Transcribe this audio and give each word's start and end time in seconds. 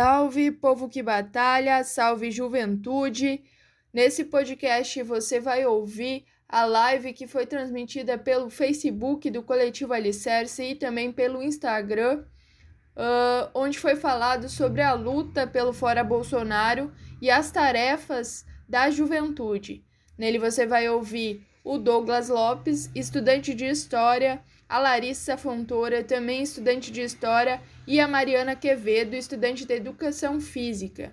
salve, 0.00 0.50
povo 0.50 0.88
que 0.88 1.02
batalha, 1.02 1.84
salve 1.84 2.30
juventude. 2.30 3.44
Nesse 3.92 4.24
podcast 4.24 5.02
você 5.02 5.38
vai 5.38 5.66
ouvir 5.66 6.24
a 6.48 6.64
live 6.64 7.12
que 7.12 7.26
foi 7.26 7.44
transmitida 7.44 8.16
pelo 8.16 8.48
Facebook 8.48 9.30
do 9.30 9.42
Coletivo 9.42 9.92
Alicerce 9.92 10.62
e 10.62 10.74
também 10.74 11.12
pelo 11.12 11.42
Instagram, 11.42 12.24
uh, 12.96 13.50
onde 13.52 13.78
foi 13.78 13.94
falado 13.94 14.48
sobre 14.48 14.80
a 14.80 14.94
luta 14.94 15.46
pelo 15.46 15.70
Fora 15.70 16.02
Bolsonaro 16.02 16.90
e 17.20 17.30
as 17.30 17.50
tarefas 17.50 18.46
da 18.66 18.88
juventude. 18.88 19.84
Nele 20.16 20.38
você 20.38 20.64
vai 20.64 20.88
ouvir 20.88 21.46
o 21.62 21.76
Douglas 21.76 22.30
Lopes, 22.30 22.90
estudante 22.94 23.52
de 23.52 23.66
História, 23.66 24.42
a 24.70 24.78
Larissa 24.78 25.36
Fontoura, 25.36 26.04
também 26.04 26.44
estudante 26.44 26.92
de 26.92 27.02
História, 27.02 27.60
e 27.88 27.98
a 27.98 28.06
Mariana 28.06 28.54
Quevedo, 28.54 29.16
estudante 29.16 29.66
de 29.66 29.74
Educação 29.74 30.40
Física. 30.40 31.12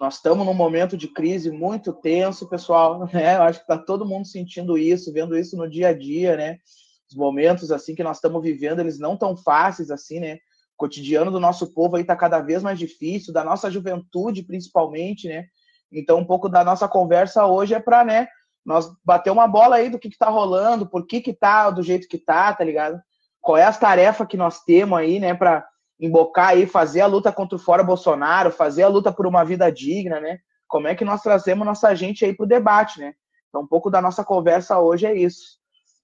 Nós 0.00 0.14
estamos 0.14 0.46
num 0.46 0.54
momento 0.54 0.96
de 0.96 1.06
crise 1.06 1.50
muito 1.50 1.92
tenso, 1.92 2.48
pessoal. 2.48 3.06
Né? 3.12 3.36
Eu 3.36 3.42
acho 3.42 3.58
que 3.58 3.64
está 3.64 3.76
todo 3.76 4.06
mundo 4.06 4.26
sentindo 4.26 4.78
isso, 4.78 5.12
vendo 5.12 5.36
isso 5.36 5.54
no 5.54 5.68
dia 5.68 5.88
a 5.88 5.92
dia, 5.92 6.34
né? 6.34 6.58
Os 7.06 7.14
momentos 7.14 7.70
assim 7.70 7.94
que 7.94 8.02
nós 8.02 8.16
estamos 8.16 8.42
vivendo, 8.42 8.80
eles 8.80 8.98
não 8.98 9.18
tão 9.18 9.36
fáceis 9.36 9.90
assim, 9.90 10.18
né? 10.18 10.36
O 10.72 10.78
cotidiano 10.78 11.30
do 11.30 11.38
nosso 11.38 11.74
povo 11.74 11.96
aí 11.96 12.02
está 12.02 12.16
cada 12.16 12.40
vez 12.40 12.62
mais 12.62 12.78
difícil, 12.78 13.34
da 13.34 13.44
nossa 13.44 13.70
juventude 13.70 14.42
principalmente, 14.42 15.28
né? 15.28 15.44
Então, 15.92 16.18
um 16.18 16.24
pouco 16.24 16.48
da 16.48 16.64
nossa 16.64 16.88
conversa 16.88 17.44
hoje 17.44 17.74
é 17.74 17.78
para, 17.78 18.02
né, 18.02 18.28
nós 18.64 18.90
bater 19.04 19.30
uma 19.30 19.46
bola 19.46 19.76
aí 19.76 19.90
do 19.90 19.98
que, 19.98 20.08
que 20.08 20.18
tá 20.18 20.28
rolando, 20.28 20.86
por 20.86 21.06
que 21.06 21.20
que 21.20 21.32
tá 21.32 21.70
do 21.70 21.82
jeito 21.82 22.08
que 22.08 22.18
tá, 22.18 22.52
tá 22.52 22.64
ligado? 22.64 23.00
Qual 23.40 23.58
é 23.58 23.64
as 23.64 23.78
tarefas 23.78 24.26
que 24.26 24.36
nós 24.36 24.62
temos 24.64 24.98
aí, 24.98 25.20
né, 25.20 25.34
para 25.34 25.66
embocar 26.00 26.48
aí, 26.48 26.66
fazer 26.66 27.02
a 27.02 27.06
luta 27.06 27.30
contra 27.30 27.56
o 27.56 27.58
fora 27.58 27.84
Bolsonaro, 27.84 28.50
fazer 28.50 28.82
a 28.82 28.88
luta 28.88 29.12
por 29.12 29.26
uma 29.26 29.44
vida 29.44 29.70
digna, 29.70 30.18
né? 30.18 30.38
Como 30.66 30.88
é 30.88 30.94
que 30.94 31.04
nós 31.04 31.22
trazemos 31.22 31.66
nossa 31.66 31.94
gente 31.94 32.24
aí 32.24 32.34
pro 32.34 32.46
debate, 32.46 32.98
né? 32.98 33.14
Então, 33.48 33.62
um 33.62 33.66
pouco 33.66 33.90
da 33.90 34.02
nossa 34.02 34.24
conversa 34.24 34.80
hoje 34.80 35.06
é 35.06 35.14
isso. 35.14 35.58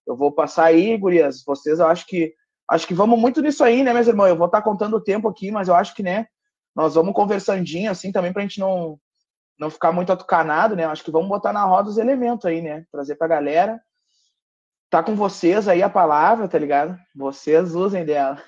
Eu 0.07 0.17
vou 0.17 0.31
passar 0.31 0.67
aí, 0.67 0.97
gurias, 0.97 1.43
vocês, 1.45 1.79
eu 1.79 1.87
acho 1.87 2.07
que 2.07 2.35
acho 2.69 2.87
que 2.87 2.95
vamos 2.95 3.19
muito 3.19 3.43
nisso 3.43 3.65
aí, 3.65 3.83
né, 3.83 3.93
meus 3.93 4.07
irmãos? 4.07 4.29
Eu 4.29 4.37
vou 4.37 4.47
estar 4.47 4.59
tá 4.59 4.65
contando 4.65 4.97
o 4.97 5.01
tempo 5.01 5.27
aqui, 5.27 5.51
mas 5.51 5.67
eu 5.67 5.75
acho 5.75 5.93
que, 5.95 6.05
né, 6.05 6.27
nós 6.75 6.95
vamos 6.95 7.15
conversandinho 7.15 7.91
assim 7.91 8.13
também 8.13 8.33
pra 8.33 8.43
gente 8.43 8.61
não 8.61 8.99
não 9.61 9.71
ficar 9.71 9.93
muito 9.93 10.11
atucanado, 10.11 10.75
né? 10.75 10.87
Acho 10.87 11.05
que 11.05 11.11
vamos 11.11 11.29
botar 11.29 11.53
na 11.53 11.65
roda 11.65 11.91
os 11.91 11.99
elementos 11.99 12.47
aí, 12.47 12.63
né? 12.63 12.87
Trazer 12.91 13.17
pra 13.17 13.29
galera. 13.29 13.79
Tá 14.89 15.03
com 15.03 15.15
vocês 15.15 15.69
aí 15.69 15.83
a 15.83 15.91
palavra, 15.91 16.49
tá 16.49 16.59
ligado? 16.59 16.99
Vocês 17.15 17.75
usem 17.75 18.05
dela. 18.05 18.43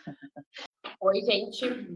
Oi, 0.98 1.20
gente. 1.20 1.86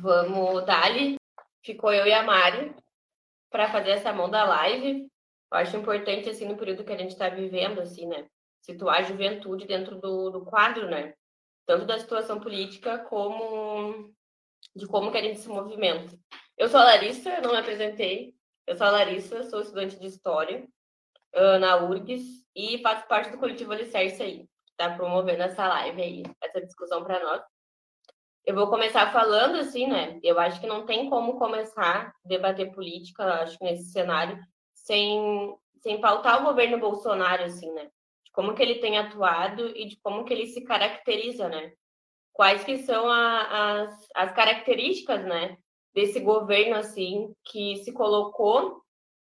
Vamos 0.00 0.64
dali. 0.64 1.16
Ficou 1.62 1.92
eu 1.92 2.06
e 2.06 2.12
a 2.12 2.22
Mari 2.22 2.74
para 3.50 3.70
fazer 3.70 3.90
essa 3.90 4.12
mão 4.14 4.30
da 4.30 4.44
live. 4.44 5.06
Eu 5.52 5.58
acho 5.58 5.76
importante, 5.76 6.30
assim, 6.30 6.48
no 6.48 6.56
período 6.56 6.84
que 6.84 6.92
a 6.92 6.96
gente 6.96 7.10
está 7.10 7.28
vivendo, 7.28 7.82
assim, 7.82 8.06
né? 8.06 8.26
Situar 8.62 9.00
a 9.00 9.02
juventude 9.02 9.66
dentro 9.66 10.00
do, 10.00 10.30
do 10.30 10.44
quadro, 10.46 10.88
né? 10.88 11.12
Tanto 11.66 11.84
da 11.84 11.98
situação 11.98 12.40
política 12.40 12.98
como 12.98 14.10
de 14.74 14.86
como 14.86 15.12
que 15.12 15.18
a 15.18 15.22
gente 15.22 15.38
se 15.38 15.48
movimenta. 15.48 16.16
Eu 16.56 16.68
sou 16.68 16.80
a 16.80 16.84
Larissa, 16.84 17.40
não 17.40 17.52
me 17.52 17.58
apresentei. 17.58 18.34
Eu 18.66 18.76
sou 18.76 18.86
a 18.86 18.90
Larissa, 18.90 19.42
sou 19.44 19.60
estudante 19.60 19.98
de 19.98 20.06
História 20.06 20.66
uh, 21.34 21.58
na 21.58 21.76
URGS 21.78 22.46
e 22.54 22.78
faço 22.78 23.06
parte 23.08 23.30
do 23.30 23.38
coletivo 23.38 23.72
Alicerce 23.72 24.22
aí, 24.22 24.38
que 24.38 24.72
está 24.72 24.94
promovendo 24.94 25.42
essa 25.42 25.66
live 25.66 26.02
aí, 26.02 26.22
essa 26.42 26.60
discussão 26.60 27.02
para 27.02 27.22
nós. 27.22 27.42
Eu 28.44 28.54
vou 28.54 28.68
começar 28.68 29.12
falando 29.12 29.56
assim, 29.56 29.86
né? 29.86 30.18
Eu 30.22 30.38
acho 30.38 30.60
que 30.60 30.66
não 30.66 30.84
tem 30.84 31.08
como 31.08 31.38
começar 31.38 32.08
a 32.08 32.14
debater 32.24 32.72
política, 32.72 33.42
acho 33.42 33.56
que 33.56 33.64
nesse 33.64 33.90
cenário, 33.90 34.38
sem, 34.74 35.56
sem 35.80 36.00
pautar 36.00 36.40
o 36.40 36.44
governo 36.44 36.78
Bolsonaro, 36.78 37.44
assim, 37.44 37.72
né? 37.72 37.84
De 38.24 38.32
como 38.32 38.54
que 38.54 38.62
ele 38.62 38.76
tem 38.76 38.98
atuado 38.98 39.68
e 39.76 39.86
de 39.86 39.96
como 40.02 40.24
que 40.24 40.32
ele 40.32 40.46
se 40.46 40.62
caracteriza, 40.64 41.48
né? 41.48 41.72
Quais 42.32 42.64
que 42.64 42.78
são 42.78 43.08
a, 43.08 43.82
as, 43.82 44.08
as 44.14 44.32
características, 44.32 45.24
né? 45.24 45.56
Desse 45.94 46.20
governo 46.20 46.76
assim 46.76 47.34
que 47.44 47.76
se 47.76 47.92
colocou 47.92 48.82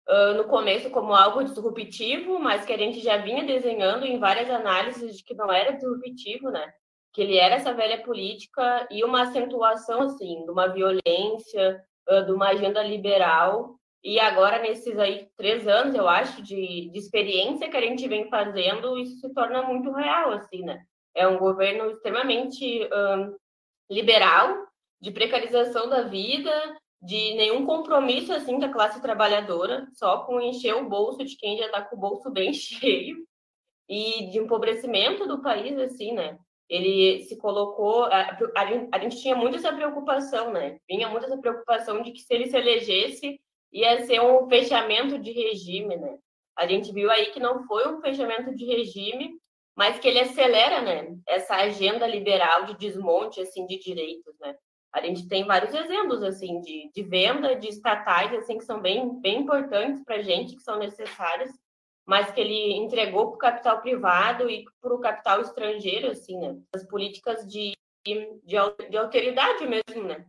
uh, 0.08 0.34
no 0.36 0.44
começo 0.44 0.90
como 0.90 1.14
algo 1.14 1.44
disruptivo, 1.44 2.38
mas 2.38 2.64
que 2.64 2.72
a 2.72 2.78
gente 2.78 3.00
já 3.00 3.16
vinha 3.18 3.44
desenhando 3.44 4.04
em 4.04 4.18
várias 4.18 4.50
análises 4.50 5.16
de 5.16 5.24
que 5.24 5.34
não 5.34 5.52
era 5.52 5.72
disruptivo, 5.72 6.50
né? 6.50 6.72
Que 7.12 7.22
ele 7.22 7.36
era 7.36 7.54
essa 7.54 7.72
velha 7.72 8.02
política 8.02 8.86
e 8.90 9.04
uma 9.04 9.22
acentuação 9.22 10.02
assim 10.02 10.44
de 10.44 10.50
uma 10.50 10.68
violência, 10.68 11.82
uh, 12.08 12.24
de 12.24 12.32
uma 12.32 12.48
agenda 12.48 12.82
liberal. 12.82 13.76
E 14.02 14.20
agora 14.20 14.60
nesses 14.60 14.98
aí 14.98 15.28
três 15.36 15.66
anos, 15.66 15.94
eu 15.94 16.08
acho, 16.08 16.42
de, 16.42 16.90
de 16.90 16.98
experiência 16.98 17.68
que 17.68 17.76
a 17.76 17.80
gente 17.80 18.06
vem 18.06 18.28
fazendo, 18.28 18.98
isso 18.98 19.18
se 19.20 19.34
torna 19.34 19.62
muito 19.62 19.90
real, 19.90 20.32
assim, 20.32 20.62
né? 20.62 20.82
É 21.14 21.26
um 21.26 21.38
governo 21.38 21.90
extremamente 21.90 22.84
uh, 22.84 23.36
liberal, 23.90 24.66
de 25.00 25.10
precarização 25.10 25.88
da 25.88 26.02
vida, 26.02 26.50
de 27.02 27.34
nenhum 27.34 27.66
compromisso 27.66 28.32
assim 28.32 28.58
da 28.58 28.68
classe 28.68 29.00
trabalhadora, 29.00 29.86
só 29.94 30.24
com 30.24 30.40
encher 30.40 30.74
o 30.74 30.88
bolso 30.88 31.24
de 31.24 31.36
quem 31.36 31.58
já 31.58 31.66
está 31.66 31.82
com 31.82 31.96
o 31.96 32.00
bolso 32.00 32.30
bem 32.30 32.52
cheio 32.54 33.24
e 33.88 34.30
de 34.30 34.38
empobrecimento 34.38 35.26
do 35.26 35.40
país 35.40 35.78
assim, 35.78 36.12
né? 36.12 36.38
Ele 36.68 37.22
se 37.22 37.36
colocou, 37.36 38.04
a, 38.06 38.36
a, 38.92 38.98
gente 38.98 39.20
tinha 39.22 39.36
muito 39.36 39.56
essa 39.56 39.72
preocupação, 39.72 40.52
né? 40.52 40.78
Vinha 40.88 41.08
muito 41.08 41.26
essa 41.26 41.38
preocupação 41.38 42.02
de 42.02 42.10
que 42.10 42.18
se 42.20 42.34
ele 42.34 42.48
se 42.48 42.56
elegesse 42.56 43.40
ia 43.72 44.04
ser 44.04 44.20
um 44.20 44.48
fechamento 44.48 45.18
de 45.18 45.30
regime, 45.30 45.96
né? 45.96 46.18
A 46.56 46.66
gente 46.66 46.92
viu 46.92 47.10
aí 47.10 47.26
que 47.26 47.38
não 47.38 47.64
foi 47.66 47.86
um 47.86 48.00
fechamento 48.00 48.54
de 48.54 48.64
regime, 48.64 49.38
mas 49.76 49.98
que 50.00 50.08
ele 50.08 50.18
acelera, 50.18 50.80
né? 50.80 51.14
Essa 51.28 51.54
agenda 51.56 52.06
liberal 52.06 52.64
de 52.64 52.76
desmonte 52.78 53.40
assim 53.40 53.66
de 53.66 53.78
direitos, 53.78 54.34
né? 54.40 54.56
A 54.96 55.02
gente 55.02 55.28
tem 55.28 55.44
vários 55.44 55.74
exemplos 55.74 56.22
assim 56.22 56.58
de, 56.62 56.90
de 56.94 57.02
venda 57.02 57.54
de 57.54 57.68
estatais 57.68 58.32
assim 58.32 58.56
que 58.56 58.64
são 58.64 58.80
bem, 58.80 59.20
bem 59.20 59.42
importantes 59.42 60.02
para 60.02 60.16
a 60.16 60.22
gente, 60.22 60.56
que 60.56 60.62
são 60.62 60.78
necessárias, 60.78 61.52
mas 62.06 62.30
que 62.32 62.40
ele 62.40 62.72
entregou 62.72 63.26
para 63.26 63.34
o 63.34 63.38
capital 63.38 63.82
privado 63.82 64.48
e 64.48 64.64
para 64.80 64.94
o 64.94 64.98
capital 64.98 65.42
estrangeiro, 65.42 66.10
assim, 66.10 66.38
né? 66.38 66.56
As 66.74 66.82
políticas 66.86 67.46
de, 67.46 67.72
de, 68.06 68.40
de 68.88 68.96
alteridade 68.96 69.66
mesmo, 69.66 70.04
né? 70.04 70.24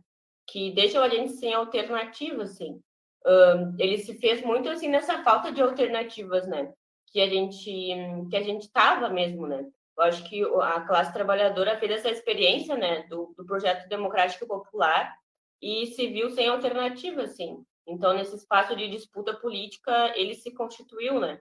Que 0.46 0.70
deixam 0.72 1.02
a 1.02 1.08
gente 1.08 1.32
sem 1.32 1.54
alternativa, 1.54 2.42
assim. 2.42 2.78
Um, 3.26 3.74
ele 3.78 3.96
se 3.96 4.18
fez 4.18 4.42
muito 4.42 4.68
assim 4.68 4.88
nessa 4.88 5.22
falta 5.22 5.50
de 5.50 5.62
alternativas, 5.62 6.46
né? 6.46 6.74
Que 7.10 7.22
a 7.22 7.26
gente 7.28 7.64
que 8.28 8.36
a 8.36 8.42
gente 8.42 8.64
estava 8.64 9.08
mesmo, 9.08 9.46
né? 9.46 9.66
Eu 9.98 10.04
acho 10.04 10.28
que 10.28 10.44
a 10.44 10.80
classe 10.82 11.12
trabalhadora 11.12 11.76
fez 11.76 11.90
essa 11.90 12.08
experiência, 12.08 12.76
né, 12.76 13.02
do, 13.08 13.34
do 13.36 13.44
projeto 13.44 13.88
democrático 13.88 14.46
popular 14.46 15.12
e 15.60 15.86
se 15.86 16.06
viu 16.06 16.30
sem 16.30 16.46
alternativa, 16.46 17.22
assim. 17.22 17.64
Então, 17.84 18.14
nesse 18.14 18.36
espaço 18.36 18.76
de 18.76 18.88
disputa 18.88 19.34
política, 19.34 20.12
ele 20.16 20.34
se 20.34 20.54
constituiu, 20.54 21.18
né? 21.18 21.40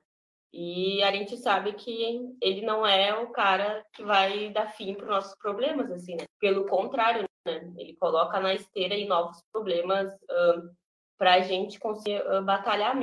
E 0.52 1.04
a 1.04 1.12
gente 1.12 1.38
sabe 1.38 1.74
que 1.74 2.36
ele 2.42 2.62
não 2.62 2.84
é 2.84 3.14
o 3.14 3.30
cara 3.30 3.86
que 3.94 4.02
vai 4.02 4.50
dar 4.50 4.68
fim 4.68 4.96
para 4.96 5.04
os 5.04 5.10
nossos 5.10 5.36
problemas, 5.38 5.92
assim, 5.92 6.16
né? 6.16 6.26
Pelo 6.40 6.66
contrário, 6.66 7.28
né? 7.46 7.74
Ele 7.78 7.96
coloca 7.98 8.40
na 8.40 8.56
esteira 8.56 8.98
novos 9.06 9.40
problemas 9.52 10.12
uh, 10.14 10.76
para 11.16 11.36
a 11.36 11.42
gente 11.42 11.78
conseguir 11.80 12.26
uh, 12.26 12.44
batalhar 12.44 12.98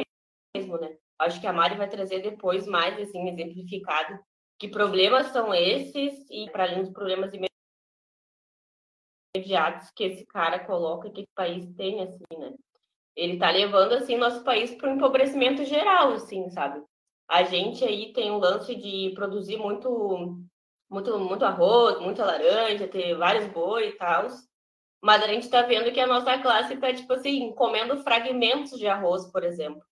mesmo, 0.56 0.78
né? 0.78 0.96
Acho 1.16 1.40
que 1.40 1.46
a 1.46 1.52
Mari 1.52 1.76
vai 1.76 1.88
trazer 1.88 2.22
depois 2.22 2.66
mais, 2.66 2.98
assim, 2.98 3.28
exemplificado 3.28 4.18
que 4.58 4.68
problemas 4.68 5.28
são 5.28 5.54
esses 5.54 6.28
e 6.30 6.48
para 6.50 6.64
além 6.64 6.82
dos 6.82 6.92
problemas 6.92 7.32
imediatos 9.34 9.90
que 9.90 10.04
esse 10.04 10.24
cara 10.26 10.64
coloca 10.64 11.10
que 11.10 11.22
o 11.22 11.28
país 11.34 11.66
tem 11.76 12.02
assim, 12.02 12.38
né? 12.38 12.54
Ele 13.16 13.34
está 13.34 13.50
levando 13.50 13.92
assim 13.92 14.16
nosso 14.16 14.42
país 14.44 14.74
para 14.74 14.90
um 14.90 14.96
empobrecimento 14.96 15.64
geral, 15.64 16.12
assim, 16.12 16.48
sabe? 16.50 16.82
A 17.28 17.42
gente 17.44 17.84
aí 17.84 18.12
tem 18.12 18.30
o 18.30 18.38
lance 18.38 18.74
de 18.74 19.12
produzir 19.14 19.56
muito 19.56 20.38
muito 20.90 21.18
muito 21.18 21.44
arroz, 21.44 21.98
muita 22.00 22.24
laranja, 22.24 22.88
ter 22.88 23.14
vários 23.16 23.46
boi 23.48 23.88
e 23.88 23.92
tal. 23.96 24.28
Mas 25.02 25.22
a 25.22 25.26
gente 25.28 25.44
está 25.44 25.62
vendo 25.62 25.92
que 25.92 26.00
a 26.00 26.06
nossa 26.06 26.38
classe 26.38 26.74
está, 26.74 26.92
tipo 26.94 27.12
assim, 27.12 27.52
comendo 27.54 28.02
fragmentos 28.02 28.78
de 28.78 28.86
arroz, 28.86 29.26
por 29.30 29.44
exemplo. 29.44 29.82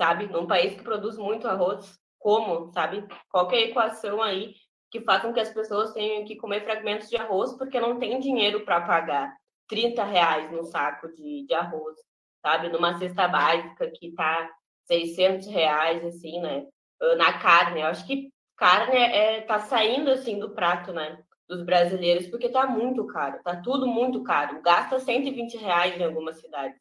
Sabe? 0.00 0.26
Num 0.26 0.46
país 0.46 0.74
que 0.74 0.82
produz 0.82 1.16
muito 1.16 1.48
arroz, 1.48 1.99
como, 2.20 2.70
sabe? 2.72 3.04
Qualquer 3.28 3.70
equação 3.70 4.22
aí 4.22 4.54
que 4.90 5.00
faça 5.00 5.26
com 5.26 5.34
que 5.34 5.40
as 5.40 5.52
pessoas 5.52 5.92
tenham 5.92 6.24
que 6.24 6.36
comer 6.36 6.62
fragmentos 6.62 7.08
de 7.08 7.16
arroz 7.16 7.52
porque 7.54 7.80
não 7.80 7.98
tem 7.98 8.20
dinheiro 8.20 8.64
para 8.64 8.80
pagar 8.80 9.34
30 9.68 10.04
reais 10.04 10.52
no 10.52 10.64
saco 10.64 11.08
de, 11.14 11.46
de 11.46 11.54
arroz, 11.54 11.96
sabe? 12.40 12.68
Numa 12.68 12.96
cesta 12.98 13.26
básica 13.26 13.90
que 13.90 14.12
tá 14.12 14.48
600 14.86 15.48
reais, 15.48 16.04
assim, 16.04 16.40
né? 16.40 16.66
Ah, 17.00 17.16
na 17.16 17.38
carne. 17.38 17.80
Eu 17.80 17.86
acho 17.88 18.06
que 18.06 18.30
carne 18.56 18.96
é, 18.96 19.40
tá 19.40 19.58
saindo, 19.58 20.10
assim, 20.10 20.38
do 20.38 20.50
prato, 20.50 20.92
né? 20.92 21.18
dos 21.50 21.64
brasileiros, 21.64 22.28
porque 22.28 22.46
está 22.46 22.64
muito 22.64 23.04
caro, 23.06 23.38
está 23.38 23.56
tudo 23.56 23.86
muito 23.86 24.22
caro. 24.22 24.62
Gasta 24.62 25.00
120 25.00 25.56
reais 25.56 26.00
em 26.00 26.04
algumas 26.04 26.38
cidades. 26.38 26.80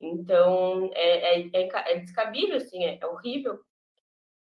Então, 0.00 0.90
é, 0.92 1.38
é, 1.38 1.50
é, 1.52 1.68
é 1.92 1.98
descabível, 2.00 2.56
assim, 2.56 2.84
é, 2.84 2.98
é, 3.00 3.06
horrível. 3.06 3.60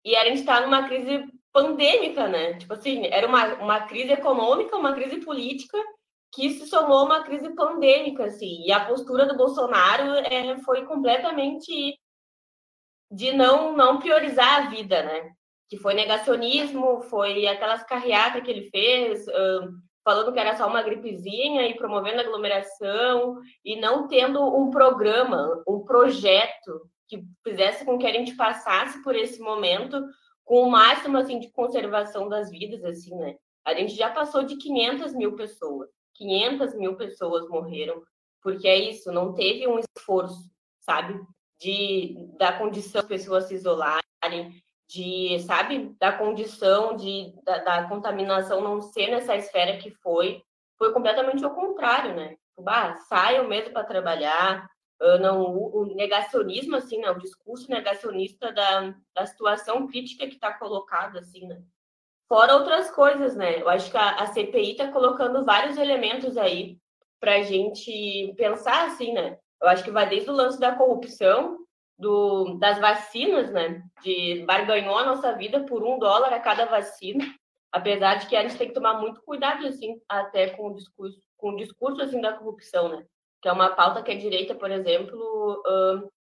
E 0.07 0.15
a 0.15 0.23
gente 0.23 0.39
está 0.39 0.61
numa 0.61 0.87
crise 0.87 1.25
pandêmica, 1.51 2.29
né? 2.29 2.53
Tipo 2.53 2.71
assim, 2.71 3.07
era 3.07 3.27
uma, 3.27 3.55
uma 3.55 3.81
crise 3.87 4.13
econômica, 4.13 4.77
uma 4.77 4.93
crise 4.93 5.17
política, 5.17 5.77
que 6.33 6.49
se 6.51 6.65
somou 6.65 7.03
uma 7.03 7.25
crise 7.25 7.53
pandêmica, 7.53 8.23
assim. 8.23 8.63
E 8.65 8.71
a 8.71 8.85
postura 8.85 9.25
do 9.25 9.35
Bolsonaro 9.35 10.13
é, 10.13 10.57
foi 10.59 10.85
completamente 10.85 11.99
de 13.11 13.33
não, 13.33 13.75
não 13.75 13.99
priorizar 13.99 14.67
a 14.67 14.69
vida, 14.69 15.03
né? 15.03 15.29
Que 15.67 15.75
foi 15.75 15.93
negacionismo, 15.93 17.01
foi 17.01 17.45
aquelas 17.45 17.83
carreatas 17.83 18.41
que 18.43 18.49
ele 18.49 18.69
fez, 18.69 19.25
falando 20.05 20.31
que 20.31 20.39
era 20.39 20.55
só 20.55 20.69
uma 20.69 20.83
gripezinha 20.83 21.67
e 21.67 21.75
promovendo 21.75 22.21
aglomeração 22.21 23.35
e 23.65 23.75
não 23.75 24.07
tendo 24.07 24.41
um 24.55 24.71
programa, 24.71 25.61
um 25.67 25.83
projeto 25.83 26.89
que 27.07 27.23
fizesse 27.43 27.85
com 27.85 27.97
que 27.97 28.07
a 28.07 28.11
gente 28.11 28.35
passasse 28.35 29.01
por 29.03 29.15
esse 29.15 29.39
momento 29.39 30.03
com 30.43 30.63
o 30.63 30.71
máximo 30.71 31.17
assim 31.17 31.39
de 31.39 31.51
conservação 31.51 32.29
das 32.29 32.49
vidas, 32.49 32.83
assim, 32.83 33.15
né? 33.15 33.35
A 33.65 33.73
gente 33.73 33.95
já 33.95 34.09
passou 34.09 34.43
de 34.43 34.55
500 34.57 35.13
mil 35.13 35.35
pessoas, 35.35 35.89
500 36.15 36.73
mil 36.75 36.95
pessoas 36.95 37.47
morreram, 37.49 38.01
porque 38.41 38.67
é 38.67 38.77
isso, 38.77 39.11
não 39.11 39.33
teve 39.33 39.67
um 39.67 39.79
esforço, 39.79 40.49
sabe, 40.79 41.19
de 41.59 42.15
da 42.37 42.53
condição 42.53 43.01
das 43.01 43.09
pessoas 43.09 43.45
se 43.45 43.55
isolarem, 43.55 44.01
de, 44.87 45.37
sabe, 45.41 45.93
da 45.99 46.13
condição 46.13 46.95
de, 46.95 47.33
da, 47.43 47.57
da, 47.57 47.89
contaminação 47.89 48.61
não 48.61 48.81
ser 48.81 49.07
nessa 49.07 49.35
esfera 49.35 49.77
que 49.77 49.91
foi, 49.91 50.41
foi 50.77 50.93
completamente 50.93 51.45
o 51.45 51.53
contrário, 51.53 52.15
né? 52.15 52.37
Tipo, 52.47 52.61
bah, 52.61 52.95
saiam 53.09 53.47
mesmo 53.47 53.73
para 53.73 53.83
trabalhar, 53.83 54.69
não, 55.19 55.41
o, 55.41 55.81
o, 55.81 55.95
negacionismo, 55.95 56.75
assim, 56.75 56.99
né? 56.99 57.11
O 57.11 57.19
discurso 57.19 57.69
negacionista 57.69 58.51
da, 58.51 58.95
da 59.13 59.25
situação 59.25 59.87
crítica 59.87 60.27
que 60.27 60.35
está 60.35 60.53
colocada, 60.53 61.19
assim, 61.19 61.45
né? 61.47 61.61
Fora 62.27 62.55
outras 62.55 62.91
coisas, 62.91 63.35
né? 63.35 63.61
Eu 63.61 63.69
acho 63.69 63.89
que 63.91 63.97
a, 63.97 64.15
a 64.15 64.27
CPI 64.27 64.71
está 64.71 64.91
colocando 64.91 65.45
vários 65.45 65.77
elementos 65.77 66.35
aí 66.35 66.77
para 67.19 67.35
a 67.35 67.43
gente 67.43 68.33
pensar, 68.35 68.87
assim, 68.87 69.13
né? 69.13 69.37
Eu 69.61 69.67
acho 69.69 69.83
que 69.83 69.91
vai 69.91 70.07
desde 70.09 70.29
o 70.29 70.33
lance 70.33 70.59
da 70.59 70.75
corrupção, 70.75 71.57
do, 71.97 72.57
das 72.59 72.79
vacinas, 72.79 73.51
né? 73.51 73.83
De 74.03 74.43
barganhou 74.45 74.97
a 74.97 75.05
nossa 75.05 75.33
vida 75.33 75.63
por 75.63 75.83
um 75.83 75.97
dólar 75.97 76.33
a 76.33 76.39
cada 76.39 76.65
vacina, 76.65 77.25
apesar 77.71 78.15
de 78.15 78.27
que 78.27 78.35
a 78.35 78.41
gente 78.41 78.57
tem 78.57 78.67
que 78.67 78.73
tomar 78.73 78.99
muito 78.99 79.21
cuidado, 79.21 79.65
assim, 79.65 79.99
até 80.07 80.49
com 80.49 80.67
o 80.67 80.75
discurso, 80.75 81.19
com 81.37 81.51
o 81.51 81.57
discurso 81.57 82.01
assim 82.01 82.21
da 82.21 82.33
corrupção, 82.33 82.89
né? 82.89 83.05
Que 83.47 83.51
é 83.51 83.53
uma 83.53 83.69
pauta 83.69 84.03
que 84.03 84.11
a 84.11 84.17
direita, 84.17 84.53
por 84.53 84.69
exemplo, 84.69 85.63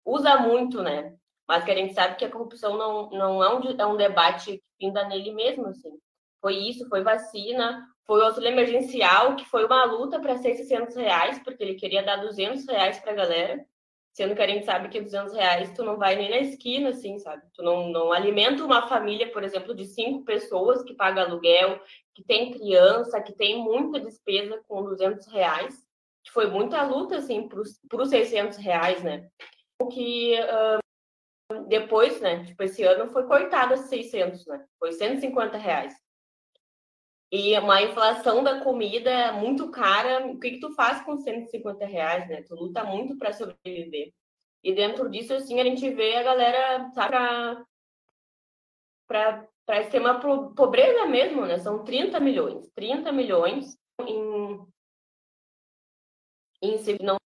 usa 0.05 0.37
muito, 0.37 0.83
né? 0.83 1.15
Mas 1.47 1.63
que 1.63 1.71
a 1.71 1.75
gente 1.75 1.95
sabe 1.95 2.15
que 2.15 2.23
a 2.23 2.29
corrupção 2.29 2.77
não, 2.77 3.09
não 3.09 3.43
é, 3.43 3.55
um, 3.55 3.75
é 3.75 3.85
um 3.87 3.97
debate 3.97 4.61
que 4.77 4.91
nele 4.91 5.31
mesmo, 5.31 5.65
assim. 5.65 5.97
Foi 6.39 6.53
isso, 6.55 6.87
foi 6.87 7.01
vacina, 7.01 7.87
foi 8.05 8.19
o 8.19 8.23
auxílio 8.23 8.49
emergencial, 8.49 9.35
que 9.35 9.45
foi 9.45 9.65
uma 9.65 9.83
luta 9.85 10.19
para 10.19 10.37
ser 10.37 10.53
600 10.53 10.95
reais, 10.95 11.39
porque 11.39 11.63
ele 11.63 11.73
queria 11.73 12.03
dar 12.03 12.17
200 12.17 12.67
reais 12.67 12.99
para 12.99 13.13
a 13.13 13.15
galera 13.15 13.65
sendo 14.13 14.35
que 14.35 14.41
a 14.41 14.47
gente 14.47 14.65
sabe 14.65 14.89
que 14.89 14.99
200 14.99 15.31
reais 15.33 15.71
tu 15.75 15.83
não 15.83 15.95
vai 15.95 16.15
nem 16.15 16.27
na 16.27 16.39
esquina, 16.39 16.89
assim, 16.89 17.19
sabe? 17.19 17.43
Tu 17.53 17.61
não, 17.61 17.89
não 17.89 18.11
alimenta 18.11 18.65
uma 18.65 18.87
família, 18.87 19.31
por 19.31 19.43
exemplo, 19.43 19.75
de 19.75 19.85
cinco 19.85 20.25
pessoas 20.25 20.81
que 20.81 20.95
paga 20.95 21.21
aluguel, 21.21 21.79
que 22.15 22.23
tem 22.23 22.49
criança, 22.49 23.21
que 23.21 23.31
tem 23.31 23.61
muita 23.61 23.99
despesa 23.99 24.59
com 24.67 24.83
200 24.83 25.27
reais. 25.27 25.86
Foi 26.31 26.49
muita 26.49 26.83
luta, 26.83 27.17
assim, 27.17 27.47
para 27.47 27.61
os 28.01 28.09
600 28.09 28.57
reais, 28.57 29.03
né? 29.03 29.29
O 29.81 29.87
que 29.87 30.35
uh, 30.39 31.67
depois, 31.67 32.19
né, 32.19 32.43
tipo, 32.43 32.61
esse 32.63 32.83
ano 32.83 33.09
foi 33.11 33.25
cortado 33.25 33.73
a 33.73 33.77
600, 33.77 34.45
né? 34.45 34.65
Foi 34.79 34.91
150 34.91 35.57
reais. 35.57 35.95
E 37.31 37.57
uma 37.59 37.81
inflação 37.81 38.43
da 38.43 38.61
comida 38.61 39.09
é 39.09 39.31
muito 39.31 39.69
cara. 39.69 40.25
O 40.27 40.39
que, 40.39 40.51
que 40.51 40.59
tu 40.59 40.73
faz 40.73 41.01
com 41.03 41.17
150 41.17 41.85
reais, 41.85 42.27
né? 42.29 42.41
Tu 42.43 42.55
luta 42.55 42.83
muito 42.83 43.17
para 43.17 43.33
sobreviver. 43.33 44.13
E 44.63 44.73
dentro 44.73 45.09
disso, 45.09 45.33
assim, 45.33 45.59
a 45.59 45.63
gente 45.63 45.89
vê 45.89 46.15
a 46.15 46.23
galera 46.23 46.91
para 46.93 47.65
para 49.07 49.81
extrema 49.81 50.19
pobreza 50.55 51.05
mesmo, 51.05 51.45
né? 51.45 51.57
São 51.57 51.83
30 51.83 52.19
milhões. 52.19 52.69
30 52.73 53.11
milhões 53.11 53.77
em, 54.01 54.65
em 56.61 56.77
não 57.03 57.17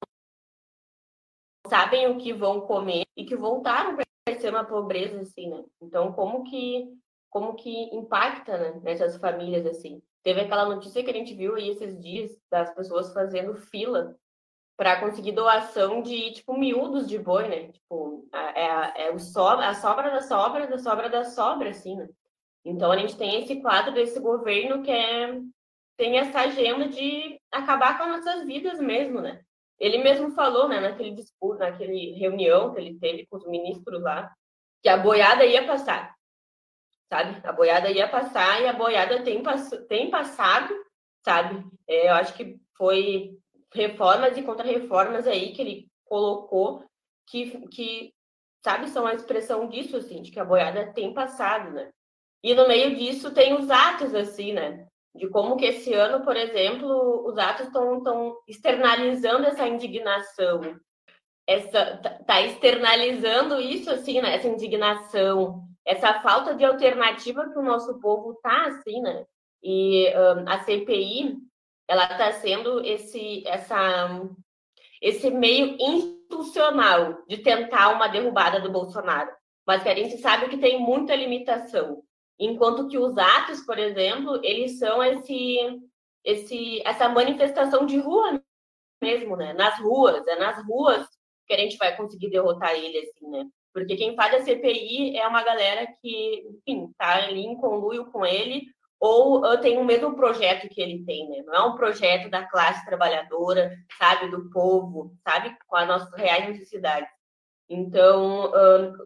sabem 1.68 2.08
o 2.08 2.18
que 2.18 2.34
vão 2.34 2.62
comer 2.62 3.04
e 3.16 3.26
que 3.26 3.36
voltaram 3.36 3.96
para 3.96 4.06
extrema 4.28 4.66
pobreza, 4.66 5.22
assim, 5.22 5.50
né? 5.50 5.64
Então, 5.82 6.12
como 6.12 6.44
que 6.44 6.90
como 7.32 7.56
que 7.56 7.84
impacta 7.96 8.58
né, 8.58 8.82
nessas 8.84 9.16
famílias 9.16 9.66
assim. 9.66 10.04
Teve 10.22 10.42
aquela 10.42 10.66
notícia 10.66 11.02
que 11.02 11.10
a 11.10 11.14
gente 11.14 11.34
viu 11.34 11.56
aí 11.56 11.70
esses 11.70 11.98
dias 12.00 12.38
das 12.52 12.76
pessoas 12.76 13.14
fazendo 13.14 13.56
fila 13.56 14.16
para 14.78 15.00
conseguir 15.00 15.32
doação 15.32 16.02
de 16.02 16.32
tipo 16.34 16.58
miúdos 16.58 17.08
de 17.08 17.18
boi, 17.18 17.48
né? 17.48 17.72
Tipo, 17.72 18.28
é, 18.34 19.08
é 19.08 19.12
o 19.12 19.18
sobra, 19.18 19.70
a 19.70 19.74
sobra 19.74 20.12
da 20.12 20.22
sobra 20.22 20.68
da 20.68 20.78
sobra 20.78 21.10
da 21.10 21.24
sobra, 21.24 21.70
assim, 21.70 21.96
né? 21.96 22.10
Então 22.66 22.92
a 22.92 22.98
gente 22.98 23.18
tem 23.18 23.42
esse 23.42 23.62
quadro 23.62 23.94
desse 23.94 24.20
governo 24.20 24.84
que 24.84 24.92
é 24.92 25.40
tem 25.98 26.18
essa 26.18 26.42
agenda 26.42 26.90
de 26.90 27.41
acabar 27.52 27.98
com 27.98 28.04
as 28.06 28.26
nossas 28.26 28.46
vidas 28.46 28.80
mesmo, 28.80 29.22
né? 29.22 29.42
Ele 29.80 29.98
mesmo 29.98 30.32
falou, 30.32 30.68
né, 30.68 30.80
naquele 30.80 31.12
discurso, 31.12 31.60
naquele 31.60 32.14
reunião 32.14 32.74
que 32.74 32.80
ele 32.80 33.00
teve 33.00 33.26
com 33.26 33.38
os 33.38 33.48
ministros 33.48 34.02
lá, 34.02 34.32
que 34.82 34.90
a 34.90 34.98
boiada 34.98 35.46
ia 35.46 35.66
passar 35.66 36.16
sabe? 37.12 37.46
A 37.46 37.52
boiada 37.52 37.92
ia 37.92 38.08
passar 38.08 38.62
e 38.62 38.68
a 38.68 38.74
boiada 38.74 39.22
tem, 39.22 39.44
pass 39.44 39.70
tem 39.90 40.10
passado, 40.10 40.74
sabe? 41.26 41.62
É, 41.86 42.08
eu 42.08 42.14
acho 42.14 42.34
que 42.34 42.58
foi 42.78 43.38
reformas 43.74 44.38
e 44.38 44.44
contra-reformas 44.44 45.28
aí 45.28 45.52
que 45.52 45.62
ele 45.62 45.88
colocou 46.06 46.86
que, 47.28 47.68
que, 47.68 48.14
sabe, 48.64 48.88
são 48.88 49.06
a 49.06 49.14
expressão 49.14 49.68
disso, 49.68 49.98
assim, 49.98 50.22
de 50.22 50.32
que 50.32 50.40
a 50.40 50.46
boiada 50.46 50.94
tem 50.94 51.14
passado, 51.14 51.72
né? 51.72 51.92
E 52.42 52.54
no 52.54 52.68
meio 52.68 52.96
disso 52.96 53.34
tem 53.34 53.54
os 53.54 53.70
atos, 53.70 54.16
assim, 54.16 54.54
né? 54.54 54.88
De 55.14 55.28
como 55.30 55.58
que 55.58 55.66
esse 55.66 55.94
ano, 55.94 56.24
por 56.24 56.38
exemplo, 56.38 57.26
os 57.28 57.38
atos 57.38 57.68
estão 57.68 58.38
externalizando 58.48 59.46
essa 59.46 59.68
indignação, 59.68 60.80
essa 61.46 61.98
tá, 61.98 62.10
tá 62.26 62.42
externalizando 62.42 63.60
isso, 63.60 63.90
assim, 63.92 64.22
né? 64.22 64.36
Essa 64.36 64.48
indignação, 64.48 65.64
essa 65.86 66.22
falta 66.22 66.56
de 66.56 66.64
alternativa 66.64 67.50
que 67.50 67.60
o 67.60 67.64
nosso 67.64 68.00
povo 68.00 68.36
tá 68.42 68.68
assim, 68.68 69.02
né? 69.02 69.26
E 69.64 70.12
um, 70.16 70.50
a 70.50 70.60
CPI 70.60 71.38
ela 71.88 72.06
está 72.06 72.32
sendo 72.34 72.84
esse 72.86 73.44
essa 73.46 74.22
esse 75.02 75.30
meio 75.30 75.76
institucional 75.80 77.24
de 77.28 77.40
tentar 77.40 77.90
uma 77.90 78.08
derrubada 78.08 78.60
do 78.60 78.72
Bolsonaro, 78.72 79.32
mas 79.66 79.84
que 79.84 79.90
a 79.90 79.96
gente 79.96 80.18
sabe 80.20 80.48
que 80.48 80.58
tem 80.58 80.80
muita 80.80 81.16
limitação. 81.16 82.04
Enquanto 82.42 82.88
que 82.88 82.98
os 82.98 83.16
atos, 83.18 83.62
por 83.62 83.78
exemplo, 83.78 84.40
eles 84.44 84.80
são 84.80 85.04
esse 85.04 85.80
esse 86.24 86.82
essa 86.86 87.08
manifestação 87.08 87.86
de 87.86 87.98
rua 88.00 88.42
mesmo, 89.02 89.36
né? 89.36 89.54
Nas 89.54 89.80
ruas, 89.80 90.26
é 90.28 90.36
nas 90.38 90.66
ruas 90.66 91.08
que 91.48 91.54
a 91.54 91.58
gente 91.58 91.78
vai 91.78 91.96
conseguir 91.96 92.32
derrotar 92.32 92.74
ele 92.74 92.98
assim, 92.98 93.30
né? 93.30 93.48
Porque 93.72 93.96
quem 93.96 94.16
faz 94.16 94.34
a 94.34 94.44
CPI 94.44 95.18
é 95.18 95.28
uma 95.28 95.44
galera 95.44 95.88
que, 96.02 96.48
enfim, 96.50 96.90
está 96.90 97.16
ali 97.26 97.42
em 97.42 97.56
conluio 97.56 98.12
com 98.12 98.26
ele 98.26 98.66
ou 99.00 99.58
tem 99.60 99.78
o 99.78 99.84
mesmo 99.84 100.16
projeto 100.16 100.68
que 100.70 100.82
ele 100.82 101.06
tem, 101.06 101.30
né? 101.30 101.44
Não 101.46 101.54
é 101.56 101.64
um 101.64 101.76
projeto 101.76 102.30
da 102.30 102.46
classe 102.46 102.86
trabalhadora, 102.86 103.72
sabe, 103.98 104.30
do 104.30 104.50
povo, 104.50 105.16
sabe, 105.28 105.56
com 105.68 105.76
as 105.76 105.88
nossas 105.88 106.14
reais 106.16 106.48
necessidades. 106.48 107.10
Então, 107.74 108.52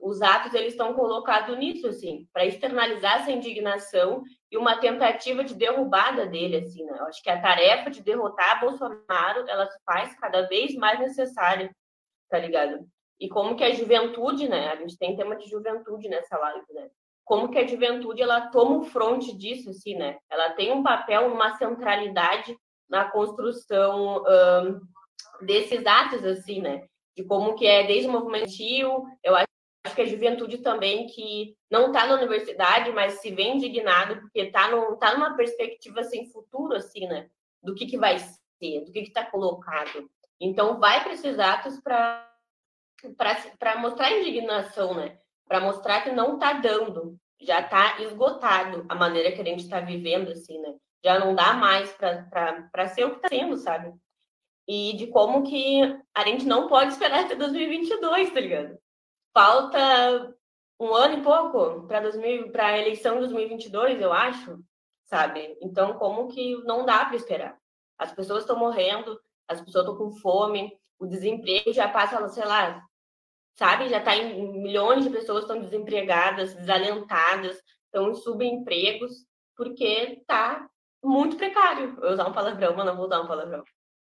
os 0.01 0.21
atos 0.21 0.53
eles 0.53 0.73
estão 0.73 0.93
colocados 0.93 1.55
nisso, 1.57 1.87
assim, 1.87 2.27
para 2.33 2.45
externalizar 2.45 3.21
essa 3.21 3.31
indignação 3.31 4.23
e 4.51 4.57
uma 4.57 4.79
tentativa 4.79 5.43
de 5.43 5.53
derrubada 5.53 6.25
dele, 6.25 6.57
assim, 6.57 6.83
né? 6.83 6.97
Eu 6.97 7.05
acho 7.05 7.21
que 7.21 7.29
a 7.29 7.39
tarefa 7.39 7.91
de 7.91 8.01
derrotar 8.01 8.59
Bolsonaro, 8.59 9.47
ela 9.47 9.67
se 9.67 9.77
faz 9.85 10.17
cada 10.19 10.47
vez 10.47 10.73
mais 10.75 10.99
necessária, 10.99 11.69
tá 12.29 12.39
ligado? 12.39 12.87
e 13.19 13.29
como 13.29 13.55
que 13.55 13.63
a 13.63 13.73
juventude, 13.73 14.47
né? 14.47 14.69
A 14.69 14.75
gente 14.75 14.97
tem 14.97 15.15
tema 15.15 15.35
de 15.35 15.49
juventude 15.49 16.09
nessa 16.09 16.37
live, 16.37 16.65
né? 16.73 16.89
Como 17.23 17.49
que 17.49 17.57
a 17.57 17.65
juventude 17.65 18.21
ela 18.21 18.49
toma 18.49 18.77
o 18.77 18.83
fronte 18.83 19.35
disso, 19.35 19.69
assim, 19.69 19.95
né? 19.95 20.17
Ela 20.29 20.51
tem 20.51 20.71
um 20.71 20.83
papel, 20.83 21.27
uma 21.27 21.57
centralidade 21.57 22.55
na 22.89 23.09
construção 23.09 24.23
um, 24.23 25.45
desses 25.45 25.85
atos, 25.85 26.23
assim, 26.23 26.61
né? 26.61 26.83
De 27.15 27.23
como 27.23 27.55
que 27.55 27.65
é 27.65 27.85
desde 27.85 28.09
o 28.09 28.11
movimento 28.11 28.51
eu 29.23 29.35
acho 29.35 29.47
acho 29.85 29.95
que 29.95 30.01
a 30.01 30.05
juventude 30.05 30.57
também 30.57 31.07
que 31.07 31.55
não 31.69 31.87
está 31.87 32.07
na 32.07 32.15
universidade, 32.15 32.91
mas 32.91 33.21
se 33.21 33.31
vê 33.31 33.43
indignado 33.43 34.19
porque 34.21 34.41
está 34.41 34.69
tá 34.99 35.13
numa 35.13 35.35
perspectiva 35.35 36.03
sem 36.03 36.29
futuro, 36.31 36.75
assim, 36.75 37.07
né? 37.07 37.29
Do 37.61 37.75
que, 37.75 37.85
que 37.85 37.97
vai 37.97 38.17
ser, 38.19 38.83
do 38.83 38.91
que 38.91 38.99
está 38.99 39.23
colocado. 39.25 40.09
Então, 40.39 40.79
vai 40.79 41.03
para 41.03 41.13
esses 41.13 41.39
atos 41.39 41.79
para 41.81 42.27
mostrar 43.77 44.11
indignação, 44.11 44.93
né? 44.95 45.17
Para 45.47 45.61
mostrar 45.61 46.01
que 46.01 46.11
não 46.11 46.33
está 46.35 46.53
dando, 46.53 47.17
já 47.39 47.61
está 47.61 48.01
esgotado 48.01 48.85
a 48.89 48.95
maneira 48.95 49.31
que 49.31 49.41
a 49.41 49.45
gente 49.45 49.63
está 49.63 49.79
vivendo, 49.79 50.31
assim, 50.31 50.59
né? 50.59 50.75
Já 51.03 51.19
não 51.19 51.35
dá 51.35 51.53
mais 51.53 51.91
para 51.93 52.87
ser 52.87 53.05
o 53.05 53.11
que 53.11 53.15
está 53.17 53.29
sendo, 53.29 53.57
sabe? 53.57 53.93
E 54.67 54.93
de 54.97 55.07
como 55.07 55.43
que 55.43 55.81
a 56.13 56.23
gente 56.23 56.45
não 56.45 56.67
pode 56.67 56.91
esperar 56.91 57.25
até 57.25 57.35
2022, 57.35 58.31
tá 58.31 58.39
ligado? 58.39 58.77
Falta 59.33 60.35
um 60.79 60.93
ano 60.93 61.19
e 61.19 61.23
pouco 61.23 61.87
para 61.87 62.67
a 62.67 62.79
eleição 62.79 63.15
de 63.15 63.21
2022, 63.21 64.01
eu 64.01 64.11
acho, 64.11 64.59
sabe? 65.05 65.57
Então, 65.61 65.93
como 65.93 66.27
que 66.27 66.55
não 66.63 66.85
dá 66.85 67.05
para 67.05 67.15
esperar? 67.15 67.57
As 67.97 68.11
pessoas 68.11 68.41
estão 68.41 68.57
morrendo, 68.57 69.19
as 69.47 69.61
pessoas 69.61 69.85
estão 69.85 69.97
com 69.97 70.11
fome, 70.17 70.75
o 70.99 71.05
desemprego 71.05 71.71
já 71.71 71.87
passa, 71.87 72.27
sei 72.29 72.45
lá, 72.45 72.81
sabe? 73.55 73.87
Já 73.87 73.99
está 73.99 74.15
em 74.15 74.61
milhões 74.61 75.03
de 75.03 75.09
pessoas 75.09 75.43
estão 75.43 75.61
desempregadas, 75.61 76.53
desalentadas, 76.55 77.61
estão 77.85 78.09
em 78.09 78.15
subempregos, 78.15 79.25
porque 79.55 80.17
está 80.19 80.67
muito 81.03 81.37
precário. 81.37 81.97
Eu 82.01 82.13
usar 82.13 82.27
um 82.27 82.33
palavrão, 82.33 82.75
mas 82.75 82.85
não 82.85 82.95
vou 82.95 83.05
usar 83.05 83.21
um 83.21 83.27
palavrão. 83.27 83.63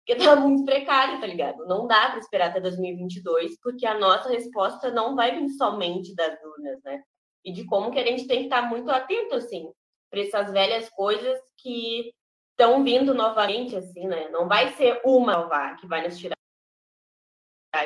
Porque 0.08 0.22
está 0.22 0.36
muito 0.40 0.64
precário, 0.64 1.20
tá 1.20 1.28
ligado? 1.28 1.66
Não 1.66 1.86
dá 1.86 2.12
para 2.12 2.20
esperar 2.20 2.50
até 2.50 2.62
2022, 2.62 3.60
porque 3.60 3.86
a 3.86 4.00
nossa 4.00 4.30
resposta 4.30 4.90
não 4.90 5.16
vai 5.16 5.38
vir 5.38 5.50
somente 5.50 6.16
das 6.16 6.42
urnas, 6.42 6.82
né? 6.84 7.04
E 7.44 7.52
de 7.52 7.66
como 7.66 7.92
que 7.92 8.00
a 8.00 8.06
gente 8.06 8.26
tem 8.26 8.40
que 8.40 8.46
estar 8.46 8.62
tá 8.62 8.68
muito 8.70 8.90
atento, 8.90 9.36
assim, 9.36 9.70
para 10.10 10.22
essas 10.22 10.52
velhas 10.52 10.90
coisas 10.90 11.38
que 11.58 12.14
estão 12.52 12.84
vindo 12.84 13.14
novamente, 13.14 13.76
assim, 13.76 14.08
né? 14.08 14.30
Não 14.30 14.48
vai 14.48 14.70
ser 14.74 15.02
uma 15.04 15.34
nova 15.34 15.76
que 15.76 15.86
vai 15.86 16.08
nos 16.08 16.18
tirar 16.18 16.38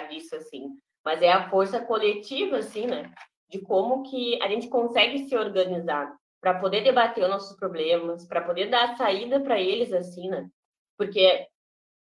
disso, 0.08 0.36
assim, 0.36 0.78
mas 1.04 1.22
é 1.22 1.32
a 1.32 1.50
força 1.50 1.84
coletiva, 1.84 2.58
assim, 2.58 2.86
né? 2.86 3.12
De 3.50 3.60
como 3.60 4.04
que 4.04 4.42
a 4.42 4.48
gente 4.48 4.70
consegue 4.70 5.28
se 5.28 5.36
organizar 5.36 6.16
para 6.40 6.60
poder 6.60 6.82
debater 6.84 7.24
os 7.24 7.30
nossos 7.30 7.58
problemas, 7.58 8.25
para 8.25 8.42
poder 8.42 8.70
dar 8.70 8.96
saída 8.96 9.40
para 9.42 9.60
eles, 9.60 9.92
assim, 9.92 10.30
né? 10.30 10.48
Porque 10.98 11.48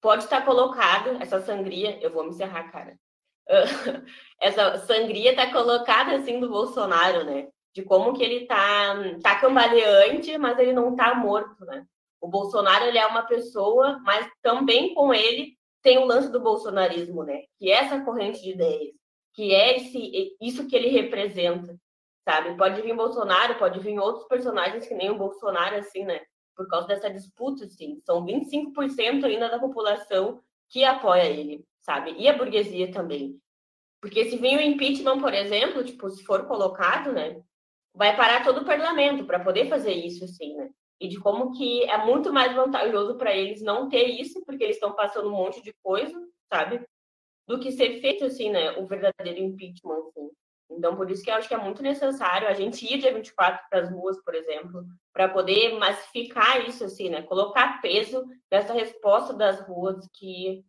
pode 0.00 0.24
estar 0.24 0.44
colocado 0.44 1.20
essa 1.20 1.40
sangria, 1.40 1.98
eu 2.00 2.10
vou 2.10 2.24
me 2.24 2.30
encerrar, 2.30 2.70
cara. 2.70 2.98
essa 4.40 4.76
sangria 4.78 5.30
está 5.30 5.50
colocada 5.50 6.16
assim 6.16 6.38
do 6.38 6.48
Bolsonaro, 6.48 7.24
né? 7.24 7.48
De 7.74 7.82
como 7.82 8.14
que 8.14 8.22
ele 8.22 8.46
tá, 8.46 8.94
tá 9.22 9.40
cambaleante, 9.40 10.36
mas 10.38 10.58
ele 10.58 10.72
não 10.72 10.94
tá 10.94 11.14
morto, 11.14 11.64
né? 11.64 11.84
O 12.20 12.28
Bolsonaro 12.28 12.84
ele 12.84 12.98
é 12.98 13.06
uma 13.06 13.22
pessoa, 13.22 13.98
mas 14.02 14.28
também 14.42 14.94
com 14.94 15.14
ele 15.14 15.56
tem 15.82 15.98
o 15.98 16.04
lance 16.04 16.30
do 16.30 16.40
bolsonarismo, 16.40 17.22
né? 17.22 17.42
Que 17.58 17.70
é 17.70 17.76
essa 17.76 18.00
corrente 18.00 18.42
de 18.42 18.50
ideias, 18.50 18.92
que 19.32 19.54
é 19.54 19.76
esse, 19.76 20.36
isso 20.40 20.66
que 20.66 20.74
ele 20.74 20.88
representa, 20.88 21.76
sabe? 22.24 22.56
Pode 22.56 22.82
vir 22.82 22.94
Bolsonaro, 22.94 23.58
pode 23.58 23.78
vir 23.78 23.98
outros 23.98 24.26
personagens 24.26 24.86
que 24.86 24.94
nem 24.94 25.10
o 25.10 25.18
Bolsonaro, 25.18 25.76
assim, 25.76 26.04
né? 26.04 26.20
Por 26.58 26.68
causa 26.68 26.88
dessa 26.88 27.08
disputa, 27.08 27.64
assim. 27.64 28.02
São 28.04 28.26
25% 28.26 29.24
ainda 29.24 29.48
da 29.48 29.58
população 29.58 30.42
que 30.68 30.84
apoia 30.84 31.24
ele, 31.24 31.64
sabe? 31.80 32.14
E 32.18 32.28
a 32.28 32.36
burguesia 32.36 32.90
também. 32.90 33.40
Porque 34.00 34.28
se 34.28 34.36
vir 34.36 34.58
o 34.58 34.62
impeachment, 34.62 35.20
por 35.20 35.32
exemplo, 35.32 35.84
tipo, 35.84 36.10
se 36.10 36.24
for 36.24 36.46
colocado, 36.46 37.12
né? 37.12 37.40
Vai 37.94 38.16
parar 38.16 38.44
todo 38.44 38.62
o 38.62 38.64
parlamento 38.64 39.24
para 39.24 39.38
poder 39.38 39.68
fazer 39.68 39.92
isso, 39.92 40.24
assim, 40.24 40.54
né? 40.56 40.68
e 41.00 41.08
de 41.08 41.18
como 41.20 41.52
que 41.52 41.84
é 41.84 42.04
muito 42.04 42.32
mais 42.32 42.54
vantajoso 42.54 43.16
para 43.16 43.34
eles 43.34 43.62
não 43.62 43.88
ter 43.88 44.06
isso, 44.20 44.44
porque 44.44 44.64
eles 44.64 44.76
estão 44.76 44.94
passando 44.94 45.28
um 45.28 45.36
monte 45.36 45.62
de 45.62 45.72
coisa, 45.82 46.20
sabe? 46.52 46.84
Do 47.46 47.58
que 47.58 47.70
ser 47.70 48.00
feito, 48.00 48.24
assim, 48.24 48.50
né? 48.50 48.72
O 48.78 48.86
verdadeiro 48.86 49.40
impeachment, 49.40 49.98
assim. 50.08 50.30
Então, 50.70 50.96
por 50.96 51.10
isso 51.10 51.24
que 51.24 51.30
eu 51.30 51.34
acho 51.34 51.48
que 51.48 51.54
é 51.54 51.58
muito 51.58 51.82
necessário 51.82 52.46
a 52.46 52.52
gente 52.52 52.84
ir 52.84 52.98
dia 52.98 53.12
24 53.12 53.68
para 53.70 53.80
as 53.80 53.90
ruas, 53.90 54.22
por 54.22 54.34
exemplo, 54.34 54.84
para 55.12 55.28
poder 55.28 55.78
massificar 55.78 56.68
isso, 56.68 56.84
assim, 56.84 57.08
né? 57.08 57.22
Colocar 57.22 57.80
peso 57.80 58.24
nessa 58.50 58.74
resposta 58.74 59.32
das 59.32 59.60
ruas 59.66 60.06
que, 60.12 60.64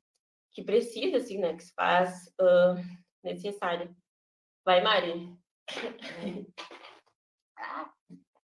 que 0.53 0.63
precisa, 0.63 1.17
assim, 1.17 1.37
né? 1.37 1.53
Que 1.53 1.63
se 1.63 1.73
faz 1.73 2.27
uh, 2.39 2.75
necessária. 3.23 3.93
Vai, 4.65 4.81
Mari. 4.81 5.33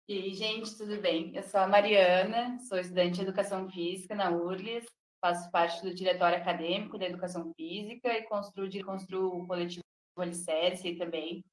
E 0.09 0.13
aí, 0.13 0.35
gente, 0.35 0.77
tudo 0.77 1.01
bem? 1.01 1.35
Eu 1.37 1.43
sou 1.45 1.61
a 1.61 1.69
Mariana, 1.69 2.59
sou 2.69 2.79
estudante 2.79 3.15
de 3.15 3.23
Educação 3.23 3.71
Física 3.71 4.15
na 4.15 4.29
URLS, 4.31 4.87
faço 5.21 5.51
parte 5.53 5.81
do 5.83 5.95
Diretório 5.95 6.37
Acadêmico 6.37 6.99
da 6.99 7.07
Educação 7.07 7.53
Física 7.55 8.09
e 8.19 8.25
construo, 8.25 8.69
construo 8.85 9.39
o 9.39 9.47
coletivo 9.47 9.85
Alicerce 10.17 10.97
também. 10.97 11.45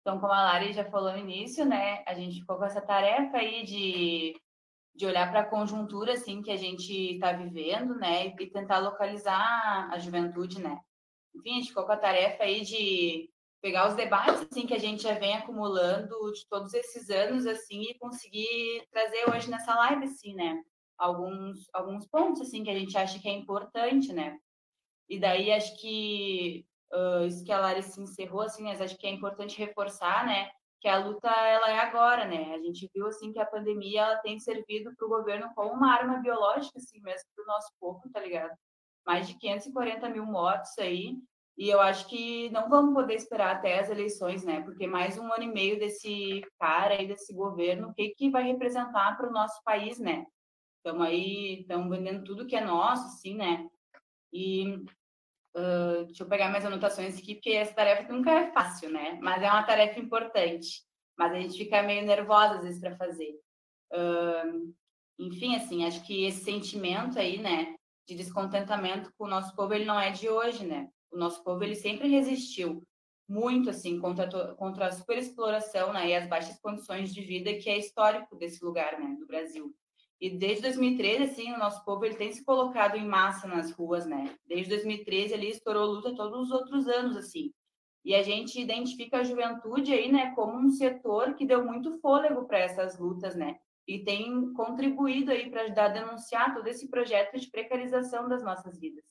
Então, 0.00 0.20
como 0.20 0.32
a 0.32 0.44
Lari 0.44 0.72
já 0.72 0.84
falou 0.84 1.12
no 1.12 1.18
início, 1.18 1.64
né, 1.64 2.04
a 2.06 2.14
gente 2.14 2.40
ficou 2.40 2.58
com 2.58 2.64
essa 2.64 2.80
tarefa 2.80 3.38
aí 3.38 3.64
de, 3.64 4.34
de 4.94 5.06
olhar 5.06 5.30
para 5.30 5.40
a 5.40 5.48
conjuntura, 5.48 6.12
assim, 6.12 6.42
que 6.42 6.50
a 6.50 6.56
gente 6.56 6.92
está 7.14 7.32
vivendo, 7.32 7.94
né, 7.96 8.26
e 8.26 8.50
tentar 8.50 8.78
localizar 8.80 9.88
a 9.90 9.98
juventude, 9.98 10.60
né. 10.60 10.78
Enfim, 11.34 11.52
a 11.52 11.54
gente 11.54 11.68
ficou 11.68 11.86
com 11.86 11.92
a 11.92 11.96
tarefa 11.96 12.44
aí 12.44 12.60
de 12.60 13.30
pegar 13.64 13.88
os 13.88 13.94
debates 13.94 14.46
assim 14.52 14.66
que 14.66 14.74
a 14.74 14.78
gente 14.78 15.02
já 15.02 15.14
vem 15.14 15.32
acumulando 15.34 16.14
de 16.34 16.46
todos 16.50 16.74
esses 16.74 17.08
anos 17.08 17.46
assim 17.46 17.80
e 17.80 17.98
conseguir 17.98 18.86
trazer 18.90 19.26
hoje 19.30 19.50
nessa 19.50 19.74
live 19.74 20.04
assim, 20.04 20.34
né? 20.34 20.62
Alguns 20.98 21.66
alguns 21.72 22.06
pontos 22.06 22.42
assim 22.42 22.62
que 22.62 22.68
a 22.68 22.78
gente 22.78 22.94
acha 22.98 23.18
que 23.18 23.26
é 23.26 23.32
importante, 23.32 24.12
né? 24.12 24.38
E 25.08 25.18
daí 25.18 25.50
acho 25.50 25.80
que 25.80 26.66
uh, 26.92 27.26
isso 27.26 27.44
que 27.44 27.52
a 27.52 27.60
Larissa 27.60 28.00
encerrou 28.00 28.42
assim, 28.42 28.64
mas 28.64 28.80
acho 28.80 28.96
que 28.96 29.06
é 29.06 29.10
importante 29.10 29.58
reforçar, 29.58 30.26
né? 30.26 30.50
Que 30.80 30.88
a 30.88 30.98
luta 30.98 31.28
ela 31.28 31.70
é 31.70 31.78
agora, 31.78 32.26
né? 32.26 32.54
A 32.54 32.58
gente 32.58 32.90
viu 32.94 33.06
assim 33.06 33.32
que 33.32 33.38
a 33.38 33.46
pandemia 33.46 34.02
ela 34.02 34.16
tem 34.18 34.38
servido 34.38 34.94
para 34.96 35.06
o 35.06 35.10
governo 35.10 35.50
como 35.54 35.72
uma 35.72 35.92
arma 35.92 36.18
biológica 36.18 36.78
assim 36.78 37.00
mesmo 37.00 37.28
para 37.34 37.44
o 37.44 37.46
nosso 37.46 37.68
povo, 37.80 38.02
tá 38.12 38.20
ligado? 38.20 38.54
Mais 39.06 39.26
de 39.26 39.34
540 39.38 40.08
mil 40.10 40.26
mortos 40.26 40.78
aí 40.78 41.16
e 41.56 41.68
eu 41.68 41.80
acho 41.80 42.08
que 42.08 42.50
não 42.50 42.68
vamos 42.68 42.94
poder 42.94 43.14
esperar 43.14 43.54
até 43.54 43.78
as 43.78 43.88
eleições, 43.88 44.44
né? 44.44 44.60
Porque 44.62 44.86
mais 44.86 45.16
um 45.18 45.32
ano 45.32 45.44
e 45.44 45.52
meio 45.52 45.78
desse 45.78 46.44
cara 46.58 46.94
aí, 46.94 47.06
desse 47.06 47.32
governo, 47.32 47.88
o 47.88 47.94
que, 47.94 48.08
que 48.10 48.30
vai 48.30 48.42
representar 48.42 49.16
para 49.16 49.28
o 49.28 49.32
nosso 49.32 49.62
país, 49.64 49.98
né? 50.00 50.26
Estamos 50.78 51.06
aí, 51.06 51.60
estamos 51.60 51.96
vendendo 51.96 52.24
tudo 52.24 52.46
que 52.46 52.56
é 52.56 52.60
nosso, 52.60 53.06
assim, 53.06 53.36
né? 53.36 53.68
E 54.32 54.84
uh, 55.56 56.04
deixa 56.06 56.22
eu 56.22 56.28
pegar 56.28 56.48
minhas 56.48 56.64
anotações 56.64 57.18
aqui, 57.18 57.34
porque 57.34 57.50
essa 57.50 57.74
tarefa 57.74 58.12
nunca 58.12 58.30
é 58.30 58.52
fácil, 58.52 58.90
né? 58.90 59.18
Mas 59.22 59.42
é 59.42 59.50
uma 59.50 59.62
tarefa 59.62 59.98
importante. 59.98 60.82
Mas 61.16 61.32
a 61.32 61.40
gente 61.40 61.56
fica 61.56 61.82
meio 61.82 62.04
nervosa 62.04 62.56
às 62.56 62.64
vezes 62.64 62.80
para 62.80 62.96
fazer. 62.96 63.38
Uh, 63.92 64.74
enfim, 65.18 65.54
assim, 65.56 65.86
acho 65.86 66.04
que 66.04 66.24
esse 66.24 66.42
sentimento 66.42 67.18
aí, 67.18 67.38
né, 67.38 67.74
de 68.06 68.16
descontentamento 68.16 69.12
com 69.16 69.24
o 69.24 69.30
nosso 69.30 69.54
povo, 69.54 69.72
ele 69.72 69.84
não 69.84 69.98
é 69.98 70.10
de 70.10 70.28
hoje, 70.28 70.66
né? 70.66 70.88
o 71.14 71.18
nosso 71.18 71.42
povo 71.42 71.62
ele 71.62 71.76
sempre 71.76 72.08
resistiu 72.08 72.82
muito 73.26 73.70
assim 73.70 73.98
contra, 73.98 74.54
contra 74.56 74.88
a 74.88 74.92
superexploração 74.92 75.92
né, 75.92 76.08
e 76.08 76.14
as 76.14 76.28
baixas 76.28 76.58
condições 76.60 77.14
de 77.14 77.22
vida 77.22 77.54
que 77.54 77.70
é 77.70 77.78
histórico 77.78 78.36
desse 78.36 78.62
lugar, 78.62 78.98
né, 78.98 79.16
do 79.18 79.26
Brasil. 79.26 79.74
E 80.24 80.30
desde 80.30 80.62
2013, 80.62 81.24
assim, 81.24 81.52
o 81.52 81.58
nosso 81.58 81.84
povo 81.84 82.02
ele 82.02 82.14
tem 82.14 82.32
se 82.32 82.42
colocado 82.42 82.96
em 82.96 83.06
massa 83.06 83.46
nas 83.46 83.70
ruas, 83.70 84.06
né? 84.06 84.34
Desde 84.46 84.70
2013 84.70 85.34
ele 85.34 85.50
estourou 85.50 85.84
luta 85.84 86.16
todos 86.16 86.46
os 86.46 86.50
outros 86.50 86.88
anos, 86.88 87.14
assim. 87.14 87.52
E 88.02 88.14
a 88.14 88.22
gente 88.22 88.58
identifica 88.58 89.18
a 89.18 89.22
juventude 89.22 89.92
aí, 89.92 90.10
né, 90.10 90.34
como 90.34 90.58
um 90.58 90.70
setor 90.70 91.34
que 91.34 91.44
deu 91.44 91.62
muito 91.62 92.00
fôlego 92.00 92.46
para 92.46 92.58
essas 92.58 92.98
lutas, 92.98 93.36
né? 93.36 93.58
E 93.86 94.02
tem 94.02 94.50
contribuído 94.54 95.30
aí 95.30 95.50
para 95.50 95.60
ajudar 95.60 95.84
a 95.84 95.88
denunciar 96.00 96.54
todo 96.54 96.66
esse 96.68 96.88
projeto 96.88 97.38
de 97.38 97.50
precarização 97.50 98.26
das 98.26 98.42
nossas 98.42 98.80
vidas. 98.80 99.04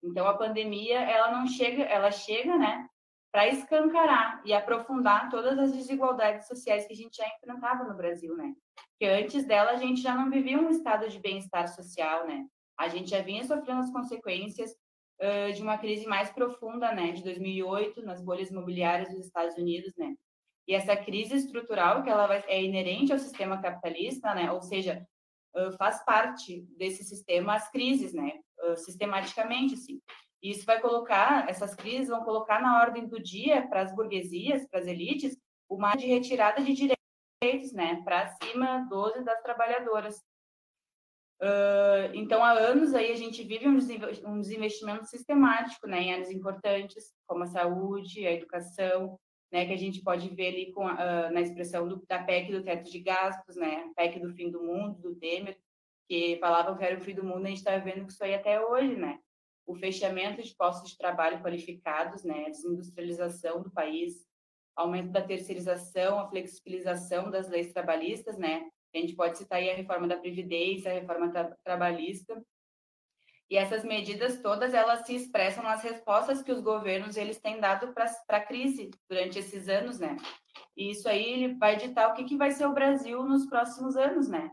Então 0.00 0.28
a 0.28 0.38
pandemia 0.38 1.00
ela 1.00 1.32
não 1.32 1.48
chega, 1.48 1.82
ela 1.82 2.12
chega, 2.12 2.56
né, 2.56 2.88
para 3.36 3.48
escancarar 3.48 4.40
e 4.46 4.54
aprofundar 4.54 5.28
todas 5.28 5.58
as 5.58 5.70
desigualdades 5.70 6.46
sociais 6.46 6.86
que 6.86 6.94
a 6.94 6.96
gente 6.96 7.18
já 7.18 7.28
enfrentava 7.36 7.84
no 7.84 7.94
Brasil, 7.94 8.34
né? 8.34 8.54
Que 8.98 9.04
antes 9.04 9.44
dela 9.44 9.72
a 9.72 9.76
gente 9.76 10.00
já 10.00 10.14
não 10.14 10.30
vivia 10.30 10.58
um 10.58 10.70
estado 10.70 11.06
de 11.06 11.18
bem-estar 11.18 11.68
social, 11.68 12.26
né? 12.26 12.46
A 12.78 12.88
gente 12.88 13.10
já 13.10 13.20
vinha 13.20 13.44
sofrendo 13.44 13.80
as 13.80 13.92
consequências 13.92 14.70
uh, 15.20 15.52
de 15.52 15.60
uma 15.60 15.76
crise 15.76 16.06
mais 16.06 16.30
profunda, 16.30 16.94
né, 16.94 17.12
de 17.12 17.22
2008 17.22 18.00
nas 18.00 18.22
bolhas 18.22 18.50
imobiliárias 18.50 19.10
dos 19.10 19.26
Estados 19.26 19.54
Unidos, 19.58 19.92
né? 19.98 20.14
E 20.66 20.74
essa 20.74 20.96
crise 20.96 21.36
estrutural 21.36 22.02
que 22.02 22.08
ela 22.08 22.26
vai, 22.26 22.42
é 22.48 22.62
inerente 22.62 23.12
ao 23.12 23.18
sistema 23.18 23.60
capitalista, 23.60 24.34
né? 24.34 24.50
Ou 24.50 24.62
seja, 24.62 25.06
uh, 25.54 25.76
faz 25.76 26.02
parte 26.06 26.62
desse 26.78 27.04
sistema 27.04 27.54
as 27.54 27.70
crises, 27.70 28.14
né? 28.14 28.32
sistematicamente, 28.78 29.74
assim. 29.74 30.00
E 30.42 30.50
isso 30.50 30.64
vai 30.64 30.80
colocar, 30.80 31.48
essas 31.48 31.74
crises 31.74 32.08
vão 32.08 32.22
colocar 32.22 32.60
na 32.60 32.80
ordem 32.80 33.06
do 33.06 33.20
dia 33.20 33.66
para 33.68 33.82
as 33.82 33.94
burguesias, 33.94 34.66
para 34.68 34.80
as 34.80 34.86
elites, 34.86 35.36
uma 35.68 35.94
de 35.96 36.06
retirada 36.06 36.62
de 36.62 36.72
direitos, 36.72 37.72
né, 37.72 38.02
para 38.04 38.28
cima 38.42 38.86
dos 38.88 39.24
das 39.24 39.42
trabalhadoras. 39.42 40.22
Uh, 41.40 42.14
então, 42.14 42.42
há 42.42 42.52
anos 42.52 42.94
aí 42.94 43.12
a 43.12 43.16
gente 43.16 43.42
vive 43.42 43.68
um 43.68 44.40
desinvestimento 44.40 45.04
sistemático 45.04 45.86
né, 45.86 46.00
em 46.00 46.12
áreas 46.12 46.30
importantes, 46.30 47.12
como 47.26 47.42
a 47.42 47.46
saúde, 47.46 48.26
a 48.26 48.32
educação, 48.32 49.18
né, 49.52 49.66
que 49.66 49.72
a 49.72 49.76
gente 49.76 50.02
pode 50.02 50.28
ver 50.34 50.48
ali 50.48 50.72
com, 50.72 50.86
uh, 50.86 51.30
na 51.32 51.40
expressão 51.40 51.86
do, 51.86 52.02
da 52.08 52.22
PEC 52.22 52.52
do 52.52 52.62
teto 52.62 52.90
de 52.90 53.00
gastos, 53.00 53.56
né, 53.56 53.90
PEC 53.94 54.18
do 54.20 54.32
fim 54.32 54.50
do 54.50 54.62
mundo, 54.62 54.98
do 55.00 55.14
Temer, 55.16 55.58
que 56.08 56.38
falavam 56.40 56.76
que 56.76 56.84
era 56.84 56.96
o 56.96 57.00
fim 57.00 57.14
do 57.14 57.24
mundo, 57.24 57.44
a 57.44 57.48
gente 57.48 57.58
está 57.58 57.76
vendo 57.78 58.06
que 58.06 58.12
isso 58.12 58.24
aí 58.24 58.34
até 58.34 58.60
hoje, 58.64 58.96
né? 58.96 59.18
O 59.66 59.74
fechamento 59.74 60.42
de 60.42 60.54
postos 60.54 60.92
de 60.92 60.98
trabalho 60.98 61.42
qualificados, 61.42 62.22
né, 62.22 62.46
a 62.46 62.50
desindustrialização 62.50 63.62
do 63.62 63.70
país, 63.70 64.24
aumento 64.76 65.10
da 65.10 65.22
terceirização, 65.22 66.18
a 66.18 66.28
flexibilização 66.28 67.30
das 67.30 67.48
leis 67.48 67.72
trabalhistas, 67.72 68.38
né, 68.38 68.68
a 68.94 68.98
gente 68.98 69.14
pode 69.14 69.38
citar 69.38 69.58
aí 69.58 69.70
a 69.70 69.74
reforma 69.74 70.08
da 70.08 70.16
Previdência, 70.16 70.90
a 70.90 70.94
reforma 70.94 71.30
tra 71.30 71.56
trabalhista. 71.62 72.42
E 73.48 73.56
essas 73.56 73.84
medidas 73.84 74.40
todas, 74.40 74.74
elas 74.74 75.06
se 75.06 75.14
expressam 75.14 75.62
nas 75.62 75.82
respostas 75.82 76.42
que 76.42 76.50
os 76.50 76.60
governos 76.60 77.16
eles 77.16 77.38
têm 77.38 77.60
dado 77.60 77.92
para 77.92 78.12
a 78.28 78.40
crise 78.40 78.90
durante 79.08 79.38
esses 79.38 79.68
anos, 79.68 80.00
né? 80.00 80.16
E 80.76 80.90
isso 80.90 81.08
aí 81.08 81.54
vai 81.54 81.76
ditar 81.76 82.10
o 82.10 82.14
que, 82.14 82.24
que 82.24 82.36
vai 82.36 82.50
ser 82.50 82.66
o 82.66 82.72
Brasil 82.72 83.22
nos 83.22 83.46
próximos 83.46 83.96
anos, 83.96 84.28
né? 84.28 84.50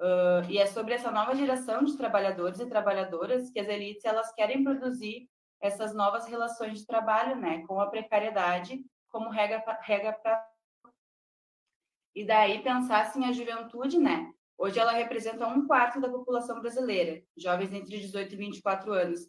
Uh, 0.00 0.48
e 0.48 0.56
é 0.56 0.64
sobre 0.64 0.94
essa 0.94 1.10
nova 1.10 1.34
geração 1.34 1.84
de 1.84 1.94
trabalhadores 1.94 2.58
e 2.58 2.66
trabalhadoras 2.66 3.50
que 3.50 3.60
as 3.60 3.68
elites 3.68 4.04
elas 4.06 4.32
querem 4.32 4.64
produzir 4.64 5.28
essas 5.60 5.94
novas 5.94 6.26
relações 6.26 6.78
de 6.78 6.86
trabalho, 6.86 7.36
né? 7.36 7.62
Com 7.66 7.78
a 7.78 7.86
precariedade 7.86 8.82
como 9.10 9.28
regra, 9.28 9.62
regra 9.82 10.12
para 10.12 10.48
e 12.14 12.24
daí 12.24 12.62
pensar 12.62 13.02
assim 13.02 13.24
a 13.24 13.32
juventude, 13.32 13.98
né? 13.98 14.32
Hoje 14.58 14.78
ela 14.78 14.92
representa 14.92 15.46
um 15.46 15.66
quarto 15.66 16.00
da 16.00 16.08
população 16.08 16.60
brasileira, 16.60 17.22
jovens 17.36 17.72
entre 17.72 17.98
18 17.98 18.34
e 18.34 18.36
24 18.36 18.92
anos. 18.92 19.20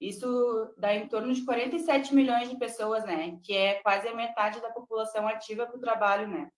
Isso 0.00 0.74
dá 0.78 0.94
em 0.94 1.08
torno 1.08 1.32
de 1.32 1.44
47 1.44 2.14
milhões 2.14 2.48
de 2.48 2.56
pessoas, 2.56 3.04
né? 3.04 3.38
Que 3.42 3.54
é 3.54 3.74
quase 3.82 4.06
a 4.06 4.14
metade 4.14 4.60
da 4.60 4.70
população 4.70 5.26
ativa 5.26 5.66
para 5.66 5.76
o 5.76 5.80
trabalho, 5.80 6.28
né? 6.28 6.48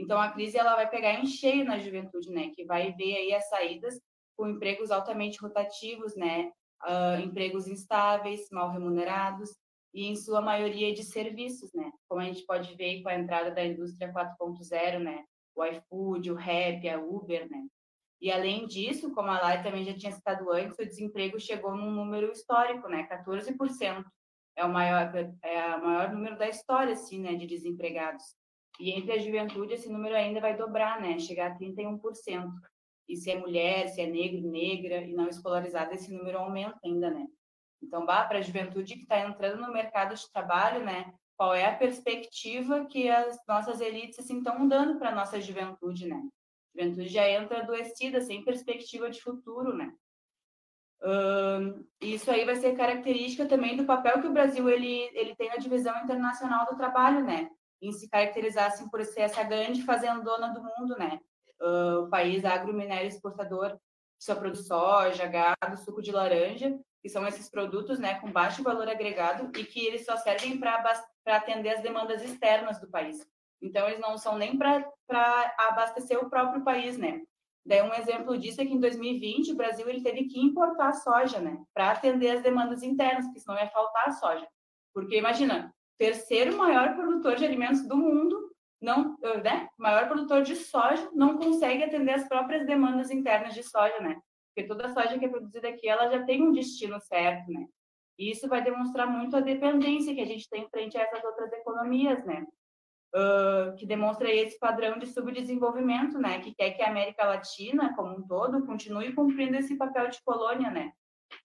Então 0.00 0.18
a 0.18 0.30
crise 0.30 0.56
ela 0.56 0.74
vai 0.74 0.88
pegar 0.88 1.14
em 1.14 1.26
cheio 1.26 1.64
na 1.64 1.78
juventude, 1.78 2.30
né? 2.30 2.50
Que 2.54 2.64
vai 2.64 2.92
ver 2.92 3.16
aí 3.16 3.34
as 3.34 3.48
saídas 3.48 4.00
com 4.36 4.48
empregos 4.48 4.90
altamente 4.90 5.38
rotativos, 5.38 6.16
né? 6.16 6.50
Uh, 6.82 7.20
empregos 7.22 7.68
instáveis, 7.68 8.48
mal 8.50 8.70
remunerados, 8.70 9.50
e 9.92 10.06
em 10.06 10.16
sua 10.16 10.40
maioria 10.40 10.94
de 10.94 11.04
serviços, 11.04 11.70
né? 11.74 11.90
Como 12.08 12.22
a 12.22 12.24
gente 12.24 12.44
pode 12.46 12.74
ver 12.74 13.02
com 13.02 13.10
a 13.10 13.14
entrada 13.14 13.50
da 13.50 13.64
indústria 13.64 14.12
4.0, 14.12 14.98
né? 14.98 15.24
O 15.54 15.64
iFood, 15.64 16.30
o 16.30 16.34
Rap, 16.34 16.88
a 16.88 16.98
Uber, 16.98 17.50
né? 17.50 17.66
E 18.20 18.30
além 18.30 18.66
disso, 18.66 19.12
como 19.12 19.28
a 19.28 19.40
Lari 19.40 19.62
também 19.62 19.84
já 19.84 19.94
tinha 19.94 20.12
citado 20.12 20.50
antes, 20.50 20.78
o 20.78 20.86
desemprego 20.86 21.38
chegou 21.38 21.74
num 21.74 21.90
número 21.90 22.30
histórico, 22.32 22.88
né? 22.88 23.06
14%. 23.08 24.04
É 24.56 24.64
o 24.64 24.72
maior 24.72 25.12
é 25.42 25.76
o 25.76 25.84
maior 25.84 26.12
número 26.12 26.36
da 26.36 26.48
história 26.48 26.92
assim, 26.92 27.20
né, 27.20 27.34
de 27.34 27.46
desempregados. 27.46 28.24
E 28.80 28.92
entre 28.92 29.12
a 29.12 29.18
juventude 29.18 29.74
esse 29.74 29.92
número 29.92 30.16
ainda 30.16 30.40
vai 30.40 30.56
dobrar, 30.56 31.00
né? 31.00 31.18
Chegar 31.18 31.52
a 31.52 31.58
31%. 31.58 32.50
E 33.06 33.16
se 33.16 33.30
é 33.30 33.38
mulher, 33.38 33.88
se 33.88 34.00
é 34.00 34.06
negro, 34.06 34.50
negra 34.50 35.02
e 35.02 35.12
não 35.12 35.28
escolarizada, 35.28 35.94
esse 35.94 36.10
número 36.12 36.38
aumenta 36.38 36.78
ainda, 36.84 37.10
né? 37.10 37.26
Então, 37.82 38.06
para 38.06 38.38
a 38.38 38.42
juventude 38.42 38.94
que 38.94 39.02
está 39.02 39.20
entrando 39.20 39.60
no 39.60 39.72
mercado 39.72 40.14
de 40.14 40.32
trabalho, 40.32 40.84
né? 40.84 41.12
Qual 41.36 41.54
é 41.54 41.66
a 41.66 41.76
perspectiva 41.76 42.86
que 42.86 43.08
as 43.08 43.38
nossas 43.46 43.80
elites 43.80 44.18
assim 44.18 44.38
estão 44.38 44.66
dando 44.66 44.98
para 44.98 45.10
a 45.10 45.14
nossa 45.14 45.40
juventude, 45.40 46.06
né? 46.06 46.22
A 46.74 46.80
juventude 46.80 47.08
já 47.08 47.28
entra 47.28 47.60
adoecida, 47.60 48.20
sem 48.20 48.44
perspectiva 48.44 49.10
de 49.10 49.20
futuro, 49.20 49.76
né? 49.76 49.92
Isso 52.00 52.30
aí 52.30 52.44
vai 52.44 52.56
ser 52.56 52.76
característica 52.76 53.46
também 53.46 53.76
do 53.76 53.84
papel 53.84 54.20
que 54.20 54.26
o 54.26 54.32
Brasil 54.32 54.68
ele, 54.68 55.10
ele 55.14 55.34
tem 55.34 55.48
na 55.48 55.56
divisão 55.56 55.98
internacional 56.02 56.66
do 56.66 56.76
trabalho, 56.76 57.24
né? 57.24 57.50
Em 57.80 57.92
se 57.92 58.08
caracterizar 58.08 58.66
assim, 58.66 58.88
por 58.88 59.04
ser 59.04 59.22
essa 59.22 59.42
grande 59.42 59.82
fazendona 59.82 60.48
do 60.48 60.62
mundo, 60.62 60.96
né? 60.98 61.20
Uh, 61.60 62.04
o 62.04 62.10
país 62.10 62.44
agrominério 62.44 63.08
exportador 63.08 63.78
que 64.18 64.24
só 64.24 64.34
produz 64.34 64.66
soja, 64.66 65.26
gado, 65.26 65.78
suco 65.78 66.02
de 66.02 66.12
laranja, 66.12 66.78
que 67.02 67.08
são 67.08 67.26
esses 67.26 67.48
produtos 67.48 67.98
né, 67.98 68.20
com 68.20 68.30
baixo 68.30 68.62
valor 68.62 68.88
agregado 68.88 69.50
e 69.58 69.64
que 69.64 69.86
eles 69.86 70.04
só 70.04 70.16
servem 70.16 70.58
para 70.58 70.82
atender 71.26 71.70
as 71.70 71.82
demandas 71.82 72.22
externas 72.22 72.78
do 72.78 72.90
país. 72.90 73.26
Então, 73.62 73.86
eles 73.88 74.00
não 74.00 74.16
são 74.16 74.36
nem 74.36 74.56
para 74.58 74.84
abastecer 75.58 76.18
o 76.18 76.28
próprio 76.28 76.62
país, 76.62 76.96
né? 76.96 77.22
Daí, 77.64 77.82
um 77.82 77.92
exemplo 77.92 78.38
disso 78.38 78.60
é 78.60 78.66
que 78.66 78.72
em 78.72 78.80
2020 78.80 79.52
o 79.52 79.56
Brasil 79.56 79.88
ele 79.88 80.02
teve 80.02 80.24
que 80.24 80.40
importar 80.40 80.92
soja, 80.94 81.40
né? 81.40 81.62
Para 81.74 81.92
atender 81.92 82.30
as 82.30 82.42
demandas 82.42 82.82
internas, 82.82 83.26
porque 83.26 83.40
senão 83.40 83.58
ia 83.58 83.68
faltar 83.68 84.12
soja. 84.12 84.46
Porque, 84.94 85.18
imagina, 85.18 85.74
terceiro 86.00 86.56
maior 86.56 86.96
produtor 86.96 87.36
de 87.36 87.44
alimentos 87.44 87.86
do 87.86 87.96
mundo, 87.96 88.50
não, 88.80 89.16
né? 89.44 89.68
Maior 89.78 90.08
produtor 90.08 90.42
de 90.42 90.56
soja, 90.56 91.10
não 91.12 91.36
consegue 91.36 91.84
atender 91.84 92.12
as 92.12 92.26
próprias 92.26 92.66
demandas 92.66 93.10
internas 93.10 93.54
de 93.54 93.62
soja, 93.62 94.00
né? 94.00 94.18
porque 94.60 94.66
toda 94.66 94.86
a 94.86 94.92
soja 94.92 95.18
que 95.18 95.24
é 95.24 95.28
produzida 95.28 95.68
aqui, 95.68 95.88
ela 95.88 96.10
já 96.10 96.24
tem 96.24 96.42
um 96.42 96.52
destino 96.52 97.00
certo, 97.00 97.50
né? 97.50 97.66
E 98.18 98.30
isso 98.30 98.48
vai 98.48 98.62
demonstrar 98.62 99.06
muito 99.06 99.36
a 99.36 99.40
dependência 99.40 100.14
que 100.14 100.20
a 100.20 100.26
gente 100.26 100.48
tem 100.48 100.68
frente 100.68 100.98
a 100.98 101.02
essas 101.02 101.24
outras 101.24 101.52
economias, 101.52 102.24
né? 102.24 102.44
Uh, 103.14 103.74
que 103.76 103.86
demonstra 103.86 104.30
esse 104.30 104.58
padrão 104.58 104.98
de 104.98 105.06
subdesenvolvimento, 105.06 106.18
né? 106.18 106.40
Que 106.40 106.54
quer 106.54 106.72
que 106.72 106.82
a 106.82 106.88
América 106.88 107.24
Latina, 107.24 107.94
como 107.96 108.18
um 108.18 108.26
todo, 108.26 108.66
continue 108.66 109.12
cumprindo 109.14 109.56
esse 109.56 109.76
papel 109.76 110.08
de 110.08 110.20
colônia, 110.22 110.70
né? 110.70 110.92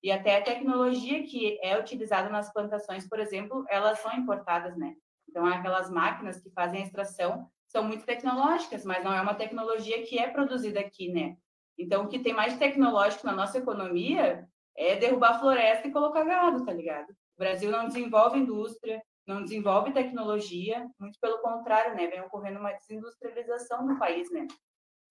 E 0.04 0.12
até 0.12 0.38
a 0.38 0.43
tecnologia 0.43 1.24
que 1.24 1.60
é 1.62 1.80
utilizada 1.80 2.30
nas 2.30 2.52
plantações, 2.52 3.08
por 3.08 3.19
exemplo, 3.19 3.65
elas 3.69 4.00
são 4.00 4.13
importadas, 4.13 4.78
né? 4.78 4.95
Então, 5.30 5.45
aquelas 5.45 5.89
máquinas 5.89 6.39
que 6.39 6.50
fazem 6.52 6.82
a 6.82 6.86
extração 6.86 7.50
são 7.67 7.84
muito 7.84 8.06
tecnológicas, 8.06 8.86
mas 8.86 9.04
não 9.04 9.13
é 9.13 9.21
uma 9.21 9.34
tecnologia 9.34 10.04
que 10.04 10.17
é 10.17 10.30
produzida 10.30 10.80
aqui, 10.80 11.12
né? 11.12 11.36
Então, 11.78 12.06
o 12.06 12.08
que 12.08 12.19
tem 12.19 12.34
mais 12.34 12.58
tecnológico 12.58 13.26
na 13.26 13.34
nossa 13.34 13.58
economia 13.58 14.48
é 14.78 14.95
derrubar 14.95 15.39
floresta 15.39 15.88
e 15.88 15.91
colocar 15.91 16.24
gado, 16.24 16.65
tá 16.65 16.71
ligado? 16.71 17.10
O 17.10 17.39
Brasil 17.39 17.69
não 17.69 17.88
desenvolve 17.88 18.39
indústria, 18.39 19.02
não 19.28 19.43
desenvolve 19.43 19.91
tecnologia, 19.91 20.88
muito 21.00 21.19
pelo 21.19 21.39
contrário, 21.39 21.95
né? 21.95 22.08
Vem 22.08 22.21
ocorrendo 22.21 22.60
uma 22.60 22.71
desindustrialização 22.74 23.86
no 23.86 23.98
país, 23.98 24.32
né? 24.32 24.48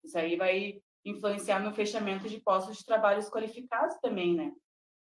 Isso 0.03 0.17
aí 0.17 0.37
vai 0.37 0.81
influenciar 1.05 1.59
no 1.61 1.75
fechamento 1.75 2.29
de 2.29 2.41
postos 2.41 2.79
de 2.79 2.85
trabalho 2.85 3.23
qualificados 3.31 3.97
também, 4.01 4.35
né? 4.35 4.53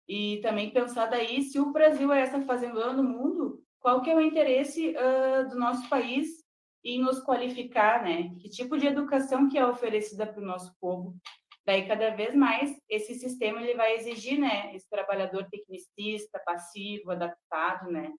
E 0.09 0.41
também 0.41 0.71
pensar 0.71 1.05
daí, 1.05 1.43
se 1.43 1.59
o 1.59 1.71
Brasil 1.71 2.11
é 2.11 2.21
essa 2.21 2.41
fazenda 2.41 2.91
no 2.91 3.03
mundo, 3.03 3.63
qual 3.79 4.01
que 4.01 4.09
é 4.09 4.15
o 4.15 4.19
interesse 4.19 4.95
uh, 4.97 5.47
do 5.47 5.55
nosso 5.55 5.87
país 5.87 6.43
em 6.83 6.99
nos 6.99 7.19
qualificar, 7.19 8.03
né? 8.03 8.35
Que 8.39 8.49
tipo 8.49 8.75
de 8.75 8.87
educação 8.87 9.47
que 9.47 9.57
é 9.57 9.63
oferecida 9.63 10.25
para 10.25 10.41
o 10.41 10.45
nosso 10.45 10.75
povo? 10.81 11.15
Daí, 11.63 11.87
cada 11.87 12.09
vez 12.15 12.33
mais, 12.33 12.75
esse 12.89 13.13
sistema 13.13 13.61
ele 13.61 13.75
vai 13.75 13.95
exigir, 13.97 14.39
né, 14.39 14.75
esse 14.75 14.89
trabalhador 14.89 15.47
tecnicista, 15.51 16.41
passivo, 16.43 17.11
adaptado, 17.11 17.91
né, 17.91 18.11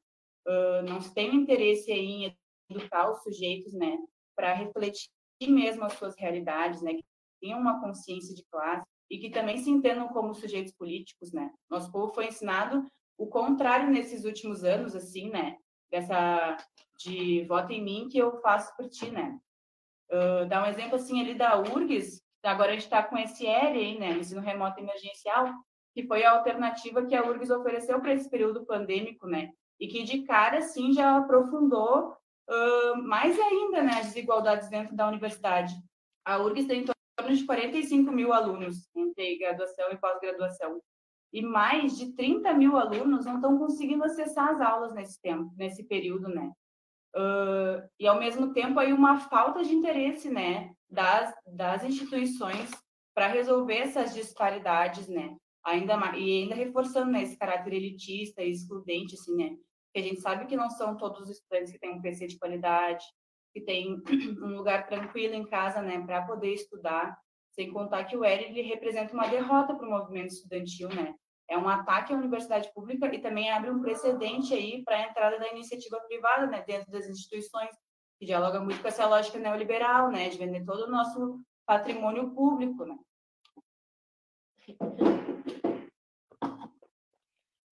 uh, 0.47 0.83
não 0.89 1.01
se 1.01 1.13
tem 1.13 1.35
interesse 1.35 1.91
em 1.91 2.33
educar 2.71 3.11
os 3.11 3.21
sujeitos, 3.25 3.73
né, 3.73 3.99
para 4.37 4.55
refletir 4.55 5.11
mesmo 5.49 5.85
as 5.85 5.95
suas 5.95 6.17
realidades, 6.17 6.81
né, 6.81 6.95
que 6.95 7.05
tenham 7.41 7.59
uma 7.59 7.81
consciência 7.81 8.33
de 8.37 8.45
classe 8.49 8.87
e 9.11 9.19
que 9.19 9.31
também 9.31 9.59
se 9.59 9.71
entendam 9.71 10.09
como 10.09 10.35
sujeitos 10.35 10.73
políticos, 10.73 11.33
né. 11.33 11.51
Nosso 11.69 11.91
povo 11.91 12.15
foi 12.15 12.27
ensinado 12.27 12.87
o 13.19 13.27
contrário 13.27 13.91
nesses 13.91 14.25
últimos 14.25 14.65
anos, 14.65 14.95
assim, 14.95 15.29
né, 15.31 15.57
dessa 15.91 16.57
de 16.99 17.45
voto 17.45 17.73
em 17.73 17.83
mim 17.83 18.09
que 18.11 18.19
eu 18.19 18.41
faço 18.41 18.75
por 18.77 18.89
ti, 18.89 19.11
né. 19.11 19.39
Uh, 20.11 20.47
dá 20.49 20.63
um 20.63 20.67
exemplo 20.67 20.97
assim 20.97 21.21
ali 21.21 21.35
da 21.35 21.59
URGS, 21.59 22.21
Agora 22.43 22.71
a 22.71 22.73
gente 22.73 22.85
está 22.85 23.03
com 23.03 23.19
esse 23.19 23.47
ERE, 23.47 23.99
né, 23.99 24.13
ensino 24.13 24.41
remoto 24.41 24.81
emergencial, 24.81 25.53
que 25.93 26.07
foi 26.07 26.25
a 26.25 26.33
alternativa 26.33 27.05
que 27.05 27.15
a 27.15 27.25
URGS 27.25 27.51
ofereceu 27.51 28.01
para 28.01 28.15
esse 28.15 28.31
período 28.31 28.65
pandêmico, 28.65 29.27
né, 29.27 29.51
e 29.79 29.87
que 29.87 30.03
de 30.05 30.23
cara, 30.23 30.63
sim, 30.63 30.93
já 30.93 31.19
aprofundou 31.19 32.17
uh, 32.49 33.03
mais 33.03 33.39
ainda, 33.39 33.83
né, 33.83 33.93
as 33.99 34.07
desigualdades 34.07 34.71
dentro 34.71 34.97
da 34.97 35.07
universidade. 35.07 35.75
A 36.25 36.39
URGS 36.39 36.67
tem 36.67 36.83
em 36.83 36.85
torno 37.23 37.37
de 37.37 37.45
45 37.45 38.11
mil 38.11 38.33
alunos 38.33 38.89
entre 38.95 39.39
graduação 39.39 39.91
e 39.93 39.99
pós-graduação, 39.99 40.81
e 41.33 41.43
mais 41.43 41.97
de 41.97 42.15
30 42.15 42.53
mil 42.55 42.77
alunos 42.77 43.25
não 43.25 43.37
estão 43.37 43.59
conseguindo 43.59 44.05
acessar 44.05 44.49
as 44.49 44.61
aulas 44.61 44.95
nesse 44.95 45.21
tempo, 45.21 45.53
nesse 45.57 45.85
período, 45.85 46.29
né. 46.29 46.51
Uh, 47.15 47.89
e 47.99 48.07
ao 48.07 48.19
mesmo 48.19 48.53
tempo 48.53 48.79
aí 48.79 48.93
uma 48.93 49.19
falta 49.19 49.63
de 49.63 49.75
interesse, 49.75 50.31
né, 50.31 50.73
das, 50.89 51.35
das 51.47 51.85
instituições 51.85 52.71
para 53.15 53.27
resolver 53.27 53.79
essas 53.79 54.15
disparidades, 54.15 55.09
né? 55.09 55.37
ainda 55.65 55.97
mais, 55.97 56.17
e 56.17 56.43
ainda 56.43 56.55
reforçando 56.55 57.11
né, 57.11 57.23
esse 57.23 57.37
caráter 57.37 57.75
elitista 57.75 58.43
e 58.43 58.51
excludente, 58.51 59.15
assim, 59.15 59.37
né? 59.37 59.51
Porque 59.51 59.99
a 59.99 60.03
gente 60.03 60.21
sabe 60.21 60.47
que 60.47 60.57
não 60.57 60.71
são 60.71 60.97
todos 60.97 61.23
os 61.23 61.31
estudantes 61.31 61.73
que 61.73 61.79
têm 61.79 61.91
um 61.91 62.01
PC 62.01 62.29
de 62.29 62.39
qualidade, 62.39 63.05
que 63.53 63.61
tem 63.61 64.01
um 64.43 64.57
lugar 64.57 64.87
tranquilo 64.87 65.35
em 65.35 65.47
casa, 65.47 65.83
né, 65.83 66.01
para 66.05 66.23
poder 66.23 66.53
estudar, 66.55 67.17
sem 67.53 67.73
contar 67.73 68.05
que 68.05 68.17
o 68.17 68.25
ERI 68.25 68.45
ele 68.45 68.63
representa 68.63 69.13
uma 69.13 69.27
derrota 69.27 69.75
para 69.75 69.87
o 69.87 69.91
movimento 69.91 70.29
estudantil, 70.29 70.89
né? 70.89 71.15
É 71.49 71.59
um 71.59 71.69
ataque 71.69 72.13
à 72.13 72.17
universidade 72.17 72.73
pública 72.73 73.13
e 73.13 73.21
também 73.21 73.51
abre 73.51 73.71
um 73.71 73.81
precedente 73.81 74.55
aí 74.55 74.85
para 74.85 74.97
a 74.97 75.09
entrada 75.09 75.39
da 75.39 75.51
iniciativa 75.51 76.01
privada, 76.03 76.47
né, 76.47 76.63
dentro 76.67 76.91
das 76.93 77.09
instituições, 77.09 77.71
que 78.19 78.27
dialoga 78.27 78.61
muito 78.61 78.81
com 78.81 78.89
essa 78.89 79.07
lógica 79.07 79.39
neoliberal, 79.39 80.11
né, 80.11 80.29
de 80.29 80.39
vender 80.39 80.65
todo 80.65 80.85
o 80.85 80.91
nosso 80.91 81.41
patrimônio 81.67 82.31
público, 82.33 82.85
né? 82.85 82.97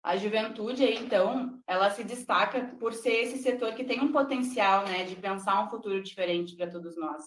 A 0.09 0.17
juventude, 0.17 0.83
então, 0.85 1.61
ela 1.67 1.91
se 1.91 2.03
destaca 2.03 2.75
por 2.81 2.95
ser 2.95 3.25
esse 3.25 3.43
setor 3.43 3.75
que 3.75 3.85
tem 3.85 4.01
um 4.01 4.11
potencial, 4.11 4.87
né, 4.87 5.05
de 5.05 5.15
pensar 5.15 5.63
um 5.63 5.69
futuro 5.69 6.03
diferente 6.03 6.57
para 6.57 6.71
todos 6.71 6.97
nós. 6.97 7.25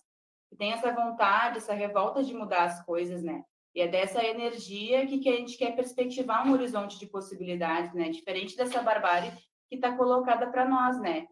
Que 0.50 0.56
tem 0.56 0.72
essa 0.72 0.92
vontade, 0.92 1.58
essa 1.58 1.76
revolta 1.76 2.24
de 2.24 2.34
mudar 2.34 2.64
as 2.64 2.84
coisas, 2.84 3.22
né? 3.22 3.44
E 3.76 3.82
é 3.82 3.88
dessa 3.88 4.24
energia 4.24 5.06
que, 5.06 5.20
que 5.20 5.30
a 5.30 5.36
gente 5.38 5.60
quer 5.60 5.76
perspectivar 5.76 6.48
um 6.48 6.54
horizonte 6.54 6.98
de 6.98 7.06
possibilidades, 7.06 7.94
né? 7.94 8.10
Diferente 8.10 8.58
dessa 8.58 8.82
barbárie 8.82 9.32
que 9.70 9.76
está 9.76 9.96
colocada 9.96 10.50
para 10.50 10.68
nós, 10.68 11.00
né? 11.00 11.28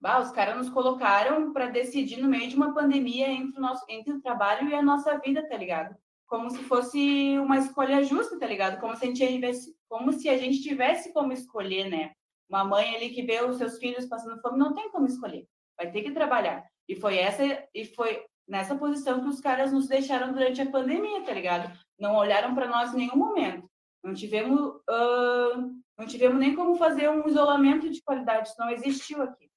Bah, 0.00 0.20
os 0.20 0.30
caras 0.30 0.56
nos 0.56 0.70
colocaram 0.70 1.52
para 1.52 1.66
decidir 1.66 2.16
no 2.16 2.30
meio 2.30 2.48
de 2.48 2.56
uma 2.56 2.72
pandemia 2.72 3.28
entre 3.28 3.58
o, 3.58 3.60
nosso, 3.60 3.84
entre 3.90 4.14
o 4.14 4.22
trabalho 4.22 4.70
e 4.70 4.74
a 4.74 4.80
nossa 4.80 5.18
vida, 5.18 5.46
tá 5.46 5.54
ligado? 5.58 5.94
Como 6.26 6.50
se 6.50 6.62
fosse 6.64 7.38
uma 7.38 7.58
escolha 7.58 8.02
justa, 8.02 8.38
tá 8.38 8.46
ligado? 8.46 8.80
Como 8.80 8.96
se 8.96 9.04
a 9.04 9.06
gente 9.06 9.26
tivesse, 9.26 9.76
como 9.88 10.12
se 10.12 10.28
a 10.28 10.36
gente 10.36 10.62
tivesse 10.62 11.12
como 11.12 11.32
escolher, 11.32 11.88
né? 11.88 12.12
Uma 12.48 12.64
mãe 12.64 12.94
ali 12.94 13.10
que 13.10 13.22
vê 13.22 13.42
os 13.42 13.56
seus 13.56 13.78
filhos 13.78 14.06
passando 14.06 14.40
fome 14.40 14.58
não 14.58 14.74
tem 14.74 14.90
como 14.90 15.06
escolher, 15.06 15.46
vai 15.76 15.90
ter 15.90 16.02
que 16.02 16.12
trabalhar. 16.12 16.64
E 16.88 16.96
foi 16.96 17.18
essa 17.18 17.42
e 17.74 17.84
foi 17.86 18.24
nessa 18.46 18.76
posição 18.76 19.22
que 19.22 19.28
os 19.28 19.40
caras 19.40 19.72
nos 19.72 19.88
deixaram 19.88 20.32
durante 20.32 20.60
a 20.60 20.70
pandemia, 20.70 21.24
tá 21.24 21.32
ligado? 21.32 21.76
Não 21.98 22.14
olharam 22.14 22.54
para 22.54 22.68
nós 22.68 22.92
em 22.92 22.98
nenhum 22.98 23.16
momento. 23.16 23.68
Não 24.02 24.12
tivemos, 24.12 24.60
uh, 24.60 25.82
não 25.96 26.06
tivemos 26.06 26.38
nem 26.38 26.54
como 26.54 26.76
fazer 26.76 27.08
um 27.08 27.26
isolamento 27.26 27.88
de 27.88 28.02
qualidade, 28.02 28.48
isso 28.48 28.60
não 28.60 28.68
existiu 28.68 29.22
aqui. 29.22 29.50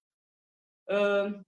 Uh, 0.90 1.44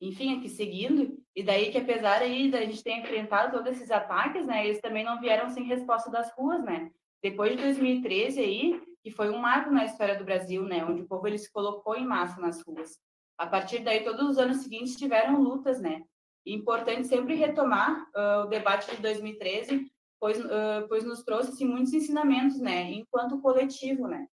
enfim, 0.00 0.38
aqui 0.38 0.48
seguindo, 0.48 1.13
e 1.36 1.42
daí 1.42 1.72
que 1.72 1.78
apesar 1.78 2.22
aí 2.22 2.50
da 2.50 2.60
gente 2.60 2.82
ter 2.82 2.92
enfrentado 2.92 3.52
todos 3.56 3.72
esses 3.72 3.90
ataques, 3.90 4.46
né, 4.46 4.66
eles 4.66 4.80
também 4.80 5.04
não 5.04 5.20
vieram 5.20 5.48
sem 5.50 5.64
resposta 5.64 6.10
das 6.10 6.30
ruas, 6.32 6.62
né? 6.62 6.90
Depois 7.22 7.56
de 7.56 7.62
2013 7.62 8.40
aí, 8.40 8.82
que 9.02 9.10
foi 9.10 9.30
um 9.30 9.38
marco 9.38 9.70
na 9.70 9.84
história 9.84 10.16
do 10.16 10.24
Brasil, 10.24 10.62
né, 10.62 10.84
onde 10.84 11.02
o 11.02 11.06
povo 11.06 11.26
ele 11.26 11.38
se 11.38 11.50
colocou 11.50 11.96
em 11.96 12.06
massa 12.06 12.40
nas 12.40 12.62
ruas. 12.62 12.98
A 13.36 13.46
partir 13.46 13.80
daí, 13.80 14.04
todos 14.04 14.30
os 14.30 14.38
anos 14.38 14.58
seguintes 14.58 14.96
tiveram 14.96 15.42
lutas, 15.42 15.80
né? 15.80 16.02
E 16.46 16.54
importante 16.54 17.08
sempre 17.08 17.34
retomar 17.34 18.06
uh, 18.14 18.44
o 18.44 18.46
debate 18.46 18.94
de 18.94 19.02
2013, 19.02 19.90
pois, 20.20 20.38
uh, 20.38 20.86
pois 20.88 21.04
nos 21.04 21.24
trouxe 21.24 21.50
assim, 21.50 21.66
muitos 21.66 21.92
ensinamentos, 21.92 22.60
né, 22.60 22.92
enquanto 22.92 23.40
coletivo, 23.40 24.06
né? 24.06 24.28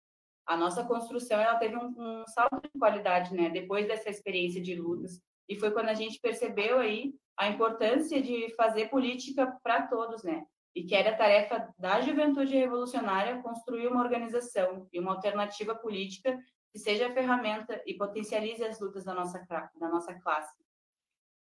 A 0.47 0.57
nossa 0.57 0.85
construção 0.85 1.39
ela 1.41 1.57
teve 1.57 1.77
um, 1.77 1.93
um 1.97 2.25
salto 2.29 2.61
de 2.63 2.79
qualidade, 2.79 3.35
né, 3.35 3.51
depois 3.51 3.87
dessa 3.87 4.09
experiência 4.09 4.63
de 4.63 4.75
lutas. 4.77 5.21
E 5.49 5.59
foi 5.59 5.71
quando 5.71 5.89
a 5.89 5.95
gente 5.95 6.21
percebeu 6.21 6.79
aí 6.79 7.15
a 7.37 7.49
importância 7.49 8.21
de 8.21 8.55
fazer 8.55 8.89
política 8.89 9.59
para 9.63 9.87
todos, 9.87 10.23
né? 10.23 10.45
E 10.75 10.85
que 10.85 10.95
era 10.95 11.11
a 11.11 11.17
tarefa 11.17 11.73
da 11.79 12.01
juventude 12.01 12.55
revolucionária 12.55 13.43
construir 13.43 13.87
uma 13.87 14.03
organização 14.03 14.87
e 14.93 14.99
uma 14.99 15.13
alternativa 15.13 15.75
política 15.75 16.39
que 16.73 16.79
seja 16.79 17.13
ferramenta 17.13 17.81
e 17.87 17.95
potencialize 17.95 18.63
as 18.63 18.79
lutas 18.81 19.05
da 19.05 19.15
nossa, 19.15 19.39
da 19.49 19.89
nossa 19.89 20.15
classe. 20.21 20.55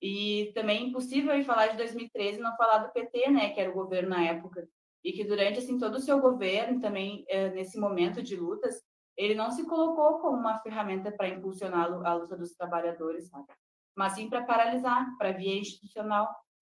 E 0.01 0.53
também 0.55 0.79
é 0.79 0.87
impossível 0.89 1.45
falar 1.45 1.69
de 1.69 1.77
2013 1.79 2.39
e 2.39 2.43
não 2.43 2.57
falar 2.57 2.79
do 2.79 2.93
PT, 2.93 3.31
né, 3.31 3.51
que 3.51 3.61
era 3.61 3.71
o 3.71 3.75
governo 3.75 4.11
na 4.11 4.25
época, 4.25 4.69
e 5.03 5.13
que 5.13 5.25
durante 5.25 5.59
assim 5.59 5.79
todo 5.79 5.97
o 5.97 6.01
seu 6.01 6.21
governo, 6.21 6.81
também 6.81 7.25
é, 7.29 7.51
nesse 7.51 7.79
momento 7.79 8.23
de 8.23 8.37
lutas, 8.37 8.83
ele 9.17 9.35
não 9.35 9.51
se 9.51 9.65
colocou 9.65 10.19
como 10.19 10.37
uma 10.37 10.59
ferramenta 10.61 11.11
para 11.11 11.29
impulsionar 11.29 11.91
a 12.05 12.15
luta 12.15 12.37
dos 12.37 12.53
trabalhadores, 12.55 13.29
sabe? 13.29 13.47
Mas 13.97 14.13
sim 14.13 14.29
para 14.29 14.45
paralisar, 14.45 15.17
para 15.17 15.33
via 15.33 15.59
institucional. 15.59 16.29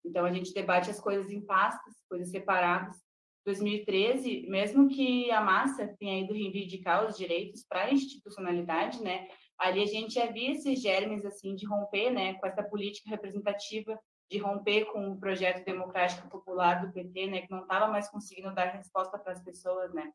Então 0.04 0.24
a 0.24 0.32
gente 0.32 0.54
debate 0.54 0.90
as 0.90 0.98
coisas 0.98 1.30
em 1.30 1.44
pastas, 1.44 1.94
coisas 2.08 2.30
separadas. 2.30 2.96
2013, 3.44 4.46
mesmo 4.48 4.88
que 4.88 5.30
a 5.30 5.40
massa 5.40 5.94
tenha 5.98 6.20
ido 6.22 6.32
reivindicar 6.32 7.06
os 7.06 7.16
direitos 7.16 7.64
para 7.66 7.84
a 7.84 7.92
institucionalidade, 7.92 9.02
né, 9.02 9.28
ali 9.58 9.82
a 9.82 9.86
gente 9.86 10.18
havia 10.18 10.52
esses 10.52 10.80
germes 10.80 11.24
assim 11.24 11.54
de 11.54 11.66
romper, 11.66 12.10
né, 12.10 12.34
com 12.34 12.46
essa 12.46 12.62
política 12.62 13.08
representativa, 13.08 13.98
de 14.30 14.38
romper 14.38 14.86
com 14.92 15.10
o 15.10 15.18
projeto 15.18 15.64
democrático 15.64 16.28
popular 16.28 16.86
do 16.86 16.92
PT, 16.92 17.26
né, 17.26 17.40
que 17.42 17.50
não 17.50 17.62
estava 17.62 17.88
mais 17.88 18.08
conseguindo 18.10 18.54
dar 18.54 18.66
resposta 18.66 19.18
para 19.18 19.32
as 19.32 19.42
pessoas, 19.42 19.92
né. 19.92 20.12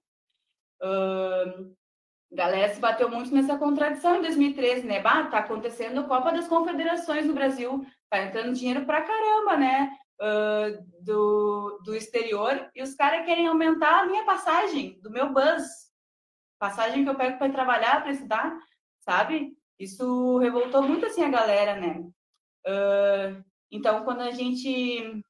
Galera 2.32 2.74
se 2.74 2.80
bateu 2.80 3.10
muito 3.10 3.34
nessa 3.34 3.58
contradição 3.58 4.16
em 4.16 4.22
2013, 4.22 4.86
né? 4.86 5.02
Bah, 5.02 5.26
tá 5.26 5.40
acontecendo 5.40 6.00
a 6.00 6.04
Copa 6.04 6.32
das 6.32 6.48
Confederações 6.48 7.26
no 7.26 7.34
Brasil, 7.34 7.86
tá 8.10 8.24
entrando 8.24 8.54
dinheiro 8.54 8.86
pra 8.86 9.02
caramba, 9.02 9.58
né? 9.58 9.98
Uh, 10.22 10.86
do, 11.02 11.82
do 11.84 11.96
exterior, 11.96 12.70
e 12.74 12.82
os 12.82 12.96
caras 12.96 13.26
querem 13.26 13.48
aumentar 13.48 14.02
a 14.02 14.06
minha 14.06 14.24
passagem, 14.24 15.00
do 15.02 15.12
meu 15.12 15.34
bus. 15.34 15.64
Passagem 16.58 17.04
que 17.04 17.10
eu 17.10 17.16
pego 17.16 17.38
para 17.38 17.52
trabalhar, 17.52 18.02
para 18.02 18.12
estudar, 18.12 18.58
sabe? 19.02 19.54
Isso 19.78 20.38
revoltou 20.38 20.82
muito 20.82 21.06
assim 21.06 21.22
a 21.22 21.30
galera, 21.30 21.76
né? 21.76 22.00
Uh, 22.66 23.44
então, 23.70 24.04
quando 24.06 24.22
a 24.22 24.32
gente 24.32 25.22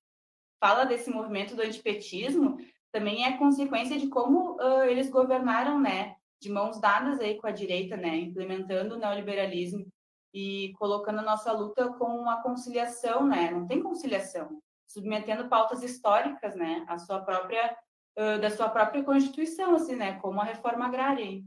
fala 0.60 0.86
desse 0.86 1.10
movimento 1.10 1.56
do 1.56 1.64
antipetismo, 1.64 2.58
também 2.92 3.26
é 3.26 3.38
consequência 3.38 4.00
de 4.00 4.08
como 4.08 4.56
uh, 4.56 4.84
eles 4.84 5.10
governaram, 5.10 5.80
né? 5.80 6.16
De 6.46 6.52
mãos 6.52 6.80
dadas 6.80 7.20
aí 7.20 7.40
com 7.40 7.48
a 7.48 7.52
direita, 7.52 7.98
né, 7.98 8.18
implementando 8.18 8.94
o 8.94 9.00
neoliberalismo 9.00 9.88
e 10.32 10.74
colocando 10.78 11.20
a 11.20 11.24
nossa 11.24 11.52
luta 11.52 11.92
com 11.94 12.06
uma 12.06 12.44
conciliação, 12.44 13.26
né, 13.26 13.50
não 13.50 13.66
tem 13.66 13.82
conciliação, 13.82 14.62
submetendo 14.88 15.50
pautas 15.50 15.82
históricas, 15.82 16.56
né, 16.56 16.86
a 16.88 17.00
sua 17.00 17.20
própria 17.22 17.76
uh, 18.20 18.40
da 18.40 18.52
sua 18.52 18.70
própria 18.70 19.04
constituição, 19.04 19.74
assim, 19.74 19.96
né, 19.96 20.20
como 20.20 20.40
a 20.40 20.44
reforma 20.44 20.86
agrária. 20.86 21.42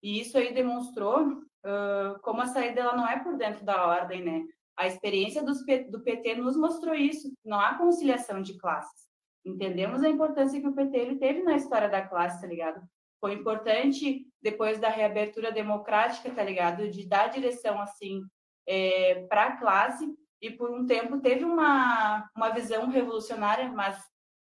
E 0.00 0.20
isso 0.20 0.38
aí 0.38 0.54
demonstrou 0.54 1.32
uh, 1.32 2.20
como 2.22 2.40
a 2.40 2.46
saída 2.46 2.82
ela 2.82 2.96
não 2.96 3.08
é 3.08 3.18
por 3.18 3.36
dentro 3.36 3.64
da 3.64 3.84
ordem, 3.84 4.22
né. 4.22 4.44
A 4.76 4.86
experiência 4.86 5.42
dos, 5.42 5.64
do 5.90 6.00
PT 6.00 6.36
nos 6.36 6.56
mostrou 6.56 6.94
isso, 6.94 7.32
não 7.44 7.58
há 7.58 7.76
conciliação 7.76 8.40
de 8.40 8.56
classes. 8.56 9.04
Entendemos 9.44 10.02
a 10.02 10.08
importância 10.08 10.60
que 10.60 10.68
o 10.68 10.74
PT 10.74 10.96
ele 10.96 11.16
teve 11.16 11.42
na 11.42 11.56
história 11.56 11.88
da 11.88 12.06
classe, 12.06 12.40
tá 12.40 12.46
ligado? 12.46 12.80
foi 13.24 13.32
importante 13.32 14.26
depois 14.44 14.78
da 14.78 14.90
reabertura 14.90 15.50
democrática, 15.50 16.30
tá 16.30 16.44
ligado? 16.44 16.90
De 16.90 17.08
dar 17.08 17.28
direção 17.28 17.80
assim 17.80 18.20
é, 18.68 19.26
para 19.26 19.46
a 19.46 19.56
classe 19.56 20.06
e 20.40 20.50
por 20.50 20.70
um 20.70 20.84
tempo 20.84 21.18
teve 21.18 21.44
uma 21.44 22.28
uma 22.36 22.50
visão 22.50 22.90
revolucionária, 22.90 23.72
mas 23.72 23.98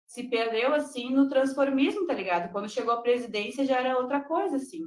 se 0.06 0.22
perdeu 0.30 0.72
assim 0.72 1.10
no 1.10 1.28
transformismo, 1.28 2.06
tá 2.06 2.14
ligado? 2.14 2.52
Quando 2.52 2.70
chegou 2.70 2.94
à 2.94 3.02
presidência 3.02 3.66
já 3.66 3.80
era 3.80 3.98
outra 3.98 4.20
coisa 4.20 4.54
assim. 4.56 4.84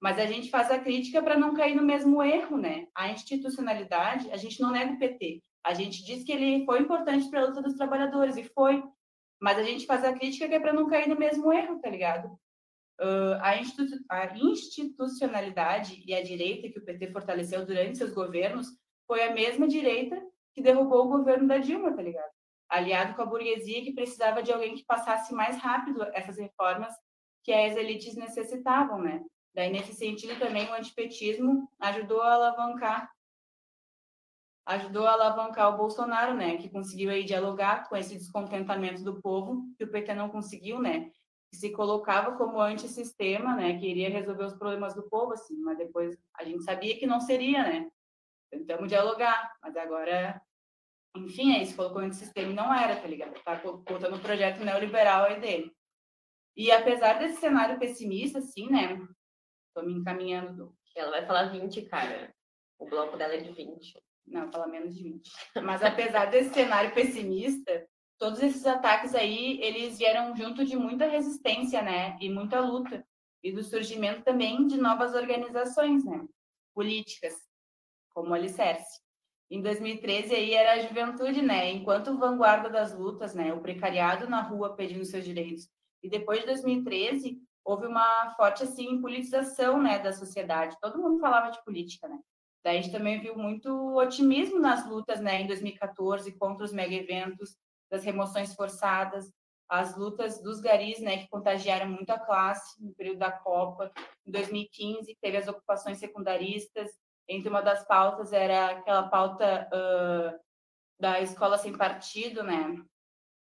Mas 0.00 0.16
a 0.20 0.26
gente 0.26 0.48
faz 0.50 0.70
a 0.70 0.78
crítica 0.78 1.20
para 1.20 1.36
não 1.36 1.52
cair 1.52 1.74
no 1.74 1.82
mesmo 1.82 2.22
erro, 2.22 2.56
né? 2.56 2.86
A 2.94 3.08
institucionalidade, 3.08 4.30
a 4.30 4.36
gente 4.36 4.60
não 4.60 4.70
nega 4.70 4.92
o 4.92 4.98
PT. 4.98 5.42
A 5.66 5.74
gente 5.74 6.04
diz 6.04 6.22
que 6.22 6.30
ele 6.30 6.64
foi 6.64 6.78
importante 6.78 7.28
para 7.28 7.40
a 7.42 7.46
luta 7.46 7.60
dos 7.60 7.74
trabalhadores 7.74 8.36
e 8.36 8.44
foi, 8.44 8.80
mas 9.42 9.58
a 9.58 9.64
gente 9.64 9.84
faz 9.84 10.04
a 10.04 10.12
crítica 10.12 10.48
que 10.48 10.54
é 10.54 10.60
para 10.60 10.72
não 10.72 10.86
cair 10.86 11.08
no 11.08 11.18
mesmo 11.18 11.52
erro, 11.52 11.80
tá 11.80 11.90
ligado? 11.90 12.38
Uh, 13.00 13.38
a, 13.40 13.56
institu 13.56 13.96
a, 14.08 14.36
institucionalidade 14.36 16.02
e 16.04 16.12
a 16.12 16.22
direita 16.22 16.68
que 16.68 16.80
o 16.80 16.84
PT 16.84 17.12
fortaleceu 17.12 17.64
durante 17.64 17.96
seus 17.96 18.12
governos 18.12 18.66
foi 19.06 19.22
a 19.22 19.32
mesma 19.32 19.68
direita 19.68 20.20
que 20.52 20.60
derrubou 20.60 21.06
o 21.06 21.08
governo 21.08 21.46
da 21.46 21.58
Dilma, 21.58 21.94
tá 21.94 22.02
ligado? 22.02 22.30
Aliado 22.68 23.14
com 23.14 23.22
a 23.22 23.26
burguesia 23.26 23.84
que 23.84 23.94
precisava 23.94 24.42
de 24.42 24.52
alguém 24.52 24.74
que 24.74 24.84
passasse 24.84 25.32
mais 25.32 25.56
rápido 25.58 26.02
essas 26.12 26.36
reformas 26.38 26.92
que 27.44 27.52
as 27.52 27.76
elites 27.76 28.16
necessitavam, 28.16 29.00
né? 29.00 29.24
Daí, 29.54 29.70
nesse 29.70 29.94
sentido, 29.94 30.38
também 30.38 30.68
o 30.68 30.74
antipetismo 30.74 31.68
ajudou 31.80 32.20
a 32.22 32.34
alavancar 32.34 33.08
ajudou 34.68 35.06
a 35.06 35.12
alavancar 35.12 35.72
o 35.72 35.78
Bolsonaro, 35.78 36.34
né, 36.34 36.58
que 36.58 36.68
conseguiu 36.68 37.10
aí 37.10 37.24
dialogar 37.24 37.88
com 37.88 37.96
esse 37.96 38.14
descontentamento 38.14 39.02
do 39.02 39.18
povo 39.22 39.64
que 39.78 39.84
o 39.84 39.90
PT 39.90 40.12
não 40.12 40.28
conseguiu, 40.28 40.78
né, 40.78 41.10
que 41.50 41.56
se 41.56 41.70
colocava 41.72 42.36
como 42.36 42.60
antissistema, 42.60 43.54
né, 43.54 43.78
que 43.78 43.86
iria 43.86 44.10
resolver 44.10 44.44
os 44.44 44.54
problemas 44.54 44.94
do 44.94 45.08
povo, 45.08 45.32
assim, 45.32 45.56
mas 45.60 45.78
depois 45.78 46.16
a 46.34 46.44
gente 46.44 46.62
sabia 46.62 46.98
que 46.98 47.06
não 47.06 47.20
seria, 47.20 47.62
né? 47.62 47.90
Tentamos 48.50 48.88
dialogar, 48.88 49.56
mas 49.62 49.76
agora, 49.76 50.40
enfim, 51.16 51.56
aí 51.56 51.66
se 51.66 51.74
colocou 51.74 52.00
antissistema 52.00 52.50
e 52.50 52.54
não 52.54 52.72
era, 52.72 53.00
tá 53.00 53.06
ligado? 53.06 53.34
Tá 53.42 53.56
botando 53.56 54.14
o 54.14 54.20
projeto 54.20 54.64
neoliberal 54.64 55.24
aí 55.24 55.40
dele. 55.40 55.72
E 56.56 56.70
apesar 56.72 57.18
desse 57.18 57.40
cenário 57.40 57.78
pessimista, 57.78 58.38
assim, 58.38 58.68
né? 58.68 58.98
Tô 59.74 59.82
me 59.82 59.92
encaminhando. 59.92 60.74
Ela 60.96 61.12
vai 61.12 61.26
falar 61.26 61.52
20, 61.52 61.82
cara. 61.82 62.34
O 62.78 62.86
bloco 62.86 63.16
dela 63.16 63.34
é 63.34 63.40
de 63.40 63.52
20. 63.52 63.96
Não, 64.26 64.50
fala 64.50 64.66
menos 64.66 64.94
de 64.94 65.02
20. 65.02 65.30
Mas 65.62 65.82
apesar 65.82 66.26
desse 66.26 66.52
cenário 66.52 66.92
pessimista, 66.92 67.86
todos 68.18 68.42
esses 68.42 68.66
ataques 68.66 69.14
aí, 69.14 69.60
eles 69.62 69.98
vieram 69.98 70.34
junto 70.36 70.64
de 70.64 70.76
muita 70.76 71.06
resistência, 71.06 71.80
né? 71.80 72.18
E 72.20 72.28
muita 72.28 72.60
luta. 72.60 73.06
E 73.42 73.52
do 73.52 73.62
surgimento 73.62 74.22
também 74.22 74.66
de 74.66 74.76
novas 74.76 75.14
organizações, 75.14 76.04
né? 76.04 76.26
Políticas, 76.74 77.34
como 78.10 78.30
o 78.30 78.34
Alicerce. 78.34 79.00
Em 79.50 79.62
2013 79.62 80.34
aí 80.34 80.52
era 80.52 80.72
a 80.72 80.86
juventude, 80.86 81.40
né? 81.40 81.70
Enquanto 81.70 82.18
vanguarda 82.18 82.68
das 82.68 82.96
lutas, 82.98 83.34
né? 83.34 83.54
O 83.54 83.60
precariado 83.60 84.28
na 84.28 84.42
rua 84.42 84.74
pedindo 84.74 85.04
seus 85.04 85.24
direitos. 85.24 85.68
E 86.02 86.08
depois 86.08 86.40
de 86.40 86.46
2013 86.46 87.40
houve 87.64 87.86
uma 87.86 88.34
forte 88.34 88.62
assim 88.62 89.00
politização, 89.00 89.82
né, 89.82 89.98
da 89.98 90.12
sociedade. 90.12 90.76
Todo 90.80 90.98
mundo 90.98 91.20
falava 91.20 91.50
de 91.50 91.62
política, 91.64 92.08
né? 92.08 92.18
Daí 92.64 92.78
a 92.78 92.80
gente 92.80 92.92
também 92.92 93.20
viu 93.20 93.36
muito 93.36 93.94
otimismo 93.94 94.58
nas 94.58 94.88
lutas, 94.88 95.20
né, 95.20 95.42
em 95.42 95.46
2014 95.46 96.32
contra 96.32 96.64
os 96.64 96.72
mega 96.72 96.94
eventos, 96.94 97.56
das 97.90 98.04
remoções 98.04 98.54
forçadas, 98.54 99.32
as 99.68 99.96
lutas 99.96 100.42
dos 100.42 100.60
garis, 100.60 100.98
né, 101.00 101.18
que 101.18 101.28
contagiaram 101.28 101.88
muito 101.88 102.10
a 102.10 102.18
classe 102.18 102.82
no 102.82 102.94
período 102.94 103.18
da 103.18 103.30
Copa. 103.30 103.92
Em 104.26 104.30
2015 104.30 105.16
teve 105.20 105.36
as 105.36 105.46
ocupações 105.46 105.98
secundaristas. 105.98 106.90
Entre 107.28 107.48
uma 107.50 107.60
das 107.60 107.86
pautas 107.86 108.32
era 108.32 108.70
aquela 108.70 109.08
pauta 109.08 109.68
uh, 109.68 110.40
da 110.98 111.20
escola 111.20 111.58
sem 111.58 111.76
partido, 111.76 112.42
né? 112.42 112.82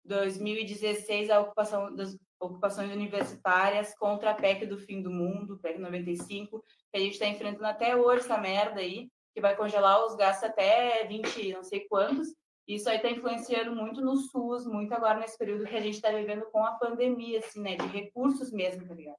2016 0.04 1.30
a 1.30 1.40
ocupação 1.40 1.96
das 1.96 2.18
ocupações 2.40 2.92
universitárias 2.92 3.96
contra 3.96 4.32
a 4.32 4.36
PEC 4.36 4.66
do 4.66 4.78
fim 4.78 5.02
do 5.02 5.10
mundo, 5.10 5.60
PEC 5.60 5.80
95, 5.80 6.64
que 6.92 6.98
a 6.98 7.00
gente 7.00 7.14
está 7.14 7.28
enfrentando 7.28 7.66
até 7.66 7.96
hoje 7.96 8.26
essa 8.26 8.38
merda 8.38 8.82
aí, 8.82 9.10
que 9.34 9.42
vai 9.42 9.56
congelar 9.56 10.04
os 10.06 10.16
gastos 10.16 10.50
até 10.50 11.06
20, 11.08 11.54
não 11.54 11.64
sei 11.64 11.88
quantos. 11.88 12.28
Isso 12.68 12.90
aí 12.90 12.98
está 12.98 13.10
influenciando 13.10 13.76
muito 13.76 14.02
no 14.02 14.16
SUS, 14.16 14.66
muito 14.66 14.94
agora 14.94 15.20
nesse 15.20 15.38
período 15.38 15.66
que 15.66 15.76
a 15.76 15.82
gente 15.82 15.96
está 15.96 16.12
vivendo 16.12 16.46
com 16.52 16.64
a 16.64 16.72
pandemia, 16.72 17.40
assim, 17.40 17.62
né, 17.62 17.76
de 17.76 17.86
recursos 17.88 18.52
mesmo, 18.52 18.88
tá 18.88 18.94
ligado? 18.94 19.18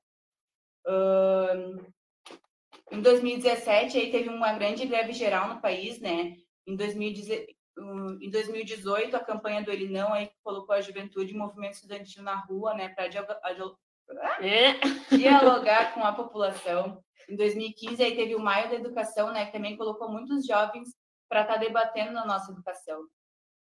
Uh, 0.87 1.93
em 2.91 3.01
2017 3.01 3.99
aí 3.99 4.11
teve 4.11 4.29
uma 4.29 4.53
grande 4.53 4.87
greve 4.87 5.13
geral 5.13 5.49
no 5.49 5.61
país, 5.61 6.01
né? 6.01 6.37
Em 6.67 6.77
2017 6.77 7.57
em 8.21 8.31
2018, 8.31 9.15
a 9.17 9.21
campanha 9.21 9.63
do 9.63 9.71
Ele 9.71 9.89
Não 9.89 10.13
aí 10.13 10.31
colocou 10.43 10.75
a 10.75 10.81
juventude 10.81 11.33
e 11.33 11.37
movimento 11.37 11.75
estudantil 11.75 12.23
na 12.23 12.35
rua, 12.35 12.75
né, 12.75 12.89
para 12.89 13.05
é. 14.41 14.81
dialogar 15.15 15.93
com 15.93 16.01
a 16.01 16.13
população. 16.13 17.03
Em 17.29 17.37
2015, 17.37 18.03
aí 18.03 18.17
teve 18.17 18.35
o 18.35 18.41
Maio 18.41 18.71
da 18.71 18.77
Educação, 18.77 19.33
né, 19.33 19.47
que 19.47 19.53
também 19.53 19.77
colocou 19.77 20.11
muitos 20.11 20.47
jovens 20.47 20.89
para 21.29 21.43
estar 21.43 21.55
tá 21.55 21.61
debatendo 21.61 22.13
na 22.13 22.25
nossa 22.25 22.51
educação. 22.51 23.07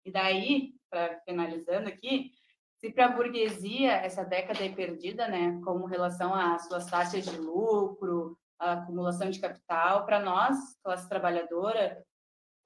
E 0.04 0.10
daí, 0.10 0.72
para 0.90 1.20
finalizando 1.20 1.88
aqui, 1.88 2.30
se 2.80 2.90
para 2.90 3.06
a 3.06 3.12
burguesia 3.12 3.92
essa 3.92 4.24
década 4.24 4.64
é 4.64 4.70
perdida, 4.70 5.28
né, 5.28 5.60
como 5.62 5.84
relação 5.84 6.34
às 6.34 6.66
suas 6.66 6.86
taxas 6.86 7.24
de 7.24 7.36
lucro, 7.36 8.38
a 8.58 8.72
acumulação 8.72 9.30
de 9.30 9.40
capital, 9.40 10.04
para 10.04 10.20
nós, 10.20 10.56
classe 10.82 11.08
trabalhadora, 11.08 12.02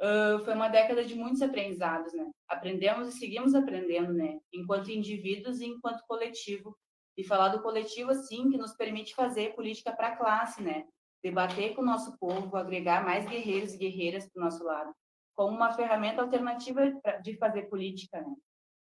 uh, 0.00 0.44
foi 0.44 0.54
uma 0.54 0.68
década 0.68 1.04
de 1.04 1.14
muitos 1.14 1.40
aprendizados, 1.40 2.12
né? 2.12 2.30
Aprendemos 2.48 3.08
e 3.08 3.18
seguimos 3.18 3.54
aprendendo, 3.54 4.12
né? 4.12 4.40
Enquanto 4.52 4.90
indivíduos 4.90 5.60
e 5.60 5.66
enquanto 5.66 6.04
coletivo. 6.06 6.76
E 7.16 7.22
falar 7.22 7.50
do 7.50 7.62
coletivo, 7.62 8.10
assim, 8.10 8.50
que 8.50 8.58
nos 8.58 8.74
permite 8.74 9.14
fazer 9.14 9.54
política 9.54 9.92
para 9.92 10.08
a 10.08 10.16
classe, 10.16 10.60
né? 10.60 10.84
Debater 11.22 11.74
com 11.74 11.82
o 11.82 11.86
nosso 11.86 12.18
povo, 12.18 12.56
agregar 12.56 13.04
mais 13.04 13.24
guerreiros 13.24 13.72
e 13.72 13.78
guerreiras 13.78 14.28
para 14.28 14.40
o 14.40 14.44
nosso 14.44 14.64
lado, 14.64 14.92
como 15.34 15.56
uma 15.56 15.72
ferramenta 15.72 16.22
alternativa 16.22 16.92
de 17.22 17.36
fazer 17.36 17.62
política, 17.64 18.20
né? 18.20 18.34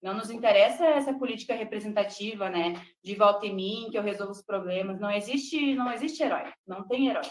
Não 0.03 0.15
nos 0.15 0.31
interessa 0.31 0.85
essa 0.85 1.15
política 1.15 1.55
representativa, 1.55 2.51
né? 2.51 2.75
De 3.05 3.15
volta 3.15 3.47
em 3.47 3.55
mim, 3.55 3.89
que 3.91 3.97
eu 3.97 4.03
resolvo 4.03 4.33
os 4.33 4.43
problemas. 4.43 4.99
Não 4.99 5.11
existe, 5.11 5.75
não 5.75 5.93
existe 5.93 6.23
herói. 6.23 6.53
Não 6.67 6.87
tem 6.87 7.09
herói 7.09 7.23